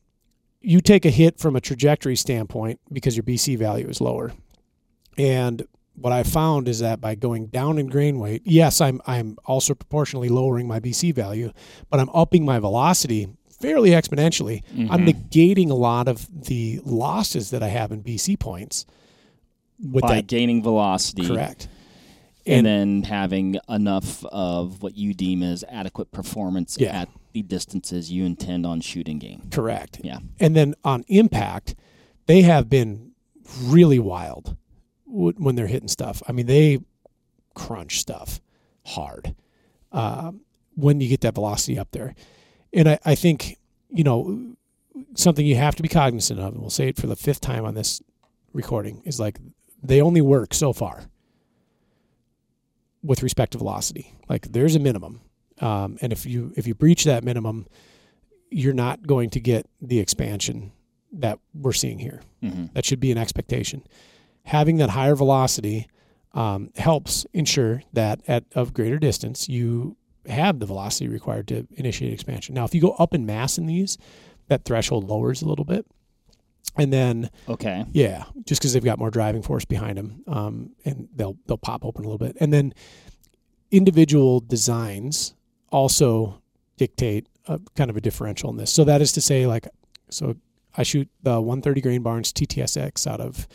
you 0.60 0.80
take 0.80 1.04
a 1.04 1.10
hit 1.10 1.38
from 1.38 1.56
a 1.56 1.60
trajectory 1.60 2.16
standpoint 2.16 2.80
because 2.92 3.16
your 3.16 3.22
BC 3.24 3.56
value 3.56 3.88
is 3.88 4.00
lower. 4.00 4.32
And 5.16 5.66
what 5.94 6.12
I 6.12 6.22
found 6.22 6.68
is 6.68 6.78
that 6.80 7.00
by 7.00 7.14
going 7.14 7.46
down 7.46 7.78
in 7.78 7.86
grain 7.88 8.18
weight, 8.18 8.42
yes, 8.44 8.80
I'm 8.80 9.00
I'm 9.06 9.36
also 9.44 9.74
proportionally 9.74 10.28
lowering 10.28 10.66
my 10.66 10.80
BC 10.80 11.14
value, 11.14 11.52
but 11.90 12.00
I'm 12.00 12.10
upping 12.14 12.44
my 12.44 12.58
velocity 12.58 13.28
fairly 13.60 13.90
exponentially. 13.90 14.62
I'm 14.90 15.04
Mhm. 15.06 15.12
negating 15.30 15.70
a 15.70 15.74
lot 15.74 16.08
of 16.08 16.26
the 16.46 16.80
losses 16.84 17.50
that 17.50 17.62
I 17.62 17.68
have 17.68 17.92
in 17.92 18.00
BC 18.00 18.36
points 18.38 18.86
with 19.82 20.02
By 20.02 20.16
that 20.16 20.26
gaining 20.26 20.62
velocity. 20.62 21.26
correct. 21.26 21.68
And, 22.46 22.66
And- 22.66 23.02
then 23.04 23.10
having 23.10 23.56
enough 23.68 24.24
of 24.26 24.82
what 24.82 24.96
you 24.96 25.12
deem 25.14 25.42
as 25.42 25.64
adequate 25.68 26.10
performance 26.10 26.76
Yeah. 26.80 27.02
at 27.02 27.08
the 27.32 27.42
distances 27.42 28.10
you 28.10 28.24
intend 28.24 28.66
on 28.66 28.80
shooting 28.80 29.18
game. 29.18 29.48
Correct. 29.50 30.00
Yeah. 30.02 30.18
And 30.40 30.56
then 30.56 30.74
on 30.84 31.04
impact, 31.08 31.74
they 32.26 32.42
have 32.42 32.68
been 32.68 33.12
really 33.62 33.98
wild 33.98 34.56
w- 35.06 35.34
when 35.38 35.54
they're 35.54 35.66
hitting 35.66 35.88
stuff. 35.88 36.22
I 36.28 36.32
mean, 36.32 36.46
they 36.46 36.78
crunch 37.54 38.00
stuff 38.00 38.40
hard 38.86 39.34
um, 39.92 40.40
when 40.74 41.00
you 41.00 41.08
get 41.08 41.20
that 41.20 41.34
velocity 41.34 41.78
up 41.78 41.90
there. 41.92 42.14
And 42.72 42.88
I, 42.88 42.98
I 43.04 43.14
think, 43.14 43.58
you 43.90 44.02
know, 44.04 44.54
something 45.14 45.44
you 45.44 45.56
have 45.56 45.76
to 45.76 45.82
be 45.82 45.88
cognizant 45.88 46.40
of, 46.40 46.52
and 46.52 46.60
we'll 46.60 46.70
say 46.70 46.88
it 46.88 46.96
for 46.96 47.06
the 47.06 47.16
fifth 47.16 47.40
time 47.40 47.64
on 47.64 47.74
this 47.74 48.00
recording, 48.52 49.02
is 49.04 49.20
like 49.20 49.38
they 49.82 50.00
only 50.00 50.20
work 50.20 50.54
so 50.54 50.72
far 50.72 51.09
with 53.02 53.22
respect 53.22 53.52
to 53.52 53.58
velocity. 53.58 54.14
Like 54.28 54.52
there's 54.52 54.76
a 54.76 54.78
minimum. 54.80 55.20
Um, 55.60 55.98
and 56.00 56.12
if 56.12 56.24
you 56.26 56.52
if 56.56 56.66
you 56.66 56.74
breach 56.74 57.04
that 57.04 57.24
minimum, 57.24 57.66
you're 58.50 58.74
not 58.74 59.06
going 59.06 59.30
to 59.30 59.40
get 59.40 59.66
the 59.80 59.98
expansion 60.00 60.72
that 61.12 61.38
we're 61.54 61.72
seeing 61.72 61.98
here. 61.98 62.20
hmm 62.42 62.66
That 62.74 62.84
should 62.84 63.00
be 63.00 63.10
an 63.12 63.18
expectation. 63.18 63.82
Having 64.44 64.78
that 64.78 64.90
higher 64.90 65.14
velocity 65.14 65.88
um, 66.32 66.70
helps 66.76 67.26
ensure 67.32 67.82
that 67.92 68.20
at 68.26 68.44
of 68.54 68.72
greater 68.72 68.98
distance 68.98 69.48
you 69.48 69.96
have 70.26 70.60
the 70.60 70.66
velocity 70.66 71.08
required 71.08 71.48
to 71.48 71.66
initiate 71.74 72.12
expansion. 72.12 72.54
Now, 72.54 72.64
if 72.64 72.74
you 72.74 72.80
go 72.80 72.92
up 72.92 73.14
in 73.14 73.26
mass 73.26 73.58
in 73.58 73.66
these, 73.66 73.98
that 74.48 74.64
threshold 74.64 75.08
lowers 75.08 75.42
a 75.42 75.48
little 75.48 75.64
bit, 75.64 75.86
and 76.76 76.92
then 76.92 77.30
Okay. 77.48 77.84
yeah, 77.92 78.24
just 78.46 78.60
because 78.60 78.72
they've 78.72 78.84
got 78.84 78.98
more 78.98 79.10
driving 79.10 79.42
force 79.42 79.64
behind 79.64 79.98
them, 79.98 80.22
um, 80.26 80.70
and 80.84 81.08
they'll 81.14 81.36
they'll 81.46 81.58
pop 81.58 81.84
open 81.84 82.04
a 82.04 82.08
little 82.08 82.18
bit, 82.24 82.36
and 82.40 82.52
then 82.52 82.72
individual 83.70 84.40
designs 84.40 85.34
also 85.70 86.40
dictate 86.76 87.26
a 87.46 87.60
kind 87.76 87.90
of 87.90 87.96
a 87.96 88.00
differential 88.00 88.50
in 88.50 88.56
this. 88.56 88.72
So 88.72 88.84
that 88.84 89.00
is 89.00 89.12
to 89.12 89.20
say, 89.20 89.46
like, 89.46 89.66
so 90.10 90.36
I 90.76 90.82
shoot 90.82 91.08
the 91.22 91.40
130 91.40 91.80
grain 91.80 92.02
Barnes 92.02 92.32
TTSX 92.32 93.06
out 93.06 93.20
of 93.20 93.46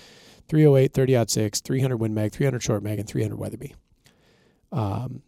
308, 0.47 0.93
30 0.93 1.15
out 1.17 1.29
six, 1.29 1.59
300 1.61 1.97
Win 1.97 2.13
Mag, 2.13 2.31
300 2.31 2.61
short 2.61 2.83
mag, 2.83 2.99
and 2.99 3.07
300 3.07 3.35
Weatherby. 3.37 3.73
Um, 4.71 5.21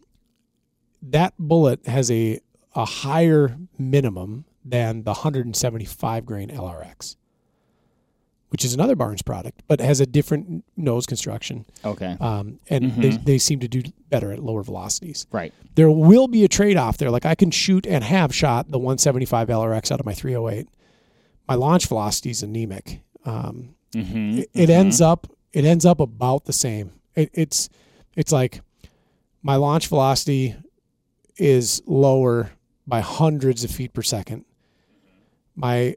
that 1.02 1.34
bullet 1.38 1.86
has 1.86 2.10
a 2.10 2.40
a 2.74 2.84
higher 2.84 3.56
minimum 3.78 4.44
than 4.64 5.02
the 5.04 5.12
175 5.12 6.26
grain 6.26 6.50
LRX 6.50 7.16
which 8.50 8.64
is 8.64 8.72
another 8.74 8.96
Barnes 8.96 9.22
product, 9.22 9.62
but 9.68 9.80
has 9.80 10.00
a 10.00 10.06
different 10.06 10.64
nose 10.76 11.04
construction. 11.06 11.66
Okay. 11.84 12.16
Um, 12.20 12.58
and 12.70 12.92
they, 12.92 13.10
Mhm. 13.10 13.24
they 13.24 13.38
seem 13.38 13.60
to 13.60 13.68
do 13.68 13.82
better 14.08 14.32
at 14.32 14.38
lower 14.42 14.62
velocities. 14.62 15.26
Right. 15.30 15.52
There 15.74 15.90
will 15.90 16.28
be 16.28 16.44
a 16.44 16.48
trade 16.48 16.76
off 16.76 16.96
there. 16.98 17.10
Like 17.10 17.26
I 17.26 17.34
can 17.34 17.50
shoot 17.50 17.86
and 17.86 18.02
have 18.04 18.34
shot 18.34 18.70
the 18.70 18.78
175 18.78 19.48
LRX 19.48 19.92
out 19.92 20.00
of 20.00 20.06
my 20.06 20.14
308. 20.14 20.66
My 21.46 21.54
launch 21.54 21.86
velocity 21.86 22.30
is 22.30 22.42
anemic. 22.42 23.00
Um, 23.24 23.74
Mm-hmm. 23.92 24.38
it, 24.40 24.50
it 24.52 24.70
ends 24.70 25.00
up 25.00 25.26
it 25.54 25.64
ends 25.64 25.86
up 25.86 25.98
about 25.98 26.44
the 26.44 26.52
same. 26.52 26.92
It, 27.16 27.30
it's 27.32 27.70
it's 28.16 28.30
like 28.32 28.60
my 29.42 29.56
launch 29.56 29.86
velocity 29.86 30.54
is 31.38 31.80
lower 31.86 32.50
by 32.86 33.00
hundreds 33.00 33.64
of 33.64 33.70
feet 33.70 33.94
per 33.94 34.02
second. 34.02 34.44
My 35.56 35.96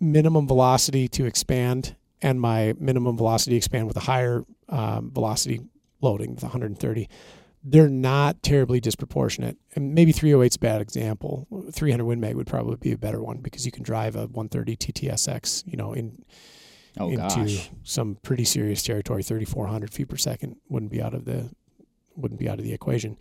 minimum 0.00 0.46
velocity 0.46 1.08
to 1.08 1.24
expand 1.24 1.96
and 2.22 2.40
my 2.40 2.74
minimum 2.78 3.16
velocity 3.16 3.56
expand 3.56 3.86
with 3.86 3.96
a 3.96 4.00
higher 4.00 4.44
um, 4.68 5.10
velocity 5.10 5.60
loading 6.00 6.34
with 6.34 6.42
130 6.42 7.08
they're 7.68 7.88
not 7.88 8.42
terribly 8.42 8.80
disproportionate 8.80 9.56
and 9.74 9.94
maybe 9.94 10.12
308 10.12 10.46
is 10.52 10.56
a 10.56 10.58
bad 10.58 10.80
example 10.80 11.46
300 11.72 12.04
win 12.04 12.20
mag 12.20 12.36
would 12.36 12.46
probably 12.46 12.76
be 12.76 12.92
a 12.92 12.98
better 12.98 13.22
one 13.22 13.38
because 13.38 13.64
you 13.64 13.72
can 13.72 13.82
drive 13.82 14.14
a 14.14 14.26
130 14.26 14.76
ttsx 14.76 15.64
you 15.66 15.76
know 15.76 15.92
in 15.92 16.22
Oh 16.98 17.10
into 17.10 17.18
gosh. 17.26 17.70
some 17.82 18.16
pretty 18.22 18.44
serious 18.44 18.82
territory. 18.82 19.22
Thirty 19.22 19.44
four 19.44 19.66
hundred 19.66 19.92
feet 19.92 20.08
per 20.08 20.16
second 20.16 20.56
wouldn't 20.68 20.90
be 20.90 21.02
out 21.02 21.12
of 21.12 21.26
the 21.26 21.50
wouldn't 22.16 22.40
be 22.40 22.48
out 22.48 22.58
of 22.58 22.64
the 22.64 22.72
equation. 22.72 23.18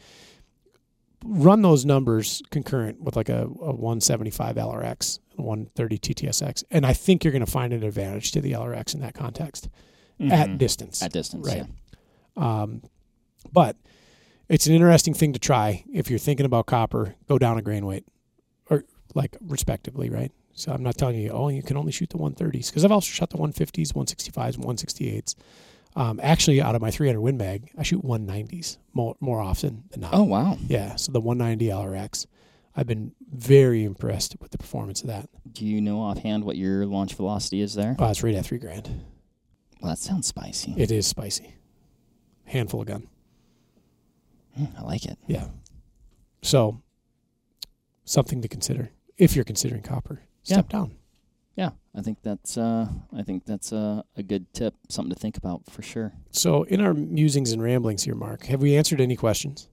Run 1.28 1.62
those 1.64 1.86
numbers 1.86 2.42
concurrent 2.52 3.02
with 3.02 3.16
like 3.16 3.30
a, 3.30 3.44
a 3.44 3.74
175 3.74 4.56
LRX, 4.58 5.20
a 5.38 5.42
130 5.42 5.98
TTSX, 5.98 6.64
and 6.72 6.86
I 6.86 6.94
think 6.94 7.24
you're 7.24 7.32
going 7.34 7.44
to 7.46 7.52
find 7.52 7.74
an 7.74 7.84
advantage 7.84 8.32
to 8.34 8.42
the 8.42 8.52
LRX 8.54 8.94
in 8.94 9.02
that 9.02 9.14
context 9.16 9.68
at 10.20 10.50
Mhm. 10.50 10.58
distance. 10.60 11.02
At 11.02 11.12
distance. 11.12 11.46
Right. 11.48 11.66
Yeah. 12.38 12.62
Um, 12.62 12.84
but 13.52 13.76
it's 14.50 14.68
an 14.68 14.74
interesting 14.74 15.14
thing 15.14 15.34
to 15.34 15.40
try 15.40 15.84
if 15.92 16.10
you're 16.10 16.20
thinking 16.20 16.46
about 16.46 16.68
copper. 16.68 17.16
Go 17.28 17.38
down 17.40 17.58
a 17.58 17.62
grain 17.62 17.86
weight, 17.86 18.06
or 18.70 18.84
like 19.16 19.36
respectively, 19.42 20.10
right? 20.10 20.32
So 20.54 20.72
I'm 20.72 20.84
not 20.84 20.96
telling 20.98 21.18
you, 21.20 21.32
oh, 21.32 21.50
you 21.50 21.64
can 21.64 21.76
only 21.76 21.92
shoot 21.92 22.10
the 22.12 22.18
130s 22.18 22.68
because 22.70 22.86
I've 22.86 22.92
also 22.92 23.10
shot 23.12 23.30
the 23.32 23.38
150s, 23.38 23.94
165s, 23.94 24.58
168s. 24.58 25.36
Um, 25.96 26.20
actually, 26.22 26.62
out 26.62 26.76
of 26.76 26.82
my 26.82 26.92
300 26.92 27.22
Win 27.22 27.38
Mag, 27.38 27.72
I 27.78 27.84
shoot 27.84 28.04
190s 28.04 28.78
more 28.94 29.16
more 29.22 29.40
often 29.40 29.84
than 29.92 30.02
not. 30.02 30.14
Oh 30.14 30.24
wow. 30.24 30.58
yeah. 30.68 30.96
So 30.96 31.12
the 31.12 31.22
190 31.22 31.68
LRX, 31.68 32.26
I've 32.76 32.88
been 32.88 33.14
very 33.34 33.84
impressed 33.84 34.36
with 34.42 34.52
the 34.52 34.58
performance 34.58 35.02
of 35.02 35.08
that. 35.08 35.30
Do 35.52 35.66
you 35.66 35.80
know 35.82 36.02
offhand 36.02 36.44
what 36.44 36.58
your 36.58 36.86
launch 36.86 37.14
velocity 37.16 37.62
is 37.62 37.76
there? 37.76 37.96
Oh, 37.98 38.10
it's 38.10 38.24
right 38.24 38.36
at 38.36 38.46
three 38.46 38.58
grand. 38.58 39.06
Well, 39.82 39.92
that 39.92 39.98
sounds 40.00 40.28
spicy. 40.28 40.74
It 40.78 40.92
is 40.92 41.08
spicy. 41.08 41.56
Handful 42.46 42.82
of 42.82 42.88
gun. 42.88 43.08
Mm, 44.60 44.78
I 44.80 44.84
like 44.84 45.06
it. 45.06 45.18
Yeah. 45.28 45.48
So 46.42 46.82
something 48.04 48.42
to 48.42 48.48
consider 48.48 48.92
if 49.18 49.36
you're 49.36 49.46
considering 49.46 49.82
copper. 49.82 50.22
Step 50.44 50.70
down. 50.70 50.96
Yeah, 51.56 51.70
I 51.96 52.02
think 52.02 52.18
that's 52.22 52.58
uh, 52.58 52.88
I 53.16 53.22
think 53.24 53.46
that's 53.46 53.72
uh, 53.72 54.02
a 54.18 54.24
good 54.24 54.54
tip, 54.54 54.76
something 54.90 55.14
to 55.14 55.20
think 55.20 55.38
about 55.38 55.66
for 55.70 55.82
sure. 55.82 56.14
So 56.32 56.64
in 56.64 56.82
our 56.82 56.94
musings 56.94 57.52
and 57.52 57.64
ramblings 57.64 58.04
here, 58.04 58.16
Mark, 58.16 58.46
have 58.46 58.62
we 58.62 58.76
answered 58.76 59.00
any 59.00 59.16
questions? 59.16 59.70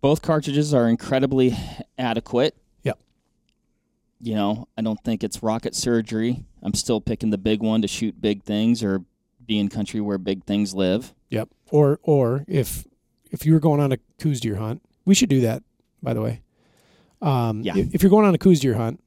Both 0.00 0.20
cartridges 0.20 0.74
are 0.74 0.88
incredibly 0.88 1.56
adequate. 1.96 2.56
Yep. 2.82 2.98
You 4.20 4.34
know, 4.34 4.68
I 4.76 4.82
don't 4.82 5.02
think 5.04 5.22
it's 5.22 5.42
rocket 5.42 5.74
surgery. 5.74 6.44
I'm 6.62 6.74
still 6.74 7.00
picking 7.00 7.30
the 7.30 7.38
big 7.38 7.62
one 7.62 7.80
to 7.82 7.88
shoot 7.88 8.20
big 8.20 8.42
things 8.42 8.82
or 8.82 9.04
be 9.46 9.58
in 9.58 9.68
country 9.68 10.00
where 10.00 10.18
big 10.18 10.44
things 10.44 10.74
live. 10.74 11.14
Yep. 11.30 11.50
Or 11.70 12.00
or 12.02 12.44
if 12.48 12.84
if 13.30 13.46
you 13.46 13.52
were 13.52 13.60
going 13.60 13.80
on 13.80 13.92
a 13.92 13.98
Coues 14.18 14.40
deer 14.40 14.56
hunt, 14.56 14.82
we 15.04 15.14
should 15.14 15.28
do 15.28 15.40
that. 15.42 15.62
By 16.02 16.14
the 16.14 16.20
way, 16.20 16.42
um, 17.22 17.62
Yeah. 17.62 17.76
If, 17.76 17.94
if 17.94 18.02
you're 18.02 18.10
going 18.10 18.26
on 18.26 18.34
a 18.34 18.38
Coues 18.38 18.60
deer 18.60 18.74
hunt, 18.74 19.00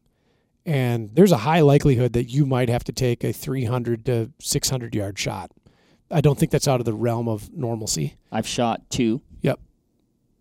and 0.67 1.09
there's 1.15 1.31
a 1.31 1.37
high 1.37 1.61
likelihood 1.61 2.13
that 2.13 2.25
you 2.25 2.45
might 2.45 2.67
have 2.67 2.83
to 2.83 2.91
take 2.91 3.23
a 3.23 3.31
300 3.31 4.05
to 4.05 4.31
600 4.39 4.93
yard 4.93 5.17
shot. 5.17 5.51
I 6.11 6.21
don't 6.21 6.37
think 6.37 6.51
that's 6.51 6.67
out 6.67 6.79
of 6.81 6.85
the 6.85 6.93
realm 6.93 7.27
of 7.27 7.51
normalcy. 7.53 8.17
I've 8.31 8.45
shot 8.47 8.89
two. 8.89 9.21
Yep. 9.41 9.59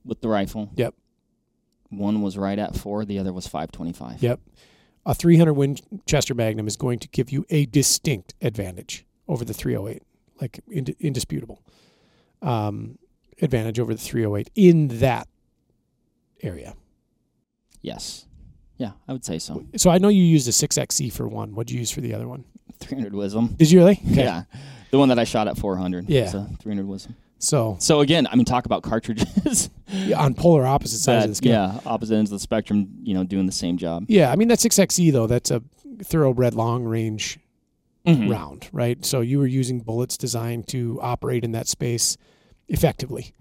With 0.05 0.21
the 0.21 0.29
rifle. 0.29 0.71
Yep. 0.75 0.95
One 1.91 2.23
was 2.23 2.37
right 2.37 2.59
at 2.59 2.77
four. 2.77 3.05
The 3.05 3.19
other 3.19 3.33
was 3.33 3.47
five 3.47 3.71
twenty-five. 3.73 4.23
Yep. 4.23 4.41
A 5.07 5.15
300 5.15 5.55
Winchester 5.55 6.35
Magnum 6.35 6.67
is 6.67 6.77
going 6.77 6.99
to 6.99 7.09
give 7.09 7.31
you 7.31 7.47
a 7.49 7.67
distinct 7.67 8.35
advantage 8.43 9.07
over 9.29 9.45
the 9.45 9.55
308, 9.55 10.03
like 10.41 10.59
ind- 10.69 10.97
indisputable 10.99 11.63
um, 12.43 12.99
advantage 13.41 13.79
over 13.79 13.95
the 13.95 14.01
308 14.01 14.51
in 14.57 14.89
that 14.99 15.29
area. 16.43 16.75
Yes. 17.83 18.26
Yeah, 18.79 18.93
I 19.09 19.13
would 19.13 19.25
say 19.25 19.39
so. 19.39 19.65
So 19.77 19.91
I 19.91 19.99
know 19.99 20.09
you 20.09 20.23
used 20.23 20.47
a 20.49 20.51
6XC 20.53 21.13
for 21.13 21.27
one. 21.29 21.55
What'd 21.55 21.71
you 21.71 21.79
use 21.79 21.91
for 21.91 22.01
the 22.01 22.13
other 22.15 22.29
one? 22.29 22.45
300 22.81 23.15
wisdom. 23.15 23.55
Did 23.59 23.71
you 23.71 23.79
really? 23.79 24.01
Okay. 24.13 24.25
Yeah. 24.25 24.43
The 24.91 24.99
one 24.99 25.09
that 25.09 25.19
I 25.19 25.25
shot 25.25 25.49
at 25.49 25.57
400. 25.59 26.09
Yeah. 26.09 26.29
So 26.29 26.47
300 26.61 26.87
wisdom. 26.87 27.17
So 27.39 27.77
So 27.81 28.01
again, 28.01 28.27
I 28.31 28.35
mean, 28.37 28.45
talk 28.45 28.67
about 28.67 28.83
cartridges. 28.83 29.71
yeah, 29.89 30.19
on 30.23 30.35
polar 30.35 30.67
opposite 30.67 30.99
sides 30.99 31.25
of 31.25 31.31
the 31.31 31.35
scale. 31.37 31.53
yeah, 31.53 31.81
opposite 31.87 32.15
ends 32.17 32.31
of 32.31 32.37
the 32.37 32.43
spectrum, 32.43 32.89
you 33.03 33.15
know, 33.15 33.25
doing 33.25 33.47
the 33.47 33.53
same 33.53 33.77
job. 33.79 34.05
Yeah, 34.09 34.31
I 34.31 34.37
mean 34.37 34.49
that 34.49 34.59
6XC 34.59 35.13
though, 35.13 35.27
that's 35.27 35.51
a 35.51 35.63
thoroughbred 36.03 36.55
long 36.55 36.85
range 36.85 37.39
Mhm. 38.07 38.31
round, 38.31 38.69
right? 38.73 39.05
So 39.05 39.21
you 39.23 39.39
were 39.39 39.47
using 39.47 39.81
bullets 39.81 40.17
designed 40.17 40.69
to 40.69 40.99
operate 41.03 41.43
in 41.45 41.53
that 41.53 41.67
space 41.69 42.17
effectively. 42.69 43.33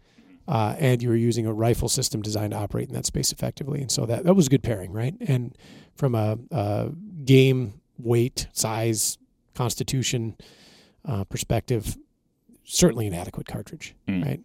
Uh, 0.47 0.75
and 0.77 1.01
you 1.01 1.09
were 1.09 1.15
using 1.15 1.47
a 1.47 1.53
rifle 1.53 1.89
system 1.89 2.21
designed 2.21 2.51
to 2.51 2.57
operate 2.57 2.87
in 2.87 2.93
that 2.93 3.05
space 3.05 3.31
effectively. 3.31 3.81
And 3.81 3.91
so 3.91 4.05
that, 4.05 4.25
that 4.25 4.35
was 4.35 4.45
a 4.47 4.49
good 4.49 4.61
pairing, 4.63 4.91
right? 4.91 5.15
And 5.21 5.57
from 5.95 6.13
a, 6.13 6.37
a 6.51 6.91
game 7.23 7.81
weight, 7.97 8.47
size, 8.53 9.17
constitution 9.55 10.35
uh, 11.03 11.23
perspective, 11.23 11.97
certainly 12.63 13.07
an 13.07 13.13
adequate 13.13 13.47
cartridge, 13.47 13.95
Mm. 14.07 14.25
right? 14.25 14.39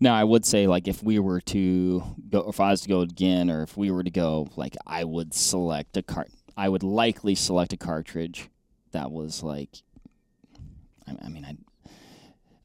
Now, 0.00 0.14
I 0.14 0.24
would 0.24 0.44
say, 0.44 0.66
like, 0.66 0.88
if 0.88 1.02
we 1.02 1.18
were 1.20 1.40
to 1.42 2.02
go, 2.28 2.48
if 2.48 2.58
I 2.60 2.70
was 2.72 2.80
to 2.82 2.88
go 2.88 3.00
again, 3.00 3.48
or 3.50 3.62
if 3.62 3.76
we 3.76 3.90
were 3.90 4.02
to 4.02 4.10
go, 4.10 4.48
like, 4.56 4.76
I 4.86 5.04
would 5.04 5.32
select 5.32 5.96
a 5.96 6.02
cart. 6.02 6.30
I 6.56 6.68
would 6.68 6.82
likely 6.82 7.34
select 7.36 7.72
a 7.72 7.76
cartridge 7.76 8.48
that 8.92 9.10
was 9.12 9.42
like, 9.42 9.82
I, 11.06 11.14
I 11.24 11.28
mean, 11.28 11.44
I'd, 11.44 11.58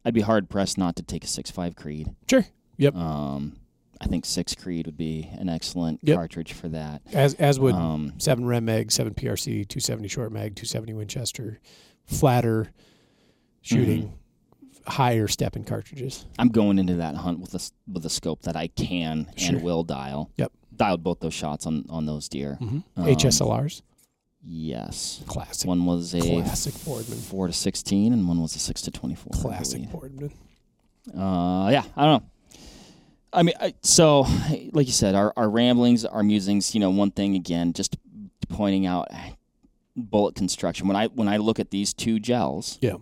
I'd 0.03 0.13
be 0.15 0.21
hard 0.21 0.49
pressed 0.49 0.77
not 0.77 0.95
to 0.97 1.03
take 1.03 1.23
a 1.23 1.27
six 1.27 1.51
five 1.51 1.75
Creed. 1.75 2.09
Sure. 2.29 2.45
Yep. 2.77 2.95
Um, 2.95 3.57
I 4.01 4.07
think 4.07 4.25
six 4.25 4.53
Creed 4.55 4.85
would 4.87 4.97
be 4.97 5.29
an 5.37 5.47
excellent 5.49 5.99
Yep. 6.03 6.17
cartridge 6.17 6.53
for 6.53 6.67
that. 6.69 7.01
As, 7.13 7.33
as 7.35 7.59
would 7.59 7.75
Um, 7.75 8.13
seven 8.17 8.45
Rem 8.45 8.65
mag, 8.65 8.91
seven 8.91 9.13
PRC, 9.13 9.63
270 9.67 10.07
short 10.09 10.31
mag, 10.31 10.55
270 10.55 10.93
Winchester, 10.93 11.59
flatter 12.05 12.71
shooting, 13.61 14.13
higher 14.85 15.27
stepping 15.27 15.63
cartridges. 15.63 16.25
I'm 16.37 16.49
going 16.49 16.77
into 16.77 16.95
that 16.95 17.15
hunt 17.15 17.39
with 17.39 17.53
a 17.55 17.59
with 17.91 18.05
a 18.05 18.09
scope 18.09 18.41
that 18.43 18.55
I 18.55 18.67
can 18.67 19.27
Sure. 19.35 19.55
and 19.55 19.63
will 19.63 19.83
dial. 19.83 20.29
Yep. 20.37 20.51
Dialed 20.75 21.03
both 21.03 21.19
those 21.21 21.33
shots 21.33 21.65
on 21.65 21.85
on 21.89 22.05
those 22.05 22.27
deer. 22.29 22.57
Mm-hmm. 22.61 22.79
Um, 22.97 23.07
HSLRs, 23.07 23.81
Yes. 24.43 25.23
classic, 25.25 25.67
One 25.67 25.85
was 25.85 26.13
a 26.13 26.19
classic 26.19 26.75
Boardman, 26.83 27.17
four 27.17 27.47
to 27.47 27.53
sixteen, 27.53 28.11
and 28.13 28.27
one 28.27 28.41
was 28.41 28.55
a 28.55 28.59
six 28.59 28.81
to 28.83 28.91
twenty-four. 28.91 29.31
Classic. 29.33 29.89
Boardman. 29.89 30.31
Uh, 31.15 31.69
yeah, 31.71 31.83
I 31.95 32.05
don't 32.05 32.21
know. 32.23 32.29
I 33.35 33.43
mean, 33.43 33.55
I, 33.59 33.73
so 33.81 34.21
like 34.71 34.87
you 34.87 34.93
said, 34.93 35.13
our 35.15 35.33
our 35.35 35.49
ramblings, 35.49 36.05
our 36.05 36.23
musings. 36.23 36.73
You 36.73 36.79
know, 36.79 36.89
one 36.89 37.11
thing 37.11 37.35
again, 37.35 37.73
just 37.73 37.97
pointing 38.49 38.85
out 38.85 39.07
bullet 39.95 40.35
construction. 40.35 40.87
When 40.87 40.95
I 40.95 41.07
when 41.07 41.27
I 41.27 41.37
look 41.37 41.59
at 41.59 41.71
these 41.71 41.93
two 41.93 42.19
gels, 42.19 42.77
Yeah. 42.81 42.95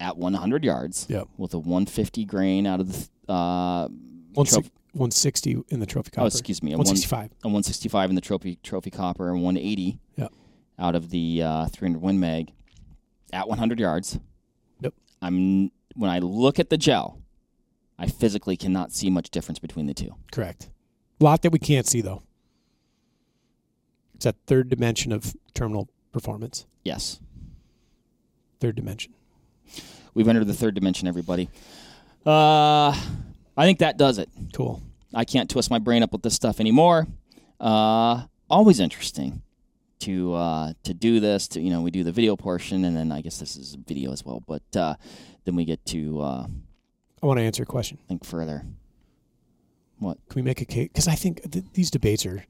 at 0.00 0.16
100 0.16 0.64
yards, 0.64 1.06
Yeah. 1.08 1.24
with 1.36 1.54
a 1.54 1.58
150 1.58 2.24
grain 2.24 2.66
out 2.66 2.80
of 2.80 2.92
the 3.26 3.32
uh, 3.32 3.88
One 4.34 4.46
Trophy- 4.46 4.70
160 4.92 5.62
in 5.70 5.80
the 5.80 5.86
trophy 5.86 6.10
copper. 6.10 6.24
oh, 6.24 6.26
excuse 6.26 6.62
me, 6.62 6.72
a, 6.72 6.76
one, 6.76 6.86
165. 6.86 7.30
a 7.42 7.48
165 7.48 8.10
in 8.10 8.14
the 8.16 8.20
trophy 8.22 8.58
trophy 8.62 8.90
copper, 8.90 9.30
and 9.30 9.42
180 9.42 9.98
Yeah. 10.16 10.28
out 10.78 10.94
of 10.94 11.10
the 11.10 11.42
uh, 11.42 11.66
300 11.66 12.00
Win 12.00 12.20
Mag 12.20 12.52
at 13.32 13.48
100 13.48 13.80
yards. 13.80 14.18
Yep. 14.80 14.94
I'm 15.22 15.70
when 15.94 16.10
I 16.10 16.18
look 16.20 16.58
at 16.58 16.68
the 16.70 16.76
gel, 16.78 17.18
I 17.98 18.06
physically 18.06 18.56
cannot 18.56 18.92
see 18.92 19.08
much 19.10 19.30
difference 19.30 19.58
between 19.58 19.86
the 19.86 19.94
two. 19.94 20.14
Correct. 20.32 20.68
A 21.20 21.24
lot 21.24 21.42
that 21.42 21.50
we 21.52 21.58
can't 21.58 21.86
see 21.86 22.00
though. 22.00 22.22
It's 24.14 24.24
that 24.24 24.36
third 24.46 24.68
dimension 24.68 25.12
of 25.12 25.34
terminal 25.54 25.88
performance. 26.12 26.66
Yes, 26.84 27.20
Third 28.60 28.74
dimension. 28.76 29.12
we've 30.14 30.26
entered 30.28 30.46
the 30.46 30.54
third 30.54 30.74
dimension, 30.74 31.06
everybody. 31.06 31.50
Uh, 32.24 32.88
I 33.56 33.64
think 33.66 33.80
that 33.80 33.98
does 33.98 34.16
it. 34.18 34.30
Cool. 34.54 34.80
I 35.12 35.24
can't 35.26 35.50
twist 35.50 35.70
my 35.70 35.78
brain 35.78 36.02
up 36.02 36.12
with 36.12 36.22
this 36.22 36.34
stuff 36.34 36.58
anymore. 36.58 37.06
Uh, 37.60 38.24
always 38.48 38.80
interesting 38.80 39.42
to 40.00 40.32
uh, 40.34 40.72
to 40.84 40.94
do 40.94 41.20
this. 41.20 41.48
To 41.48 41.60
you 41.60 41.68
know, 41.70 41.82
we 41.82 41.90
do 41.90 42.02
the 42.02 42.12
video 42.12 42.34
portion, 42.36 42.84
and 42.86 42.96
then 42.96 43.12
I 43.12 43.20
guess 43.20 43.38
this 43.38 43.56
is 43.56 43.74
video 43.74 44.12
as 44.12 44.24
well. 44.24 44.42
But 44.46 44.76
uh, 44.76 44.94
then 45.44 45.54
we 45.54 45.64
get 45.66 45.84
to 45.86 46.20
uh, 46.22 46.46
I 47.22 47.26
want 47.26 47.38
to 47.38 47.44
answer 47.44 47.62
a 47.62 47.66
question. 47.66 47.98
think 48.08 48.24
further. 48.24 48.64
What 49.98 50.18
can 50.28 50.40
we 50.40 50.42
make 50.42 50.60
a 50.60 50.64
case? 50.64 50.88
Because 50.88 51.08
I 51.08 51.14
think 51.14 51.50
th- 51.50 51.64
these 51.72 51.90
debates 51.90 52.26
are 52.26 52.44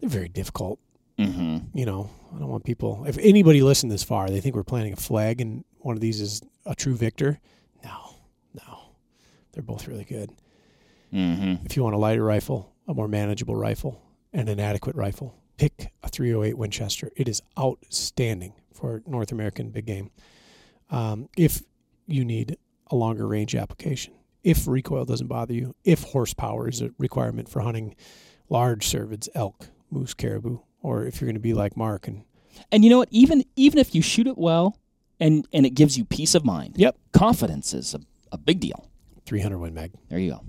they're 0.00 0.10
very 0.10 0.28
difficult. 0.28 0.78
Mm-hmm. 1.18 1.76
You 1.76 1.86
know, 1.86 2.10
I 2.34 2.38
don't 2.38 2.48
want 2.48 2.64
people. 2.64 3.04
If 3.06 3.18
anybody 3.18 3.62
listened 3.62 3.90
this 3.90 4.04
far, 4.04 4.28
they 4.28 4.40
think 4.40 4.54
we're 4.54 4.62
planting 4.62 4.92
a 4.92 4.96
flag, 4.96 5.40
and 5.40 5.64
one 5.78 5.96
of 5.96 6.00
these 6.00 6.20
is 6.20 6.42
a 6.66 6.74
true 6.74 6.94
victor. 6.94 7.40
No, 7.82 8.14
no, 8.54 8.78
they're 9.52 9.62
both 9.62 9.88
really 9.88 10.04
good. 10.04 10.30
Mm-hmm. 11.12 11.64
If 11.64 11.76
you 11.76 11.82
want 11.82 11.94
a 11.94 11.98
lighter 11.98 12.22
rifle, 12.22 12.74
a 12.86 12.94
more 12.94 13.08
manageable 13.08 13.56
rifle, 13.56 14.02
and 14.32 14.48
an 14.48 14.60
adequate 14.60 14.94
rifle, 14.94 15.34
pick 15.56 15.92
a 16.02 16.08
308 16.08 16.56
Winchester. 16.56 17.10
It 17.16 17.28
is 17.28 17.42
outstanding 17.58 18.52
for 18.72 19.02
North 19.06 19.32
American 19.32 19.70
big 19.70 19.86
game. 19.86 20.10
Um, 20.90 21.28
if 21.36 21.62
you 22.06 22.24
need 22.24 22.56
a 22.90 22.96
longer 22.96 23.26
range 23.26 23.54
application, 23.54 24.14
if 24.42 24.66
recoil 24.66 25.04
doesn't 25.04 25.26
bother 25.26 25.54
you, 25.54 25.74
if 25.84 26.02
horsepower 26.02 26.68
is 26.68 26.80
a 26.80 26.90
requirement 26.98 27.48
for 27.48 27.60
hunting 27.60 27.94
large 28.48 28.86
cervids, 28.86 29.28
elk, 29.34 29.68
moose, 29.90 30.14
caribou, 30.14 30.58
or 30.82 31.04
if 31.04 31.20
you're 31.20 31.26
going 31.26 31.34
to 31.34 31.40
be 31.40 31.54
like 31.54 31.76
Mark 31.76 32.08
and 32.08 32.24
And 32.72 32.84
you 32.84 32.90
know 32.90 32.98
what? 32.98 33.08
Even 33.10 33.44
even 33.56 33.78
if 33.78 33.94
you 33.94 34.02
shoot 34.02 34.26
it 34.26 34.38
well, 34.38 34.78
and 35.20 35.46
and 35.52 35.66
it 35.66 35.70
gives 35.70 35.98
you 35.98 36.04
peace 36.04 36.34
of 36.34 36.44
mind. 36.44 36.74
Yep. 36.76 36.96
Confidence 37.12 37.74
is 37.74 37.94
a, 37.94 38.00
a 38.32 38.38
big 38.38 38.60
deal. 38.60 38.88
300 39.26 39.58
Win 39.58 39.74
Mag. 39.74 39.92
There 40.08 40.18
you 40.18 40.30
go. 40.30 40.44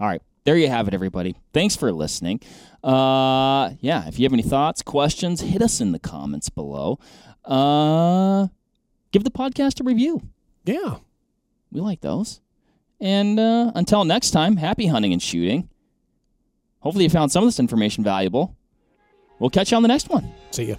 All 0.00 0.06
right. 0.08 0.22
There 0.44 0.56
you 0.56 0.68
have 0.68 0.88
it, 0.88 0.94
everybody. 0.94 1.36
Thanks 1.52 1.76
for 1.76 1.92
listening. 1.92 2.40
Uh, 2.82 3.72
yeah, 3.80 4.08
if 4.08 4.18
you 4.18 4.24
have 4.24 4.32
any 4.32 4.42
thoughts, 4.42 4.82
questions, 4.82 5.42
hit 5.42 5.60
us 5.60 5.80
in 5.80 5.92
the 5.92 5.98
comments 5.98 6.48
below. 6.48 6.98
Uh, 7.44 8.48
give 9.12 9.22
the 9.22 9.30
podcast 9.30 9.80
a 9.80 9.84
review. 9.84 10.22
Yeah. 10.64 10.96
We 11.72 11.80
like 11.80 12.00
those. 12.00 12.40
And 13.00 13.38
uh, 13.40 13.72
until 13.74 14.04
next 14.04 14.30
time, 14.32 14.56
happy 14.56 14.86
hunting 14.86 15.12
and 15.12 15.22
shooting. 15.22 15.68
Hopefully, 16.80 17.04
you 17.04 17.10
found 17.10 17.32
some 17.32 17.42
of 17.44 17.48
this 17.48 17.60
information 17.60 18.04
valuable. 18.04 18.56
We'll 19.38 19.50
catch 19.50 19.70
you 19.70 19.76
on 19.76 19.82
the 19.82 19.88
next 19.88 20.08
one. 20.08 20.30
See 20.50 20.64
ya. 20.64 20.76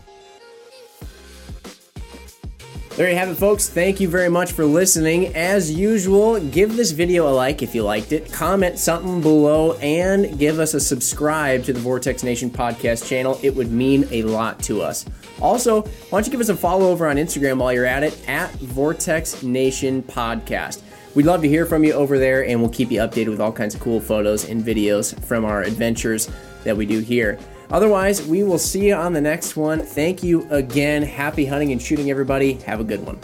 There 2.98 3.10
you 3.10 3.16
have 3.16 3.30
it, 3.30 3.36
folks. 3.36 3.70
Thank 3.70 4.02
you 4.02 4.10
very 4.10 4.28
much 4.28 4.52
for 4.52 4.66
listening. 4.66 5.34
As 5.34 5.72
usual, 5.72 6.42
give 6.42 6.76
this 6.76 6.92
video 6.92 7.30
a 7.30 7.32
like 7.32 7.62
if 7.62 7.74
you 7.74 7.84
liked 7.84 8.12
it, 8.12 8.32
comment 8.34 8.78
something 8.78 9.22
below, 9.22 9.74
and 9.76 10.38
give 10.38 10.60
us 10.60 10.74
a 10.74 10.80
subscribe 10.80 11.64
to 11.64 11.74
the 11.74 11.80
Vortex 11.80 12.22
Nation 12.22 12.50
podcast 12.50 13.08
channel. 13.08 13.40
It 13.42 13.56
would 13.56 13.72
mean 13.72 14.08
a 14.12 14.24
lot 14.24 14.62
to 14.64 14.82
us. 14.82 15.06
Also, 15.40 15.84
why 15.84 16.20
don't 16.20 16.26
you 16.26 16.32
give 16.32 16.42
us 16.42 16.50
a 16.50 16.56
follow 16.56 16.90
over 16.90 17.08
on 17.08 17.16
Instagram 17.16 17.60
while 17.60 17.72
you're 17.72 17.86
at 17.86 18.04
it 18.04 18.28
at 18.28 18.52
Vortex 18.56 19.42
Nation 19.42 20.04
Podcast. 20.04 20.82
We'd 21.16 21.26
love 21.26 21.42
to 21.44 21.48
hear 21.48 21.66
from 21.66 21.86
you 21.86 21.94
over 21.94 22.20
there, 22.20 22.46
and 22.46 22.60
we'll 22.60 22.70
keep 22.70 22.92
you 22.92 23.00
updated 23.00 23.30
with 23.30 23.40
all 23.40 23.54
kinds 23.54 23.74
of 23.74 23.80
cool 23.80 24.02
photos 24.02 24.50
and 24.50 24.64
videos 24.64 25.18
from 25.24 25.46
our 25.46 25.64
adventures 25.64 26.30
that 26.66 26.76
we 26.76 26.86
do 26.86 27.00
here. 27.00 27.40
Otherwise, 27.72 28.26
we 28.28 28.44
will 28.44 28.60
see 28.60 28.88
you 28.88 28.96
on 28.96 29.14
the 29.14 29.22
next 29.22 29.56
one. 29.56 29.80
Thank 29.80 30.24
you 30.24 30.46
again. 30.50 31.02
Happy 31.02 31.46
hunting 31.46 31.72
and 31.72 31.82
shooting, 31.82 32.10
everybody. 32.12 32.54
Have 32.54 32.80
a 32.80 32.84
good 32.84 33.06
one. 33.06 33.20